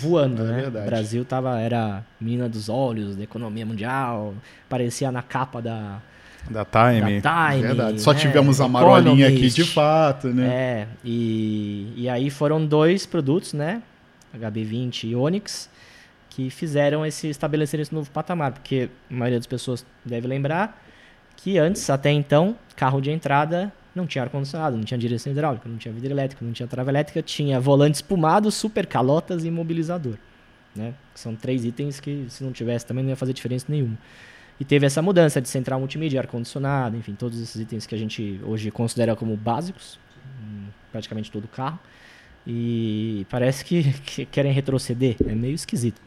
voando, 0.00 0.42
é 0.42 0.46
né? 0.46 0.60
Verdade. 0.62 0.86
O 0.86 0.90
Brasil 0.90 1.24
tava, 1.24 1.58
era 1.60 2.04
menina 2.20 2.48
dos 2.48 2.68
olhos 2.68 3.16
da 3.16 3.22
economia 3.24 3.66
mundial, 3.66 4.34
parecia 4.68 5.10
na 5.10 5.22
capa 5.22 5.60
da, 5.60 6.00
da 6.50 6.64
Time. 6.64 7.20
Da 7.20 7.50
Time 7.50 7.62
Verdade. 7.62 8.00
Só 8.00 8.12
né? 8.12 8.18
tivemos 8.18 8.60
a 8.60 8.68
marolinha 8.68 9.28
aqui 9.28 9.48
de 9.48 9.64
fato, 9.64 10.28
né? 10.28 10.46
É, 10.46 10.88
e, 11.04 11.92
e 11.96 12.08
aí 12.08 12.30
foram 12.30 12.64
dois 12.64 13.06
produtos, 13.06 13.52
né? 13.52 13.82
HB20 14.36 15.04
e 15.04 15.16
Onix, 15.16 15.68
que 16.30 16.48
fizeram 16.48 17.04
esse 17.04 17.28
estabelecer 17.28 17.80
esse 17.80 17.94
novo 17.94 18.10
patamar, 18.10 18.52
porque 18.52 18.88
a 19.10 19.14
maioria 19.14 19.38
das 19.38 19.46
pessoas 19.46 19.84
deve 20.04 20.26
lembrar 20.26 20.82
que 21.36 21.58
antes, 21.58 21.90
até 21.90 22.10
então, 22.10 22.56
carro 22.76 23.00
de 23.00 23.10
entrada 23.10 23.72
não 23.94 24.06
tinha 24.06 24.24
ar-condicionado, 24.24 24.76
não 24.76 24.84
tinha 24.84 24.98
direção 24.98 25.32
hidráulica, 25.32 25.68
não 25.68 25.76
tinha 25.76 25.92
vidro 25.92 26.10
elétrico, 26.10 26.44
não 26.44 26.52
tinha 26.52 26.66
trava 26.66 26.90
elétrica, 26.90 27.22
tinha 27.22 27.60
volante 27.60 27.96
espumado, 27.96 28.50
super 28.50 28.86
calotas 28.86 29.44
e 29.44 29.48
imobilizador. 29.48 30.16
Né? 30.74 30.94
São 31.14 31.34
três 31.34 31.64
itens 31.64 32.00
que, 32.00 32.26
se 32.28 32.42
não 32.42 32.52
tivesse, 32.52 32.86
também 32.86 33.04
não 33.04 33.10
ia 33.10 33.16
fazer 33.16 33.32
diferença 33.32 33.66
nenhuma. 33.68 33.98
E 34.58 34.64
teve 34.64 34.86
essa 34.86 35.02
mudança 35.02 35.40
de 35.40 35.48
central 35.48 35.78
multimídia, 35.78 36.20
ar-condicionado, 36.20 36.96
enfim, 36.96 37.14
todos 37.14 37.40
esses 37.40 37.60
itens 37.60 37.86
que 37.86 37.94
a 37.94 37.98
gente 37.98 38.40
hoje 38.44 38.70
considera 38.70 39.16
como 39.16 39.36
básicos, 39.36 39.98
em 40.40 40.68
praticamente 40.90 41.30
todo 41.30 41.48
carro. 41.48 41.78
E 42.46 43.26
parece 43.28 43.64
que, 43.64 43.92
que 44.04 44.26
querem 44.26 44.52
retroceder, 44.52 45.16
é 45.26 45.34
meio 45.34 45.54
esquisito. 45.54 46.00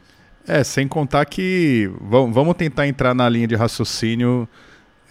É, 0.48 0.64
sem 0.64 0.88
contar 0.88 1.26
que 1.26 1.90
vamos 2.00 2.54
tentar 2.56 2.88
entrar 2.88 3.16
na 3.16 3.28
linha 3.28 3.48
de 3.48 3.56
raciocínio 3.56 4.48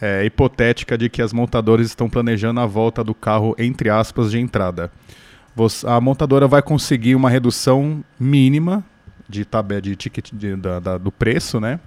é, 0.04 0.22
hipotética 0.22 0.98
de 0.98 1.08
que 1.08 1.22
as 1.22 1.32
montadoras 1.32 1.86
estão 1.86 2.10
planejando 2.10 2.60
a 2.60 2.66
volta 2.66 3.02
do 3.02 3.14
carro, 3.14 3.54
entre 3.58 3.88
aspas, 3.88 4.30
de 4.30 4.38
entrada. 4.38 4.92
Você, 5.56 5.86
a 5.88 5.98
montadora 5.98 6.46
vai 6.46 6.60
conseguir 6.60 7.14
uma 7.14 7.30
redução 7.30 8.04
mínima 8.20 8.84
de 9.26 9.46
tabela 9.46 9.80
de 9.80 9.96
ticket 9.96 10.30
de, 10.30 10.56
da, 10.56 10.78
da, 10.78 10.98
do 10.98 11.10
preço, 11.10 11.58
né? 11.58 11.80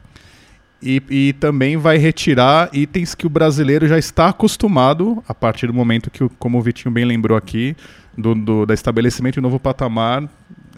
E, 0.81 1.01
e, 1.09 1.33
também 1.33 1.77
vai 1.77 1.97
retirar 1.97 2.69
itens 2.73 3.13
que 3.13 3.27
o 3.27 3.29
brasileiro 3.29 3.87
já 3.87 3.99
está 3.99 4.29
acostumado 4.29 5.23
a 5.27 5.33
partir 5.33 5.67
do 5.67 5.73
momento 5.73 6.09
que, 6.09 6.27
como 6.39 6.57
o 6.57 6.61
Vitinho 6.61 6.91
bem 6.91 7.05
lembrou 7.05 7.37
aqui, 7.37 7.75
do, 8.17 8.33
do, 8.33 8.65
do 8.65 8.73
estabelecimento 8.73 9.35
de 9.35 9.41
novo 9.41 9.59
patamar 9.59 10.27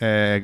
é, 0.02 0.44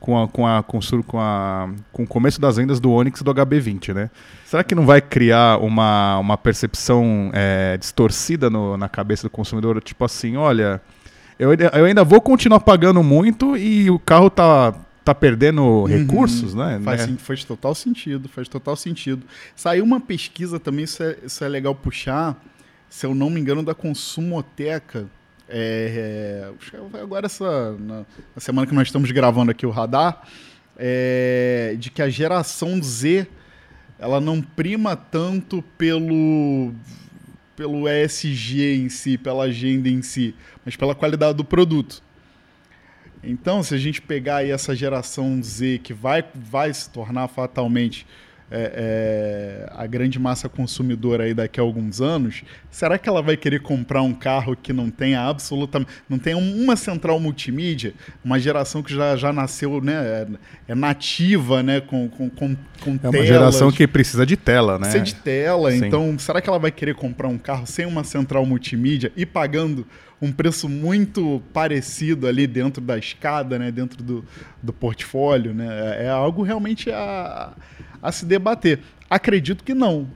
com, 0.00 0.22
a, 0.22 0.28
com, 0.28 0.46
a, 0.46 0.62
com, 0.62 0.80
com, 1.06 1.20
a, 1.20 1.68
com 1.92 2.02
o 2.02 2.06
começo 2.06 2.40
das 2.40 2.56
vendas 2.56 2.80
do 2.80 2.90
Onix 2.90 3.22
do 3.22 3.34
HB20, 3.34 3.94
né? 3.94 4.10
Será 4.44 4.62
que 4.62 4.74
não 4.74 4.86
vai 4.86 5.00
criar 5.00 5.58
uma, 5.58 6.18
uma 6.18 6.36
percepção 6.36 7.30
é, 7.32 7.76
distorcida 7.76 8.48
no, 8.48 8.76
na 8.76 8.88
cabeça 8.88 9.24
do 9.24 9.30
consumidor? 9.30 9.80
Tipo 9.82 10.04
assim, 10.04 10.36
olha, 10.36 10.80
eu, 11.38 11.52
eu 11.52 11.84
ainda 11.84 12.04
vou 12.04 12.20
continuar 12.20 12.60
pagando 12.60 13.02
muito 13.02 13.56
e 13.56 13.90
o 13.90 13.98
carro 13.98 14.30
tá, 14.30 14.74
tá 15.04 15.14
perdendo 15.14 15.62
uhum. 15.62 15.84
recursos, 15.84 16.54
né? 16.54 16.80
Faz, 16.82 17.06
né? 17.06 17.16
faz 17.18 17.44
total 17.44 17.74
sentido, 17.74 18.28
faz 18.28 18.48
total 18.48 18.76
sentido. 18.76 19.22
Saiu 19.54 19.84
uma 19.84 20.00
pesquisa 20.00 20.58
também, 20.58 20.84
isso 20.84 21.02
é, 21.02 21.16
isso 21.24 21.44
é 21.44 21.48
legal 21.48 21.74
puxar, 21.74 22.36
se 22.88 23.04
eu 23.04 23.14
não 23.14 23.28
me 23.28 23.40
engano, 23.40 23.62
da 23.62 23.74
Consumoteca, 23.74 25.06
é, 25.48 26.50
é, 26.74 27.00
agora 27.00 27.26
essa 27.26 27.72
na, 27.72 27.98
na, 28.34 28.40
semana 28.40 28.66
que 28.66 28.74
nós 28.74 28.88
estamos 28.88 29.10
gravando 29.10 29.50
aqui 29.50 29.64
o 29.64 29.70
radar, 29.70 30.22
é, 30.76 31.76
de 31.78 31.90
que 31.90 32.02
a 32.02 32.08
geração 32.08 32.82
Z 32.82 33.26
ela 33.98 34.20
não 34.20 34.42
prima 34.42 34.96
tanto 34.96 35.62
pelo 35.78 36.72
pelo 37.54 37.88
ESG 37.88 38.76
em 38.76 38.88
si, 38.90 39.16
pela 39.16 39.44
agenda 39.44 39.88
em 39.88 40.02
si, 40.02 40.34
mas 40.64 40.76
pela 40.76 40.94
qualidade 40.94 41.38
do 41.38 41.44
produto. 41.44 42.02
Então, 43.24 43.62
se 43.62 43.74
a 43.74 43.78
gente 43.78 44.02
pegar 44.02 44.36
aí 44.36 44.50
essa 44.50 44.76
geração 44.76 45.42
Z 45.42 45.80
que 45.82 45.94
vai, 45.94 46.22
vai 46.34 46.72
se 46.72 46.90
tornar 46.90 47.28
fatalmente 47.28 48.06
é, 48.50 49.66
é, 49.66 49.72
a 49.74 49.86
grande 49.86 50.18
massa 50.18 50.48
consumidora 50.48 51.24
aí 51.24 51.34
daqui 51.34 51.58
a 51.58 51.62
alguns 51.62 52.00
anos, 52.00 52.42
será 52.70 52.98
que 52.98 53.08
ela 53.08 53.20
vai 53.20 53.36
querer 53.36 53.60
comprar 53.60 54.02
um 54.02 54.14
carro 54.14 54.56
que 54.56 54.72
não 54.72 54.90
tenha 54.90 55.22
absolutamente, 55.22 55.90
não 56.08 56.18
tenha 56.18 56.36
uma 56.36 56.76
central 56.76 57.18
multimídia, 57.18 57.94
uma 58.24 58.38
geração 58.38 58.82
que 58.82 58.94
já, 58.94 59.16
já 59.16 59.32
nasceu, 59.32 59.80
né, 59.80 59.94
é, 59.94 60.26
é 60.68 60.74
nativa, 60.74 61.62
né, 61.62 61.80
com, 61.80 62.08
com, 62.08 62.30
com, 62.30 62.56
com 62.80 62.90
É 62.90 62.92
uma 62.92 63.10
telas, 63.10 63.26
geração 63.26 63.72
que 63.72 63.86
precisa 63.86 64.24
de 64.24 64.36
tela, 64.36 64.78
né? 64.78 64.90
Precisa 64.90 65.04
de 65.04 65.14
tela, 65.16 65.70
Sim. 65.72 65.86
então 65.86 66.18
será 66.18 66.40
que 66.40 66.48
ela 66.48 66.58
vai 66.58 66.70
querer 66.70 66.94
comprar 66.94 67.28
um 67.28 67.38
carro 67.38 67.66
sem 67.66 67.84
uma 67.84 68.04
central 68.04 68.46
multimídia 68.46 69.12
e 69.16 69.26
pagando 69.26 69.86
um 70.20 70.32
preço 70.32 70.68
muito 70.68 71.42
parecido 71.52 72.26
ali 72.26 72.46
dentro 72.46 72.82
da 72.82 72.96
escada, 72.96 73.58
né, 73.58 73.70
dentro 73.70 74.02
do, 74.02 74.24
do 74.62 74.72
portfólio, 74.72 75.52
né? 75.52 75.66
É, 75.98 76.04
é 76.06 76.08
algo 76.08 76.42
realmente 76.42 76.90
a 76.90 77.52
a 78.02 78.12
se 78.12 78.24
debater. 78.24 78.80
Acredito 79.10 79.64
que 79.64 79.74
não, 79.74 80.08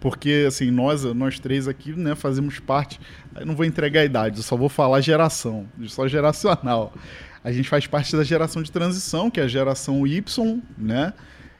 porque 0.00 0.44
assim 0.46 0.70
nós 0.70 1.02
nós 1.14 1.38
três 1.38 1.66
aqui 1.66 1.92
né 1.92 2.14
fazemos 2.14 2.58
parte 2.60 3.00
eu 3.36 3.44
não 3.44 3.54
vou 3.54 3.64
entregar 3.64 4.00
a 4.00 4.04
idade 4.04 4.38
eu 4.38 4.42
só 4.42 4.56
vou 4.56 4.68
falar 4.68 5.00
geração 5.00 5.66
só 5.86 6.06
geracional 6.06 6.94
a 7.42 7.50
gente 7.50 7.68
faz 7.68 7.86
parte 7.86 8.16
da 8.16 8.22
geração 8.22 8.62
de 8.62 8.70
transição 8.70 9.30
que 9.30 9.40
é 9.40 9.42
a 9.42 9.48
geração 9.48 10.06
Y 10.06 10.62
né 10.78 11.12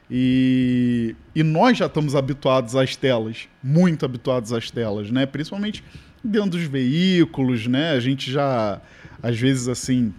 e, 0.09 1.15
e 1.35 1.43
nós 1.43 1.77
já 1.77 1.85
estamos 1.85 2.15
habituados 2.15 2.75
às 2.75 2.95
telas 2.95 3.47
muito 3.61 4.05
habituados 4.05 4.51
às 4.53 4.71
telas 4.71 5.11
né 5.11 5.25
principalmente 5.25 5.83
dentro 6.23 6.51
dos 6.51 6.63
veículos 6.63 7.67
né 7.67 7.91
a 7.91 7.99
gente 7.99 8.31
já 8.31 8.81
às 9.21 9.37
vezes 9.37 9.67
assim 9.67 10.13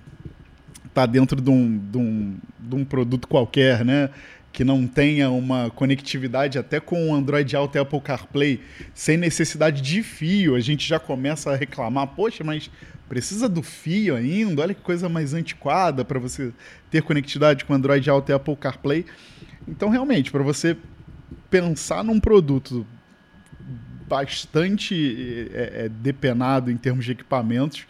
tá 0.92 1.06
dentro 1.06 1.40
de 1.40 1.50
um, 1.50 1.78
de 1.78 1.98
um, 1.98 2.36
de 2.58 2.74
um 2.74 2.84
produto 2.84 3.26
qualquer 3.26 3.84
né 3.84 4.10
que 4.54 4.62
não 4.62 4.86
tenha 4.86 5.30
uma 5.30 5.68
conectividade 5.68 6.56
até 6.58 6.78
com 6.78 7.10
o 7.10 7.14
Android 7.14 7.56
Auto 7.56 7.76
e 7.76 7.80
Apple 7.80 8.00
CarPlay, 8.00 8.60
sem 8.94 9.16
necessidade 9.16 9.82
de 9.82 10.00
fio, 10.00 10.54
a 10.54 10.60
gente 10.60 10.86
já 10.86 11.00
começa 11.00 11.50
a 11.50 11.56
reclamar, 11.56 12.06
poxa, 12.06 12.44
mas 12.44 12.70
precisa 13.08 13.48
do 13.48 13.64
fio 13.64 14.14
ainda? 14.14 14.62
Olha 14.62 14.72
que 14.72 14.80
coisa 14.80 15.08
mais 15.08 15.34
antiquada 15.34 16.04
para 16.04 16.20
você 16.20 16.52
ter 16.88 17.02
conectividade 17.02 17.64
com 17.64 17.74
Android 17.74 18.08
Auto 18.08 18.30
e 18.30 18.32
Apple 18.32 18.54
CarPlay. 18.54 19.04
Então, 19.66 19.88
realmente, 19.88 20.30
para 20.30 20.44
você 20.44 20.76
pensar 21.50 22.04
num 22.04 22.20
produto 22.20 22.86
bastante 24.08 25.50
é, 25.52 25.84
é, 25.84 25.88
depenado 25.88 26.70
em 26.70 26.76
termos 26.76 27.04
de 27.04 27.12
equipamentos, 27.12 27.86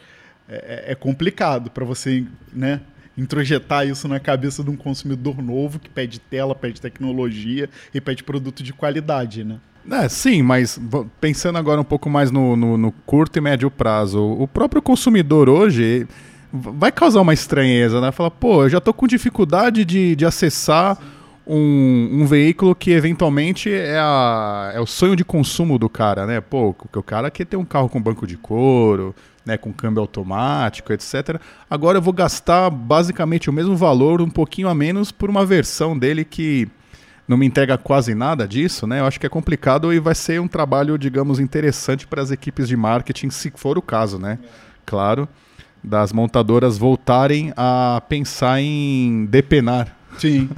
é, 0.49 0.93
é 0.93 0.95
complicado 0.95 1.71
para 1.71 1.85
você 1.85 2.25
né, 2.53 2.81
introjetar 3.17 3.87
isso 3.87 4.07
na 4.09 4.21
cabeça 4.21 4.63
de 4.63 4.71
um 4.71 4.77
consumidor 4.77 5.43
novo 5.43 5.79
que 5.79 5.89
pede 5.89 6.19
tela, 6.19 6.55
pede 6.55 6.81
tecnologia 6.81 7.69
e 7.93 8.01
pede 8.01 8.23
produto 8.23 8.63
de 8.63 8.73
qualidade, 8.73 9.45
né? 9.45 9.59
É, 9.91 10.09
sim, 10.09 10.43
mas 10.43 10.81
pensando 11.21 11.59
agora 11.59 11.81
um 11.81 11.85
pouco 11.85 12.09
mais 12.09 12.31
no, 12.31 12.57
no, 12.57 12.79
no 12.79 12.91
curto 12.91 13.39
e 13.39 13.41
médio 13.41 13.71
prazo, 13.71 14.19
o 14.19 14.49
próprio 14.49 14.81
consumidor 14.81 15.49
hoje 15.49 16.07
vai 16.51 16.91
causar 16.91 17.21
uma 17.21 17.35
estranheza, 17.35 18.01
né? 18.01 18.11
Falar, 18.11 18.31
pô, 18.31 18.65
eu 18.65 18.71
já 18.71 18.81
tô 18.81 18.95
com 18.95 19.07
dificuldade 19.07 19.85
de, 19.85 20.17
de 20.17 20.25
acessar 20.25 20.97
um, 21.47 22.23
um 22.23 22.27
veículo 22.27 22.75
que 22.75 22.91
eventualmente 22.91 23.71
é, 23.73 23.99
a, 23.99 24.73
é 24.75 24.81
o 24.81 24.87
sonho 24.87 25.15
de 25.15 25.25
consumo 25.25 25.79
do 25.79 25.89
cara, 25.89 26.27
né? 26.27 26.41
Pô, 26.41 26.75
o 26.95 27.03
cara 27.03 27.31
quer 27.31 27.45
ter 27.45 27.57
um 27.57 27.65
carro 27.65 27.89
com 27.89 28.01
banco 28.01 28.27
de 28.27 28.37
couro, 28.37 29.15
né, 29.45 29.59
com 29.59 29.73
câmbio 29.73 30.01
automático, 30.01 30.93
etc. 30.93 31.39
Agora 31.69 31.99
eu 31.99 32.03
vou 32.03 32.15
gastar 32.15 32.71
basicamente 32.71 33.51
o 33.51 33.53
mesmo 33.53 33.77
valor, 33.77 34.23
um 34.23 34.31
pouquinho 34.31 34.69
a 34.69 34.75
menos, 34.75 35.13
por 35.13 35.29
uma 35.29 35.45
versão 35.45 35.99
dele 35.99 36.25
que 36.25 36.67
não 37.29 37.37
me 37.37 37.47
entrega 37.47 37.77
quase 37.77 38.15
nada 38.15 38.47
disso, 38.47 38.87
né? 38.87 39.01
Eu 39.01 39.07
acho 39.07 39.19
que 39.19 39.27
é 39.27 39.31
complicado 39.31 39.93
e 39.93 39.99
vai 39.99 40.15
ser 40.15 40.41
um 40.41 40.49
trabalho, 40.49 40.99
digamos, 40.99 41.41
interessante 41.41 42.07
para 42.07 42.23
as 42.23 42.31
equipes 42.31 42.69
de 42.69 42.77
marketing, 42.77 43.31
se 43.31 43.53
for 43.55 43.79
o 43.79 43.83
caso, 43.83 44.19
né? 44.19 44.39
Claro, 44.85 45.29
das 45.83 46.13
montadoras 46.13 46.77
voltarem 46.79 47.53
a 47.57 48.03
pensar 48.09 48.61
em 48.61 49.27
depenar 49.27 50.04
Sim. 50.19 50.49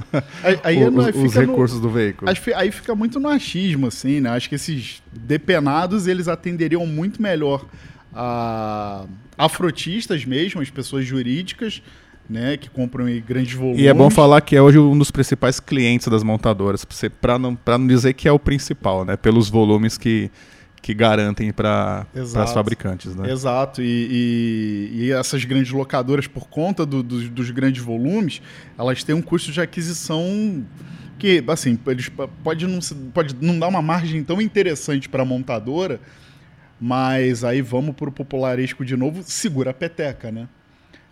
Aí, 0.43 0.59
aí 0.63 0.83
o, 0.83 0.95
os, 0.95 1.15
os 1.15 1.33
recursos 1.35 1.77
no, 1.77 1.83
do 1.83 1.89
veículo. 1.89 2.31
Aí 2.55 2.71
fica 2.71 2.95
muito 2.95 3.19
no 3.19 3.27
achismo, 3.29 3.87
assim, 3.87 4.19
né? 4.19 4.29
Acho 4.31 4.49
que 4.49 4.55
esses 4.55 5.01
depenados, 5.11 6.07
eles 6.07 6.27
atenderiam 6.27 6.85
muito 6.85 7.21
melhor 7.21 7.65
a, 8.13 9.05
a 9.37 9.49
frotistas 9.49 10.25
mesmo, 10.25 10.61
as 10.61 10.69
pessoas 10.69 11.05
jurídicas, 11.05 11.81
né, 12.29 12.57
que 12.57 12.69
compram 12.69 13.07
em 13.07 13.21
grandes 13.21 13.53
volumes. 13.53 13.79
E 13.79 13.87
é 13.87 13.93
bom 13.93 14.09
falar 14.09 14.41
que 14.41 14.55
é 14.55 14.61
hoje 14.61 14.79
um 14.79 14.97
dos 14.97 15.11
principais 15.11 15.59
clientes 15.59 16.07
das 16.07 16.23
montadoras, 16.23 16.85
para 17.21 17.37
não, 17.37 17.57
não 17.65 17.87
dizer 17.87 18.13
que 18.13 18.27
é 18.27 18.31
o 18.31 18.39
principal, 18.39 19.05
né, 19.05 19.15
pelos 19.15 19.49
volumes 19.49 19.97
que, 19.97 20.29
que 20.87 20.93
garantem 20.93 21.51
para 21.51 22.07
as 22.15 22.53
fabricantes. 22.53 23.13
Né? 23.13 23.29
Exato, 23.29 23.81
e, 23.81 23.83
e, 24.09 25.03
e, 25.03 25.11
essas 25.11 25.43
grandes 25.43 25.69
locadoras, 25.73 26.27
por 26.27 26.47
conta 26.47 26.85
do, 26.85 27.03
do, 27.03 27.29
dos 27.29 27.51
grandes 27.51 27.83
volumes, 27.83 28.41
elas 28.79 29.03
têm 29.03 29.13
um 29.13 29.21
custo 29.21 29.51
de 29.51 29.59
aquisição 29.59 30.65
que, 31.19 31.43
assim, 31.45 31.77
eles 31.87 32.09
pode 32.41 32.65
não, 32.65 32.79
pode 33.13 33.35
não 33.35 33.59
dar 33.59 33.67
uma 33.67 33.81
margem 33.81 34.23
tão 34.23 34.41
interessante 34.41 35.09
para 35.09 35.23
a 35.23 35.25
montadora, 35.25 35.99
mas 36.79 37.43
aí 37.43 37.61
vamos 37.61 37.93
para 37.93 38.07
o 38.07 38.11
popularesco 38.11 38.85
de 38.85 38.95
novo, 38.95 39.23
segura 39.23 39.71
a 39.71 39.73
peteca, 39.73 40.31
né? 40.31 40.47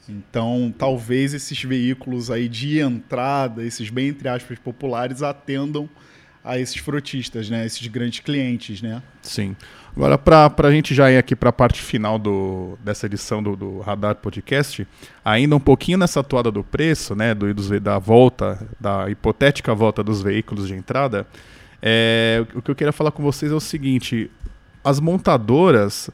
Então, 0.07 0.73
talvez 0.77 1.33
esses 1.33 1.61
veículos 1.61 2.31
aí 2.31 2.47
de 2.47 2.79
entrada, 2.79 3.61
esses 3.61 3.89
bem 3.89 4.07
entre 4.07 4.29
aspas 4.29 4.57
populares, 4.57 5.21
atendam 5.21 5.89
a 6.45 6.59
esses 6.59 6.77
frotistas, 6.77 7.49
né? 7.49 7.65
Esses 7.65 7.85
grandes 7.87 8.19
clientes, 8.19 8.81
né? 8.81 9.01
Sim. 9.23 9.55
Agora, 9.95 10.17
para 10.17 10.67
a 10.67 10.71
gente 10.71 10.93
já 10.93 11.11
ir 11.11 11.17
aqui 11.17 11.35
para 11.35 11.49
a 11.49 11.53
parte 11.53 11.81
final 11.81 12.19
do, 12.19 12.77
dessa 12.83 13.07
edição 13.07 13.41
do, 13.41 13.55
do, 13.55 13.79
Radar 13.79 14.15
Podcast, 14.15 14.85
ainda 15.23 15.55
um 15.55 15.59
pouquinho 15.59 15.97
nessa 15.97 16.19
atuada 16.19 16.51
do 16.51 16.63
preço, 16.63 17.15
né? 17.15 17.33
Do, 17.33 17.51
da 17.79 17.97
volta, 17.97 18.67
da 18.79 19.09
hipotética 19.09 19.73
volta 19.73 20.03
dos 20.03 20.21
veículos 20.21 20.67
de 20.67 20.75
entrada, 20.75 21.25
é, 21.81 22.45
o 22.53 22.61
que 22.61 22.69
eu 22.69 22.75
queria 22.75 22.93
falar 22.93 23.11
com 23.11 23.23
vocês 23.23 23.51
é 23.51 23.55
o 23.55 23.59
seguinte: 23.59 24.29
as 24.83 24.99
montadoras, 24.99 26.09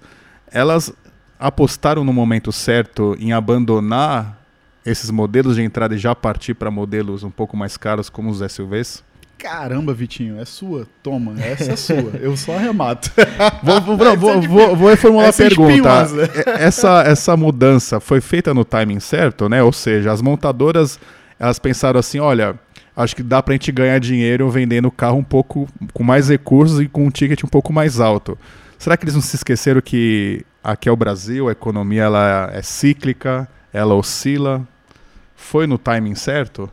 elas 0.52 0.94
apostaram 1.40 2.04
no 2.04 2.14
momento 2.14 2.52
certo 2.52 3.18
em 3.20 3.34
abandonar 3.34 4.40
esses 4.86 5.10
modelos 5.10 5.56
de 5.56 5.64
entrada 5.64 5.96
e 5.96 5.98
já 5.98 6.16
partir 6.16 6.54
para 6.54 6.72
modelos 6.72 7.24
um 7.24 7.32
pouco 7.32 7.58
mais 7.58 7.78
caros 7.78 8.10
como 8.10 8.30
os 8.30 8.40
SUVs? 8.52 9.04
Caramba, 9.42 9.92
Vitinho, 9.92 10.40
é 10.40 10.46
sua. 10.46 10.88
Toma, 11.02 11.34
essa 11.42 11.72
é 11.72 11.76
sua. 11.76 12.12
Eu 12.22 12.38
só 12.38 12.54
arremato. 12.54 13.12
vou, 13.64 13.82
vou, 13.82 13.98
vou, 13.98 14.08
é 14.08 14.16
vou, 14.16 14.76
vou 14.76 14.90
reformular 14.90 15.30
a 15.30 15.34
pergunta. 15.34 15.90
É, 16.46 16.62
essa, 16.66 17.02
essa 17.02 17.36
mudança 17.36 18.00
foi 18.00 18.22
feita 18.22 18.54
no 18.54 18.64
timing 18.64 19.00
certo, 19.00 19.50
né? 19.50 19.64
Ou 19.64 19.74
seja, 19.74 20.12
as 20.12 20.22
montadoras 20.22 21.00
elas 21.40 21.58
pensaram 21.58 22.00
assim: 22.00 22.20
olha, 22.20 22.54
acho 22.96 23.16
que 23.16 23.24
dá 23.24 23.42
para 23.42 23.54
a 23.54 23.56
gente 23.56 23.72
ganhar 23.72 24.00
dinheiro 24.00 24.48
vendendo 24.52 24.90
o 24.90 24.92
carro 24.92 25.18
um 25.18 25.24
pouco 25.24 25.68
com 25.92 26.04
mais 26.04 26.30
recursos 26.30 26.80
e 26.80 26.88
com 26.88 27.08
um 27.08 27.10
ticket 27.10 27.44
um 27.44 27.48
pouco 27.48 27.74
mais 27.74 28.00
alto. 28.00 28.38
Será 28.78 28.96
que 28.96 29.06
eles 29.06 29.16
não 29.16 29.22
se 29.22 29.36
esqueceram 29.36 29.82
que 29.82 30.46
aqui 30.64 30.88
é 30.88 30.92
o 30.92 30.96
Brasil, 30.96 31.50
a 31.50 31.52
economia 31.52 32.04
ela 32.04 32.52
é 32.54 32.62
cíclica, 32.62 33.48
ela 33.74 33.96
oscila. 33.96 34.68
Foi 35.36 35.66
no 35.66 35.80
timing 35.80 36.14
certo? 36.14 36.70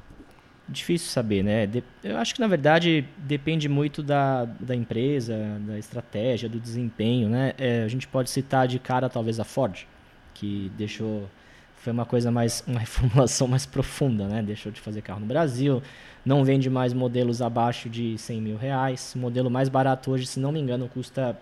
Difícil 0.68 1.08
saber, 1.08 1.42
né? 1.42 1.66
eu 2.04 2.18
acho 2.18 2.34
que 2.34 2.40
na 2.40 2.46
verdade 2.46 3.04
depende 3.16 3.68
muito 3.68 4.02
da, 4.02 4.44
da 4.44 4.74
empresa, 4.74 5.34
da 5.66 5.78
estratégia, 5.78 6.46
do 6.48 6.60
desempenho, 6.60 7.28
né? 7.28 7.54
É, 7.56 7.84
a 7.84 7.88
gente 7.88 8.06
pode 8.06 8.28
citar 8.28 8.68
de 8.68 8.78
cara 8.78 9.08
talvez 9.08 9.40
a 9.40 9.44
Ford, 9.44 9.86
que 10.34 10.70
deixou 10.76 11.28
foi 11.76 11.92
uma 11.92 12.04
coisa 12.04 12.30
mais 12.30 12.62
uma 12.68 12.80
reformulação 12.80 13.48
mais 13.48 13.64
profunda, 13.64 14.26
né? 14.28 14.42
Deixou 14.42 14.70
de 14.70 14.80
fazer 14.80 15.00
carro 15.00 15.20
no 15.20 15.26
Brasil, 15.26 15.82
não 16.24 16.44
vende 16.44 16.68
mais 16.68 16.92
modelos 16.92 17.40
abaixo 17.40 17.88
de 17.88 18.18
100 18.18 18.42
mil 18.42 18.56
reais. 18.58 19.14
O 19.14 19.18
modelo 19.18 19.50
mais 19.50 19.68
barato 19.68 20.10
hoje, 20.10 20.26
se 20.26 20.38
não 20.38 20.52
me 20.52 20.60
engano, 20.60 20.88
custa 20.88 21.34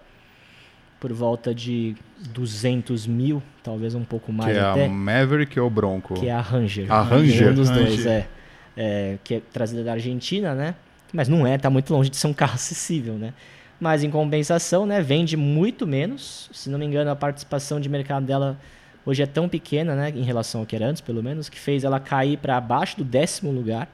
por 1.00 1.12
volta 1.12 1.54
de 1.54 1.94
200 2.32 3.06
mil, 3.06 3.42
talvez 3.62 3.94
um 3.94 4.04
pouco 4.04 4.32
mais 4.32 4.52
que 4.52 4.58
até. 4.58 4.82
é 4.82 4.86
a 4.86 4.88
Maverick 4.88 5.58
ou 5.60 5.68
Bronco? 5.68 6.14
Que 6.14 6.28
é 6.28 6.32
a 6.32 6.40
Ranger. 6.40 6.90
A 6.90 7.02
Ranger? 7.02 7.50
Um 7.50 7.54
dos 7.54 7.68
Ranger. 7.68 7.86
dois, 7.86 8.06
é, 8.06 8.28
é. 8.76 9.18
Que 9.24 9.34
é 9.36 9.40
trazida 9.40 9.82
da 9.82 9.92
Argentina, 9.92 10.54
né? 10.54 10.74
Mas 11.12 11.28
não 11.28 11.46
é, 11.46 11.56
tá 11.56 11.70
muito 11.70 11.92
longe 11.92 12.10
de 12.10 12.16
ser 12.16 12.26
um 12.26 12.34
carro 12.34 12.54
acessível, 12.56 13.14
né? 13.14 13.32
Mas 13.78 14.02
em 14.02 14.10
compensação, 14.10 14.86
né, 14.86 15.02
vende 15.02 15.36
muito 15.36 15.86
menos. 15.86 16.48
Se 16.52 16.70
não 16.70 16.78
me 16.78 16.86
engano, 16.86 17.10
a 17.10 17.16
participação 17.16 17.78
de 17.78 17.88
mercado 17.88 18.24
dela 18.24 18.58
hoje 19.04 19.22
é 19.22 19.26
tão 19.26 19.48
pequena, 19.48 19.94
né, 19.94 20.10
em 20.10 20.22
relação 20.22 20.62
ao 20.62 20.66
que 20.66 20.74
era 20.74 20.86
antes, 20.86 21.00
pelo 21.00 21.22
menos, 21.22 21.48
que 21.48 21.58
fez 21.58 21.84
ela 21.84 22.00
cair 22.00 22.38
para 22.38 22.56
abaixo 22.56 22.96
do 22.96 23.04
décimo 23.04 23.52
lugar, 23.52 23.88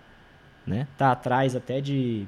né? 0.66 0.86
Tá 0.96 1.12
atrás 1.12 1.56
até 1.56 1.80
de 1.80 2.26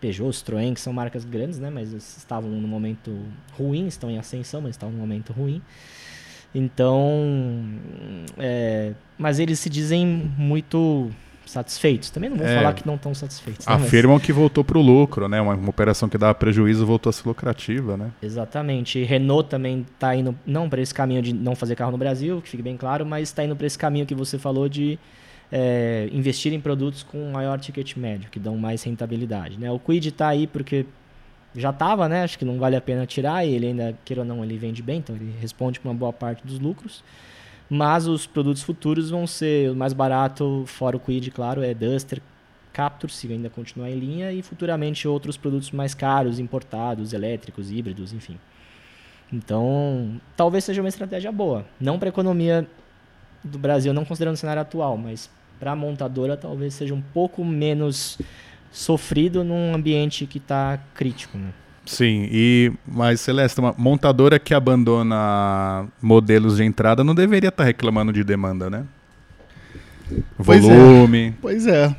Peugeot, 0.00 0.30
Citroën, 0.30 0.74
que 0.74 0.80
são 0.80 0.92
marcas 0.92 1.24
grandes, 1.24 1.60
né? 1.60 1.70
Mas 1.70 1.92
estavam 1.92 2.50
no 2.50 2.66
momento 2.66 3.16
ruim, 3.56 3.86
estão 3.86 4.10
em 4.10 4.18
ascensão, 4.18 4.60
mas 4.60 4.72
estão 4.72 4.90
no 4.90 4.98
momento 4.98 5.32
ruim. 5.32 5.62
Então, 6.54 7.64
é, 8.36 8.92
mas 9.16 9.38
eles 9.38 9.58
se 9.60 9.70
dizem 9.70 10.04
muito 10.06 11.10
satisfeitos. 11.46 12.10
Também 12.10 12.30
não 12.30 12.36
vou 12.36 12.46
é, 12.46 12.56
falar 12.56 12.72
que 12.74 12.86
não 12.86 12.94
estão 12.94 13.14
satisfeitos. 13.14 13.66
Né? 13.66 13.74
Afirmam 13.74 14.16
mas... 14.16 14.24
que 14.24 14.32
voltou 14.32 14.64
para 14.64 14.78
o 14.78 14.82
lucro, 14.82 15.28
né? 15.28 15.40
Uma, 15.40 15.54
uma, 15.54 15.70
operação 15.70 16.08
que 16.08 16.18
dava 16.18 16.34
prejuízo 16.34 16.84
voltou 16.86 17.10
a 17.10 17.12
ser 17.12 17.26
lucrativa, 17.26 17.96
né? 17.96 18.10
Exatamente. 18.22 18.98
E 18.98 19.04
Renault 19.04 19.48
também 19.48 19.86
está 19.92 20.14
indo 20.14 20.36
não 20.46 20.68
para 20.68 20.80
esse 20.80 20.94
caminho 20.94 21.22
de 21.22 21.32
não 21.32 21.54
fazer 21.54 21.76
carro 21.76 21.92
no 21.92 21.98
Brasil, 21.98 22.40
que 22.40 22.48
fique 22.48 22.62
bem 22.62 22.76
claro, 22.76 23.04
mas 23.04 23.28
está 23.28 23.44
indo 23.44 23.56
para 23.56 23.66
esse 23.66 23.78
caminho 23.78 24.06
que 24.06 24.14
você 24.14 24.38
falou 24.38 24.68
de 24.68 24.98
é, 25.50 26.08
investir 26.12 26.52
em 26.52 26.60
produtos 26.60 27.02
com 27.02 27.30
maior 27.30 27.60
ticket 27.60 27.96
médio, 27.96 28.30
que 28.30 28.40
dão 28.40 28.56
mais 28.56 28.82
rentabilidade. 28.82 29.58
Né? 29.58 29.70
O 29.70 29.78
Quid 29.78 30.08
está 30.08 30.28
aí 30.28 30.46
porque 30.46 30.86
já 31.54 31.70
estava, 31.70 32.08
né? 32.08 32.22
Acho 32.22 32.38
que 32.38 32.44
não 32.44 32.58
vale 32.58 32.76
a 32.76 32.80
pena 32.80 33.04
tirar, 33.04 33.46
e 33.46 33.54
ele 33.54 33.66
ainda, 33.66 33.94
queira 34.04 34.22
ou 34.22 34.26
não, 34.26 34.42
ele 34.42 34.56
vende 34.56 34.82
bem, 34.82 34.98
então 34.98 35.14
ele 35.14 35.34
responde 35.40 35.78
com 35.78 35.88
uma 35.88 35.94
boa 35.94 36.12
parte 36.12 36.46
dos 36.46 36.58
lucros. 36.58 37.04
Mas 37.74 38.06
os 38.06 38.26
produtos 38.26 38.62
futuros 38.62 39.08
vão 39.08 39.26
ser 39.26 39.70
o 39.70 39.74
mais 39.74 39.94
barato, 39.94 40.62
fora 40.66 40.94
o 40.94 41.00
Quid, 41.00 41.30
claro, 41.30 41.62
é 41.62 41.72
Duster, 41.72 42.20
Captur, 42.70 43.08
se 43.08 43.26
ainda 43.32 43.48
continuar 43.48 43.90
em 43.90 43.98
linha, 43.98 44.30
e 44.30 44.42
futuramente 44.42 45.08
outros 45.08 45.38
produtos 45.38 45.70
mais 45.70 45.94
caros, 45.94 46.38
importados, 46.38 47.14
elétricos, 47.14 47.70
híbridos, 47.70 48.12
enfim. 48.12 48.38
Então, 49.32 50.20
talvez 50.36 50.64
seja 50.64 50.82
uma 50.82 50.88
estratégia 50.90 51.32
boa. 51.32 51.64
Não 51.80 51.98
para 51.98 52.08
a 52.08 52.10
economia 52.10 52.68
do 53.42 53.58
Brasil, 53.58 53.94
não 53.94 54.04
considerando 54.04 54.34
o 54.34 54.38
cenário 54.38 54.60
atual, 54.60 54.98
mas 54.98 55.30
para 55.58 55.72
a 55.72 55.76
montadora 55.76 56.36
talvez 56.36 56.74
seja 56.74 56.92
um 56.92 57.00
pouco 57.00 57.42
menos 57.42 58.18
sofrido 58.70 59.42
num 59.42 59.74
ambiente 59.74 60.26
que 60.26 60.36
está 60.36 60.78
crítico. 60.92 61.38
Né? 61.38 61.54
Sim, 61.84 62.28
e 62.30 62.72
mas 62.86 63.20
Celeste, 63.20 63.58
uma 63.60 63.74
montadora 63.76 64.38
que 64.38 64.54
abandona 64.54 65.86
modelos 66.00 66.56
de 66.56 66.64
entrada 66.64 67.02
não 67.02 67.14
deveria 67.14 67.48
estar 67.48 67.64
tá 67.64 67.66
reclamando 67.66 68.12
de 68.12 68.22
demanda, 68.22 68.70
né? 68.70 68.84
Pois 70.36 70.64
é. 70.64 70.68
volume. 70.68 71.34
Pois 71.40 71.66
é. 71.66 71.94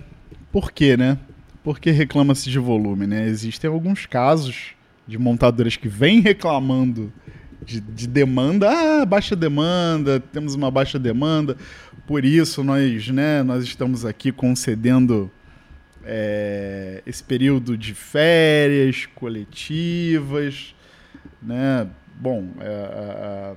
Por 0.52 0.72
quê, 0.72 0.96
né? 0.96 1.18
Por 1.64 1.80
que 1.80 1.92
reclama-se 1.92 2.50
de 2.50 2.60
volume, 2.60 3.08
né? 3.08 3.28
Existem 3.28 3.70
alguns 3.70 4.06
casos 4.06 4.74
de 5.08 5.18
montadoras 5.18 5.76
que 5.76 5.88
vêm 5.88 6.22
reclamando 6.22 7.12
de, 7.66 7.80
de, 7.80 8.08
demanda, 8.08 8.70
ah, 8.70 9.06
baixa 9.06 9.36
demanda, 9.36 10.20
temos 10.20 10.54
uma 10.54 10.70
baixa 10.70 11.00
demanda, 11.00 11.56
por 12.06 12.26
isso 12.26 12.64
nós, 12.64 13.08
né, 13.08 13.42
nós 13.42 13.64
estamos 13.64 14.06
aqui 14.06 14.32
concedendo 14.32 15.32
é, 16.06 17.02
esse 17.06 17.24
período 17.24 17.78
de 17.78 17.94
férias 17.94 19.06
coletivas, 19.16 20.76
né? 21.42 21.88
Bom, 22.16 22.50
é, 22.60 22.68
a, 22.68 23.56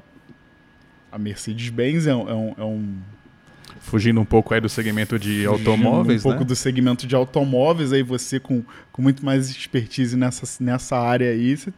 a 1.12 1.18
Mercedes-Benz 1.18 2.06
é, 2.06 2.11
é, 2.11 2.14
um, 2.14 2.54
é, 2.56 2.64
um, 2.64 2.98
Fugindo 3.80 4.20
um 4.20 4.24
pouco 4.24 4.52
aí 4.52 4.61
do 4.61 4.68
segmento 4.68 5.18
de 5.18 5.46
automóveis, 5.46 6.22
um 6.22 6.30
pouco 6.30 6.40
né? 6.40 6.46
do 6.46 6.56
segmento 6.56 7.06
de 7.06 7.14
automóveis, 7.14 7.92
aí 7.92 8.02
você 8.02 8.40
com, 8.40 8.64
com 8.90 9.02
muito 9.02 9.24
mais 9.24 9.48
expertise 9.48 10.16
nessa, 10.16 10.62
nessa 10.62 10.98
área 10.98 11.30
aí, 11.30 11.56
você 11.56 11.72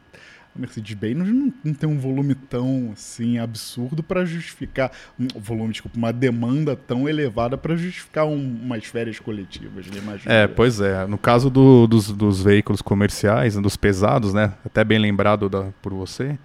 a 0.57 0.59
Mercedes-Benz 0.59 1.17
não, 1.17 1.53
não, 1.65 1.75
tem 1.75 1.89
um 1.89 1.99
volume 1.99 2.35
tão 2.35 2.91
assim 2.93 3.39
absurdo 3.39 4.03
para 4.03 4.25
justificar 4.25 4.91
um 5.19 5.27
volume, 5.39 5.73
desculpa, 5.73 5.97
uma 5.97 6.13
demanda 6.13 6.75
tão 6.77 7.09
elevada 7.09 7.57
para 7.57 7.77
justificar 7.77 8.27
um, 8.27 8.59
umas 8.63 8.85
férias 8.85 9.19
coletivas, 9.19 9.87
né? 9.87 9.99
Imagina. 9.99 10.35
É, 10.35 10.47
pois 10.47 10.81
é. 10.81 11.07
No 11.07 11.19
caso 11.19 11.49
do, 11.51 11.87
dos, 11.87 12.11
dos, 12.13 12.43
veículos 12.43 12.83
comerciais, 12.83 13.55
dos 13.57 13.77
pesados, 13.77 14.35
né? 14.35 14.55
Até 14.65 14.85
bem 14.85 14.99
lembrado 14.99 15.49
da, 15.49 15.69
por 15.83 15.92
você. 15.92 16.38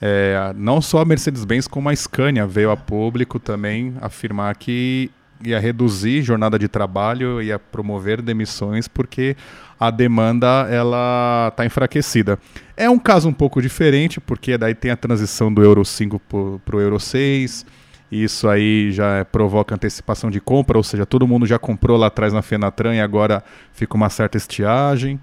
É, 0.00 0.52
não 0.56 0.80
só 0.80 1.00
a 1.00 1.04
Mercedes-Benz, 1.04 1.66
como 1.66 1.88
a 1.88 1.96
Scania 1.96 2.46
veio 2.46 2.70
a 2.70 2.76
público 2.76 3.38
também 3.38 3.94
afirmar 4.00 4.54
que 4.56 5.10
ia 5.44 5.58
reduzir 5.58 6.22
jornada 6.22 6.58
de 6.58 6.68
trabalho, 6.68 7.40
ia 7.42 7.58
promover 7.58 8.20
demissões, 8.20 8.88
porque 8.88 9.36
a 9.78 9.90
demanda 9.90 10.66
ela 10.70 11.48
está 11.50 11.64
enfraquecida. 11.64 12.38
É 12.76 12.90
um 12.90 12.98
caso 12.98 13.28
um 13.28 13.32
pouco 13.32 13.62
diferente, 13.62 14.20
porque 14.20 14.58
daí 14.58 14.74
tem 14.74 14.90
a 14.90 14.96
transição 14.96 15.52
do 15.52 15.62
Euro 15.62 15.84
5 15.84 16.20
para 16.64 16.76
o 16.76 16.80
Euro 16.80 16.98
6, 16.98 17.64
e 18.10 18.24
isso 18.24 18.48
aí 18.48 18.90
já 18.90 19.24
provoca 19.24 19.74
antecipação 19.74 20.30
de 20.30 20.40
compra, 20.40 20.78
ou 20.78 20.82
seja, 20.82 21.04
todo 21.04 21.26
mundo 21.26 21.46
já 21.46 21.58
comprou 21.58 21.96
lá 21.96 22.06
atrás 22.06 22.32
na 22.32 22.42
Fenatran 22.42 22.94
e 22.94 23.00
agora 23.00 23.44
fica 23.72 23.94
uma 23.94 24.08
certa 24.08 24.36
estiagem. 24.36 25.20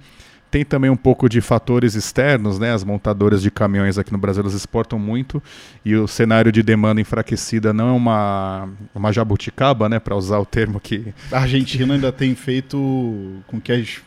Tem 0.56 0.64
também 0.64 0.89
um 0.89 0.95
pouco 0.95 1.28
de 1.28 1.41
fatores 1.41 1.95
externos, 1.95 2.58
né? 2.58 2.72
As 2.72 2.82
montadoras 2.82 3.41
de 3.41 3.51
caminhões 3.51 3.97
aqui 3.97 4.14
no 4.14 4.18
Brasil 4.18 4.41
elas 4.41 4.53
exportam 4.53 4.97
muito 4.97 5.43
e 5.84 5.93
o 5.97 6.08
cenário 6.08 6.49
de 6.49 6.64
demanda 6.64 7.01
enfraquecida 7.01 7.74
não 7.74 7.89
é 7.89 7.91
uma, 7.91 8.70
uma 8.93 9.12
jabuticaba, 9.12 9.89
né? 9.89 9.99
Para 9.99 10.16
usar 10.16 10.39
o 10.39 10.45
termo 10.45 10.80
que. 10.80 11.14
A 11.30 11.39
Argentina 11.39 11.95
ainda 11.95 12.10
tem 12.10 12.34
feito 12.36 12.78
com 13.47 13.60
que 13.60 13.70
as 13.70 13.97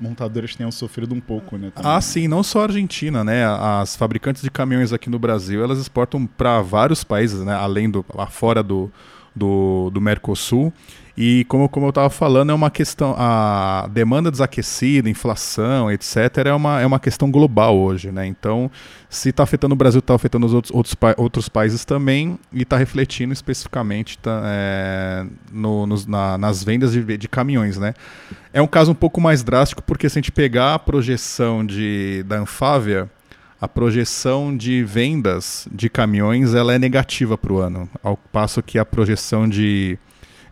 montadoras 0.00 0.56
tenham 0.56 0.72
sofrido 0.72 1.14
um 1.14 1.20
pouco, 1.20 1.58
né? 1.58 1.70
Também. 1.74 1.92
Ah, 1.92 2.00
sim, 2.00 2.26
não 2.26 2.42
só 2.42 2.60
a 2.60 2.64
Argentina, 2.64 3.22
né? 3.22 3.44
As 3.44 3.94
fabricantes 3.94 4.40
de 4.42 4.50
caminhões 4.50 4.94
aqui 4.94 5.10
no 5.10 5.18
Brasil 5.18 5.62
elas 5.62 5.78
exportam 5.78 6.26
para 6.26 6.62
vários 6.62 7.04
países, 7.04 7.44
né? 7.44 7.52
Além 7.52 7.90
do 7.90 8.02
lá 8.14 8.26
fora 8.26 8.62
do, 8.62 8.90
do, 9.36 9.90
do 9.92 10.00
Mercosul. 10.00 10.72
E 11.16 11.44
como, 11.44 11.68
como 11.68 11.86
eu 11.86 11.90
estava 11.90 12.08
falando, 12.08 12.50
é 12.50 12.54
uma 12.54 12.70
questão. 12.70 13.14
A 13.18 13.88
demanda 13.92 14.30
desaquecida, 14.30 15.08
inflação, 15.08 15.90
etc., 15.90 16.16
é 16.46 16.52
uma, 16.52 16.80
é 16.80 16.86
uma 16.86 17.00
questão 17.00 17.30
global 17.30 17.76
hoje, 17.78 18.10
né? 18.10 18.26
Então, 18.26 18.70
se 19.08 19.30
está 19.30 19.42
afetando 19.42 19.74
o 19.74 19.76
Brasil, 19.76 19.98
está 19.98 20.14
afetando 20.14 20.46
os 20.46 20.54
outros, 20.54 20.74
outros, 20.74 20.96
outros 21.16 21.48
países 21.48 21.84
também, 21.84 22.38
e 22.52 22.62
está 22.62 22.76
refletindo 22.76 23.32
especificamente 23.32 24.18
tá, 24.18 24.42
é, 24.44 25.26
no, 25.52 25.86
nos, 25.86 26.06
na, 26.06 26.38
nas 26.38 26.62
vendas 26.62 26.92
de, 26.92 27.16
de 27.16 27.28
caminhões, 27.28 27.76
né? 27.76 27.94
É 28.52 28.62
um 28.62 28.66
caso 28.66 28.92
um 28.92 28.94
pouco 28.94 29.20
mais 29.20 29.42
drástico, 29.42 29.82
porque 29.82 30.08
se 30.08 30.18
a 30.18 30.20
gente 30.20 30.32
pegar 30.32 30.74
a 30.74 30.78
projeção 30.78 31.64
de, 31.64 32.24
da 32.26 32.38
Anfávia, 32.38 33.10
a 33.60 33.68
projeção 33.68 34.56
de 34.56 34.82
vendas 34.82 35.68
de 35.70 35.90
caminhões 35.90 36.54
ela 36.54 36.72
é 36.72 36.78
negativa 36.78 37.36
para 37.36 37.52
o 37.52 37.58
ano, 37.58 37.88
ao 38.02 38.16
passo 38.16 38.62
que 38.62 38.78
a 38.78 38.84
projeção 38.84 39.46
de 39.46 39.98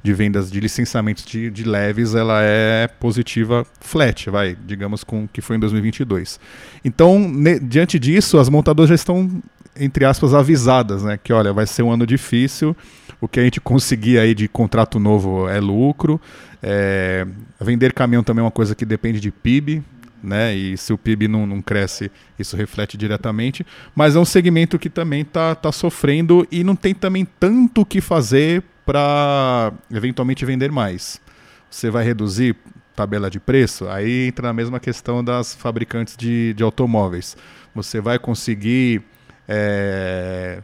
de 0.08 0.14
vendas 0.14 0.50
de 0.50 0.58
licenciamentos 0.58 1.22
de, 1.26 1.50
de 1.50 1.64
leves, 1.64 2.14
ela 2.14 2.40
é 2.42 2.88
positiva 2.88 3.66
flat, 3.78 4.30
vai, 4.30 4.56
digamos 4.66 5.04
com 5.04 5.28
que 5.28 5.42
foi 5.42 5.56
em 5.56 5.60
2022. 5.60 6.40
Então, 6.82 7.18
ne, 7.18 7.60
diante 7.60 7.98
disso, 7.98 8.38
as 8.38 8.48
montadoras 8.48 8.88
já 8.88 8.94
estão 8.94 9.30
entre 9.78 10.06
aspas 10.06 10.32
avisadas, 10.32 11.04
né, 11.04 11.18
que 11.22 11.30
olha, 11.30 11.52
vai 11.52 11.66
ser 11.66 11.82
um 11.82 11.92
ano 11.92 12.06
difícil, 12.06 12.74
o 13.20 13.28
que 13.28 13.38
a 13.38 13.42
gente 13.44 13.60
conseguir 13.60 14.18
aí 14.18 14.34
de 14.34 14.48
contrato 14.48 14.98
novo 14.98 15.46
é 15.46 15.60
lucro, 15.60 16.18
é, 16.62 17.26
vender 17.60 17.92
caminhão 17.92 18.22
também 18.22 18.40
é 18.40 18.44
uma 18.44 18.50
coisa 18.50 18.74
que 18.74 18.86
depende 18.86 19.20
de 19.20 19.30
PIB, 19.30 19.84
né? 20.20 20.52
E 20.52 20.76
se 20.76 20.92
o 20.92 20.98
PIB 20.98 21.28
não, 21.28 21.46
não 21.46 21.62
cresce, 21.62 22.10
isso 22.36 22.56
reflete 22.56 22.96
diretamente. 22.96 23.64
Mas 23.94 24.16
é 24.16 24.18
um 24.18 24.24
segmento 24.24 24.76
que 24.76 24.90
também 24.90 25.20
está 25.20 25.54
tá 25.54 25.70
sofrendo 25.70 26.44
e 26.50 26.64
não 26.64 26.74
tem 26.74 26.92
também 26.92 27.24
tanto 27.38 27.82
o 27.82 27.86
que 27.86 28.00
fazer 28.00 28.64
para 28.88 29.70
eventualmente 29.90 30.46
vender 30.46 30.72
mais. 30.72 31.20
Você 31.70 31.90
vai 31.90 32.02
reduzir 32.02 32.56
tabela 32.96 33.28
de 33.28 33.38
preço? 33.38 33.86
Aí 33.86 34.28
entra 34.28 34.46
na 34.46 34.54
mesma 34.54 34.80
questão 34.80 35.22
das 35.22 35.54
fabricantes 35.54 36.16
de, 36.16 36.54
de 36.54 36.62
automóveis. 36.62 37.36
Você 37.74 38.00
vai 38.00 38.18
conseguir 38.18 39.02
é, 39.46 40.62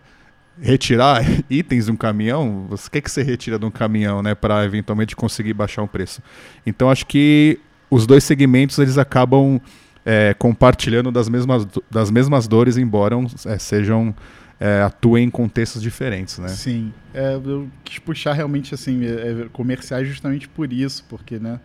retirar 0.58 1.22
itens 1.50 1.84
de 1.84 1.92
um 1.92 1.96
caminhão? 1.96 2.66
O 2.70 2.90
que, 2.90 3.02
que 3.02 3.10
você 3.10 3.22
retira 3.22 3.58
de 3.58 3.66
um 3.66 3.70
caminhão 3.70 4.22
né, 4.22 4.34
para 4.34 4.64
eventualmente 4.64 5.14
conseguir 5.14 5.52
baixar 5.52 5.82
o 5.82 5.88
preço? 5.88 6.22
Então 6.64 6.90
acho 6.90 7.04
que 7.04 7.60
os 7.90 8.06
dois 8.06 8.24
segmentos 8.24 8.78
eles 8.78 8.96
acabam 8.96 9.60
é, 10.02 10.32
compartilhando 10.32 11.12
das 11.12 11.28
mesmas, 11.28 11.66
das 11.90 12.10
mesmas 12.10 12.48
dores, 12.48 12.78
embora 12.78 13.16
é, 13.44 13.58
sejam 13.58 14.14
é, 14.58 14.82
atuem 14.82 15.26
em 15.26 15.30
contextos 15.30 15.82
diferentes, 15.82 16.38
né? 16.38 16.48
Sim. 16.48 16.92
É, 17.12 17.34
eu 17.34 17.68
quis 17.82 17.98
puxar 17.98 18.32
realmente 18.32 18.74
assim, 18.74 19.04
é, 19.04 19.08
é, 19.08 19.48
comerciais 19.52 20.06
justamente 20.06 20.48
por 20.48 20.72
isso, 20.72 21.04
porque 21.08 21.38
né, 21.38 21.60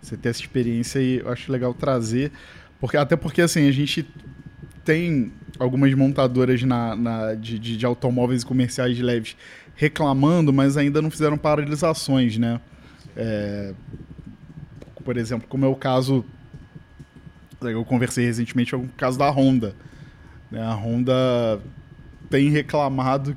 você 0.00 0.16
tem 0.16 0.30
essa 0.30 0.40
experiência 0.40 0.98
e 1.00 1.18
eu 1.18 1.30
acho 1.30 1.50
legal 1.50 1.72
trazer, 1.72 2.32
porque 2.80 2.96
até 2.96 3.16
porque 3.16 3.40
assim, 3.40 3.68
a 3.68 3.72
gente 3.72 4.06
tem 4.84 5.32
algumas 5.58 5.94
montadoras 5.94 6.62
na, 6.62 6.96
na 6.96 7.34
de, 7.34 7.58
de, 7.58 7.76
de, 7.76 7.86
automóveis 7.86 8.42
comerciais 8.42 8.98
leves 8.98 9.36
reclamando, 9.76 10.52
mas 10.52 10.76
ainda 10.76 11.00
não 11.00 11.10
fizeram 11.10 11.38
paralisações, 11.38 12.36
né? 12.36 12.60
É, 13.16 13.72
por 15.04 15.16
exemplo, 15.16 15.46
como 15.48 15.64
é 15.64 15.68
o 15.68 15.74
caso, 15.74 16.24
eu 17.60 17.84
conversei 17.84 18.24
recentemente 18.24 18.72
com 18.72 18.82
o 18.82 18.88
caso 18.96 19.18
da 19.18 19.28
Honda. 19.30 19.74
Né? 20.50 20.62
A 20.62 20.74
Honda 20.74 21.60
tem 22.32 22.48
reclamado 22.48 23.36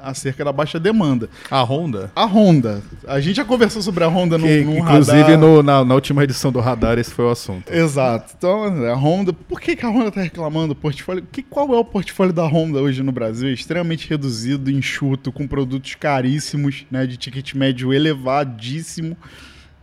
acerca 0.00 0.44
da 0.44 0.52
baixa 0.52 0.78
demanda. 0.78 1.28
A 1.50 1.60
Honda? 1.62 2.12
A 2.14 2.24
Honda. 2.24 2.80
A 3.04 3.20
gente 3.20 3.34
já 3.34 3.44
conversou 3.44 3.82
sobre 3.82 4.04
a 4.04 4.06
Honda 4.08 4.38
no, 4.38 4.46
que, 4.46 4.60
inclusive, 4.60 5.22
radar. 5.22 5.62
Na, 5.64 5.84
na, 5.84 5.94
última 5.94 6.22
edição 6.22 6.52
do 6.52 6.60
Radar, 6.60 7.00
esse 7.00 7.10
foi 7.10 7.24
o 7.24 7.30
assunto. 7.30 7.68
Exato. 7.68 8.32
Então, 8.38 8.64
a 8.88 8.94
Honda... 8.94 9.32
Por 9.32 9.60
que, 9.60 9.74
que 9.74 9.84
a 9.84 9.88
Honda 9.88 10.08
está 10.08 10.20
reclamando 10.20 10.68
do 10.68 10.76
portfólio? 10.76 11.26
Que, 11.32 11.42
qual 11.42 11.74
é 11.74 11.76
o 11.76 11.84
portfólio 11.84 12.32
da 12.32 12.46
Honda 12.46 12.80
hoje 12.80 13.02
no 13.02 13.10
Brasil? 13.10 13.48
É 13.48 13.52
extremamente 13.52 14.08
reduzido, 14.08 14.70
enxuto, 14.70 15.32
com 15.32 15.48
produtos 15.48 15.96
caríssimos, 15.96 16.86
né, 16.88 17.04
de 17.04 17.16
ticket 17.16 17.52
médio 17.54 17.92
elevadíssimo. 17.92 19.16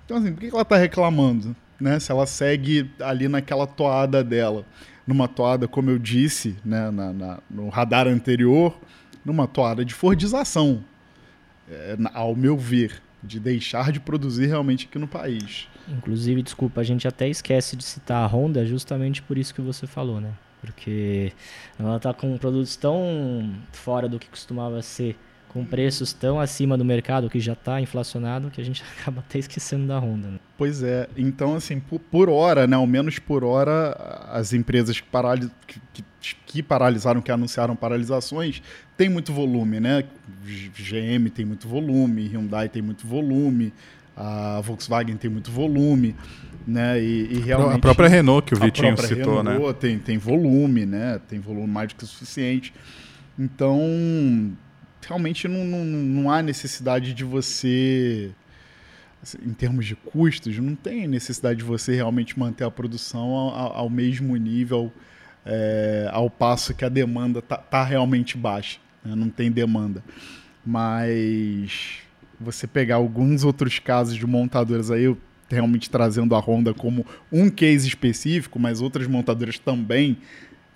Então, 0.05 0.15
assim, 0.15 0.31
por 0.31 0.39
que, 0.39 0.47
que 0.47 0.53
ela 0.53 0.61
está 0.61 0.77
reclamando? 0.77 1.53
Né, 1.77 1.99
se 1.99 2.09
ela 2.09 2.25
segue 2.25 2.89
ali 3.01 3.27
naquela 3.27 3.67
toada 3.67 4.23
dela 4.23 4.65
numa 5.09 5.27
toada, 5.27 5.67
como 5.67 5.89
eu 5.89 5.97
disse 5.97 6.55
né, 6.63 6.91
na, 6.91 7.11
na, 7.11 7.39
no 7.49 7.67
radar 7.69 8.07
anterior, 8.07 8.79
numa 9.25 9.47
toada 9.47 9.83
de 9.83 9.91
fordização, 9.91 10.83
é, 11.67 11.97
ao 12.13 12.35
meu 12.35 12.55
ver, 12.55 13.01
de 13.23 13.39
deixar 13.39 13.91
de 13.91 13.99
produzir 13.99 14.45
realmente 14.45 14.85
aqui 14.85 14.99
no 14.99 15.07
país. 15.07 15.67
Inclusive, 15.87 16.43
desculpa, 16.43 16.81
a 16.81 16.83
gente 16.83 17.07
até 17.07 17.27
esquece 17.27 17.75
de 17.75 17.83
citar 17.83 18.23
a 18.23 18.27
Honda 18.27 18.63
justamente 18.67 19.23
por 19.23 19.35
isso 19.35 19.53
que 19.53 19.61
você 19.61 19.87
falou, 19.87 20.21
né? 20.21 20.31
Porque 20.61 21.33
ela 21.79 21.97
está 21.97 22.13
com 22.13 22.37
produtos 22.37 22.75
tão 22.75 23.51
fora 23.71 24.07
do 24.07 24.19
que 24.19 24.29
costumava 24.29 24.79
ser 24.83 25.17
com 25.49 25.65
preços 25.65 26.13
tão 26.13 26.39
acima 26.39 26.77
do 26.77 26.85
mercado 26.85 27.29
que 27.29 27.39
já 27.39 27.53
está 27.53 27.81
inflacionado 27.81 28.49
que 28.49 28.61
a 28.61 28.63
gente 28.63 28.83
acaba 28.97 29.19
até 29.19 29.39
esquecendo 29.39 29.87
da 29.87 29.99
Honda. 29.99 30.27
Né? 30.29 30.39
Pois 30.57 30.81
é, 30.81 31.09
então 31.17 31.55
assim, 31.55 31.79
por, 31.79 31.99
por, 31.99 32.29
hora, 32.29 32.65
né, 32.65 32.75
ao 32.75 32.87
menos 32.87 33.19
por 33.19 33.43
hora, 33.43 33.91
as 34.31 34.53
empresas 34.53 34.99
que, 34.99 35.07
paralis, 35.07 35.49
que, 35.67 35.81
que, 35.93 36.35
que, 36.45 36.63
paralisaram, 36.63 37.21
que 37.21 37.31
anunciaram 37.31 37.75
paralisações, 37.75 38.61
tem 38.95 39.09
muito 39.09 39.33
volume, 39.33 39.79
né? 39.79 40.03
GM 40.43 41.29
tem 41.33 41.45
muito 41.45 41.67
volume, 41.67 42.27
Hyundai 42.27 42.67
tem 42.67 42.81
muito 42.81 43.07
volume, 43.07 43.73
a 44.15 44.59
Volkswagen 44.61 45.15
tem 45.15 45.31
muito 45.31 45.49
volume, 45.49 46.15
né? 46.67 47.01
E, 47.01 47.33
e 47.33 47.39
realmente 47.39 47.77
a 47.77 47.79
própria 47.79 48.09
Renault 48.09 48.45
que 48.45 48.53
o 48.53 48.59
Vitinho 48.59 48.97
citou, 48.97 49.37
Renault 49.37 49.65
né? 49.65 49.73
Tem, 49.79 49.97
tem 49.97 50.17
volume, 50.17 50.85
né? 50.85 51.21
Tem 51.29 51.39
volume 51.39 51.67
mais 51.67 51.89
do 51.89 51.95
que 51.95 52.03
o 52.03 52.07
suficiente. 52.07 52.73
Então 53.37 54.51
realmente 55.07 55.47
não, 55.47 55.63
não, 55.63 55.83
não 55.83 56.31
há 56.31 56.41
necessidade 56.41 57.13
de 57.13 57.23
você, 57.23 58.31
assim, 59.21 59.37
em 59.45 59.53
termos 59.53 59.85
de 59.85 59.95
custos, 59.95 60.57
não 60.57 60.75
tem 60.75 61.07
necessidade 61.07 61.59
de 61.59 61.65
você 61.65 61.95
realmente 61.95 62.37
manter 62.37 62.63
a 62.63 62.71
produção 62.71 63.29
ao, 63.31 63.77
ao 63.77 63.89
mesmo 63.89 64.35
nível, 64.35 64.91
é, 65.45 66.09
ao 66.11 66.29
passo 66.29 66.73
que 66.73 66.85
a 66.85 66.89
demanda 66.89 67.39
está 67.39 67.57
tá 67.57 67.83
realmente 67.83 68.37
baixa, 68.37 68.79
né? 69.03 69.15
não 69.15 69.29
tem 69.29 69.51
demanda. 69.51 70.03
Mas 70.65 71.99
você 72.39 72.67
pegar 72.67 72.95
alguns 72.95 73.43
outros 73.43 73.79
casos 73.79 74.15
de 74.15 74.25
montadoras 74.27 74.91
aí, 74.91 75.15
realmente 75.49 75.89
trazendo 75.89 76.35
a 76.35 76.39
Honda 76.39 76.73
como 76.73 77.05
um 77.31 77.49
case 77.49 77.87
específico, 77.87 78.59
mas 78.59 78.81
outras 78.81 79.07
montadoras 79.07 79.57
também 79.57 80.17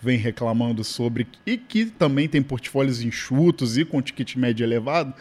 vem 0.03 0.17
reclamando 0.17 0.83
sobre 0.83 1.27
e 1.45 1.57
que 1.57 1.85
também 1.85 2.27
tem 2.27 2.41
portfólios 2.41 3.01
enxutos 3.01 3.77
e 3.77 3.85
com 3.85 4.01
ticket 4.01 4.35
médio 4.35 4.63
elevado, 4.63 5.13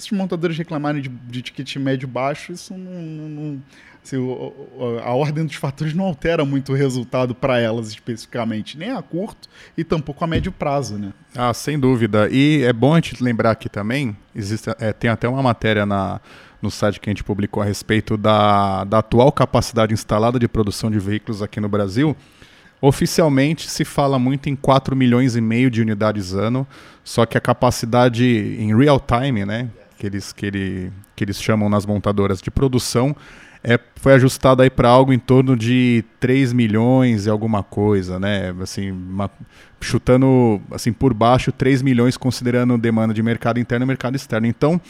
esses 0.00 0.10
montadores 0.10 0.56
reclamarem 0.56 1.02
de, 1.02 1.08
de 1.08 1.42
ticket 1.42 1.76
médio 1.76 2.08
baixo, 2.08 2.52
isso 2.52 2.74
não. 2.74 3.28
não 3.28 3.62
assim, 4.02 4.16
a 5.04 5.10
ordem 5.10 5.44
dos 5.44 5.56
fatores 5.56 5.92
não 5.92 6.06
altera 6.06 6.42
muito 6.42 6.72
o 6.72 6.74
resultado 6.74 7.34
para 7.34 7.60
elas 7.60 7.88
especificamente, 7.88 8.78
nem 8.78 8.90
a 8.90 9.02
curto 9.02 9.46
e 9.76 9.84
tampouco 9.84 10.24
a 10.24 10.26
médio 10.26 10.50
prazo, 10.50 10.96
né? 10.96 11.12
Ah, 11.36 11.52
sem 11.52 11.78
dúvida. 11.78 12.28
E 12.30 12.62
é 12.64 12.72
bom 12.72 12.94
a 12.94 12.96
gente 12.96 13.22
lembrar 13.22 13.50
aqui 13.50 13.68
também, 13.68 14.16
existe, 14.34 14.70
é, 14.78 14.92
tem 14.92 15.10
até 15.10 15.28
uma 15.28 15.42
matéria 15.42 15.84
na, 15.84 16.18
no 16.62 16.70
site 16.70 16.98
que 16.98 17.10
a 17.10 17.12
gente 17.12 17.22
publicou 17.22 17.62
a 17.62 17.66
respeito 17.66 18.16
da, 18.16 18.84
da 18.84 18.98
atual 18.98 19.30
capacidade 19.30 19.92
instalada 19.92 20.38
de 20.38 20.48
produção 20.48 20.90
de 20.90 20.98
veículos 20.98 21.42
aqui 21.42 21.60
no 21.60 21.68
Brasil 21.68 22.16
Oficialmente 22.80 23.68
se 23.70 23.84
fala 23.84 24.18
muito 24.18 24.48
em 24.48 24.56
4 24.56 24.96
milhões 24.96 25.36
e 25.36 25.40
meio 25.40 25.70
de 25.70 25.82
unidades 25.82 26.32
ano, 26.32 26.66
só 27.04 27.26
que 27.26 27.36
a 27.36 27.40
capacidade 27.40 28.24
em 28.58 28.74
real 28.76 28.98
time, 28.98 29.44
né, 29.44 29.68
que 29.98 30.06
eles, 30.06 30.32
que, 30.32 30.46
ele, 30.46 30.92
que 31.14 31.22
eles 31.22 31.40
chamam 31.42 31.68
nas 31.68 31.84
montadoras 31.84 32.40
de 32.40 32.50
produção, 32.50 33.14
é, 33.62 33.78
foi 33.96 34.14
ajustada 34.14 34.62
aí 34.62 34.70
para 34.70 34.88
algo 34.88 35.12
em 35.12 35.18
torno 35.18 35.54
de 35.54 36.02
3 36.18 36.52
milhões 36.52 37.26
e 37.26 37.30
alguma 37.30 37.62
coisa, 37.62 38.18
né? 38.18 38.54
Assim, 38.62 38.90
uma, 38.90 39.30
chutando 39.80 40.60
assim 40.70 40.92
por 40.92 41.12
baixo 41.12 41.52
3 41.52 41.82
milhões 41.82 42.16
considerando 42.16 42.78
demanda 42.78 43.12
de 43.12 43.22
mercado 43.22 43.60
interno 43.60 43.84
e 43.84 43.86
mercado 43.86 44.16
externo. 44.16 44.46
Então, 44.46 44.80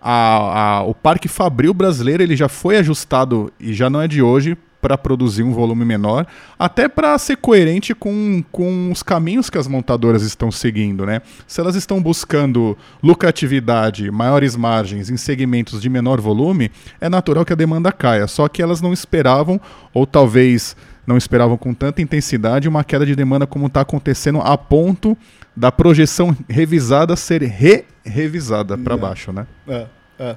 a, 0.00 0.78
a, 0.78 0.82
o 0.84 0.94
parque 0.94 1.28
fabril 1.28 1.74
brasileiro 1.74 2.22
ele 2.22 2.36
já 2.36 2.48
foi 2.48 2.78
ajustado 2.78 3.52
e 3.60 3.74
já 3.74 3.90
não 3.90 4.00
é 4.00 4.08
de 4.08 4.22
hoje 4.22 4.56
para 4.84 4.98
produzir 4.98 5.42
um 5.42 5.50
volume 5.50 5.82
menor, 5.82 6.26
até 6.58 6.90
para 6.90 7.16
ser 7.16 7.38
coerente 7.38 7.94
com, 7.94 8.44
com 8.52 8.92
os 8.92 9.02
caminhos 9.02 9.48
que 9.48 9.56
as 9.56 9.66
montadoras 9.66 10.20
estão 10.22 10.50
seguindo, 10.50 11.06
né? 11.06 11.22
Se 11.46 11.58
elas 11.58 11.74
estão 11.74 12.02
buscando 12.02 12.76
lucratividade, 13.02 14.10
maiores 14.10 14.54
margens 14.54 15.08
em 15.08 15.16
segmentos 15.16 15.80
de 15.80 15.88
menor 15.88 16.20
volume, 16.20 16.70
é 17.00 17.08
natural 17.08 17.46
que 17.46 17.52
a 17.54 17.56
demanda 17.56 17.90
caia. 17.90 18.26
Só 18.26 18.46
que 18.46 18.60
elas 18.60 18.82
não 18.82 18.92
esperavam, 18.92 19.58
ou 19.94 20.06
talvez 20.06 20.76
não 21.06 21.16
esperavam 21.16 21.56
com 21.56 21.72
tanta 21.72 22.02
intensidade, 22.02 22.68
uma 22.68 22.84
queda 22.84 23.06
de 23.06 23.16
demanda 23.16 23.46
como 23.46 23.68
está 23.68 23.80
acontecendo 23.80 24.42
a 24.42 24.58
ponto 24.58 25.16
da 25.56 25.72
projeção 25.72 26.36
revisada 26.46 27.16
ser 27.16 27.40
re-revisada 27.40 28.76
para 28.76 28.98
baixo, 28.98 29.32
né? 29.32 29.46
É, 29.66 29.86
é. 30.18 30.36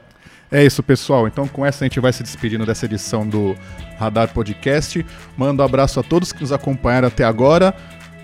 É 0.52 0.64
isso, 0.64 0.82
pessoal. 0.82 1.28
Então, 1.28 1.48
com 1.48 1.66
essa, 1.66 1.84
a 1.84 1.86
gente 1.86 2.00
vai 2.00 2.14
se 2.14 2.24
despedindo 2.24 2.66
dessa 2.66 2.86
edição 2.86 3.28
do 3.28 3.56
Radar 4.00 4.30
Podcast. 4.34 5.06
Mando 5.36 5.62
um 5.62 5.66
abraço 5.66 6.00
a 6.00 6.04
todos 6.04 6.32
que 6.32 6.42
nos 6.42 6.52
acompanharam 6.52 7.08
até 7.08 7.24
agora 7.24 7.76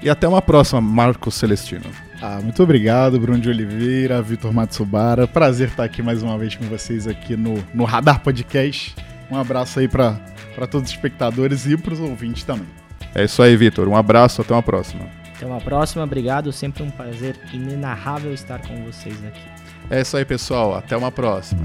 e 0.01 0.09
até 0.09 0.28
uma 0.28 0.41
próxima, 0.41 0.80
Marcos 0.80 1.36
Celestino. 1.36 1.86
Ah, 2.21 2.39
muito 2.41 2.63
obrigado, 2.63 3.19
Bruno 3.19 3.39
de 3.39 3.49
Oliveira, 3.49 4.21
Vitor 4.21 4.53
Matsubara. 4.53 5.28
Prazer 5.28 5.67
estar 5.67 5.84
aqui 5.84 6.01
mais 6.01 6.24
uma 6.24 6.38
vez 6.38 6.55
com 6.55 6.65
vocês 6.65 7.05
aqui 7.07 7.36
no, 7.36 7.61
no 7.74 7.84
Radar 7.84 8.21
Podcast. 8.21 8.95
Um 9.30 9.38
abraço 9.38 9.80
aí 9.80 9.89
para 9.89 10.17
todos 10.71 10.89
os 10.89 10.95
espectadores 10.95 11.65
e 11.65 11.76
para 11.76 11.93
os 11.93 11.99
ouvintes 11.99 12.43
também. 12.43 12.67
É 13.13 13.26
isso 13.26 13.41
aí, 13.41 13.57
Vitor. 13.57 13.88
Um 13.89 13.95
abraço, 13.95 14.41
até 14.41 14.53
uma 14.53 14.63
próxima. 14.63 15.05
Até 15.36 15.45
uma 15.45 15.59
próxima, 15.59 16.03
obrigado. 16.03 16.51
Sempre 16.53 16.84
um 16.84 16.89
prazer 16.89 17.36
inenarrável 17.51 18.34
estar 18.34 18.61
com 18.61 18.86
vocês 18.86 19.17
aqui. 19.26 19.62
É 19.89 20.01
isso 20.01 20.17
aí, 20.17 20.25
pessoal. 20.25 20.75
Até 20.75 20.95
uma 20.97 21.11
próxima. 21.11 21.61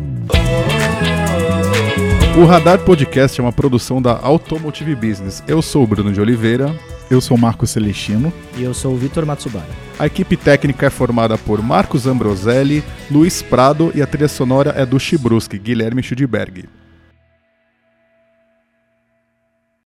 O 2.41 2.45
Radar 2.45 2.79
Podcast 2.81 3.41
é 3.41 3.43
uma 3.43 3.53
produção 3.53 4.01
da 4.01 4.19
Automotive 4.19 4.95
Business. 4.95 5.43
Eu 5.49 5.61
sou 5.61 5.83
o 5.83 5.87
Bruno 5.87 6.13
de 6.13 6.21
Oliveira. 6.21 6.73
Eu 7.11 7.21
sou 7.21 7.37
o 7.37 7.41
Marcos 7.41 7.71
Celestino. 7.71 8.33
E 8.57 8.63
eu 8.63 8.75
sou 8.75 8.93
o 8.95 8.97
Vitor 8.97 9.25
Matsubara. 9.25 9.67
A 9.99 10.07
equipe 10.07 10.37
técnica 10.37 10.87
é 10.87 10.91
formada 10.91 11.37
por 11.37 11.61
Marcos 11.63 12.07
Ambroselli, 12.07 12.85
Luiz 13.11 13.43
Prado 13.43 13.91
e 13.95 14.03
a 14.03 14.07
trilha 14.07 14.29
sonora 14.29 14.73
é 14.77 14.87
do 14.87 15.01
Chibruski, 15.01 15.59
Guilherme 15.59 16.03
Schudberg. 16.03 16.69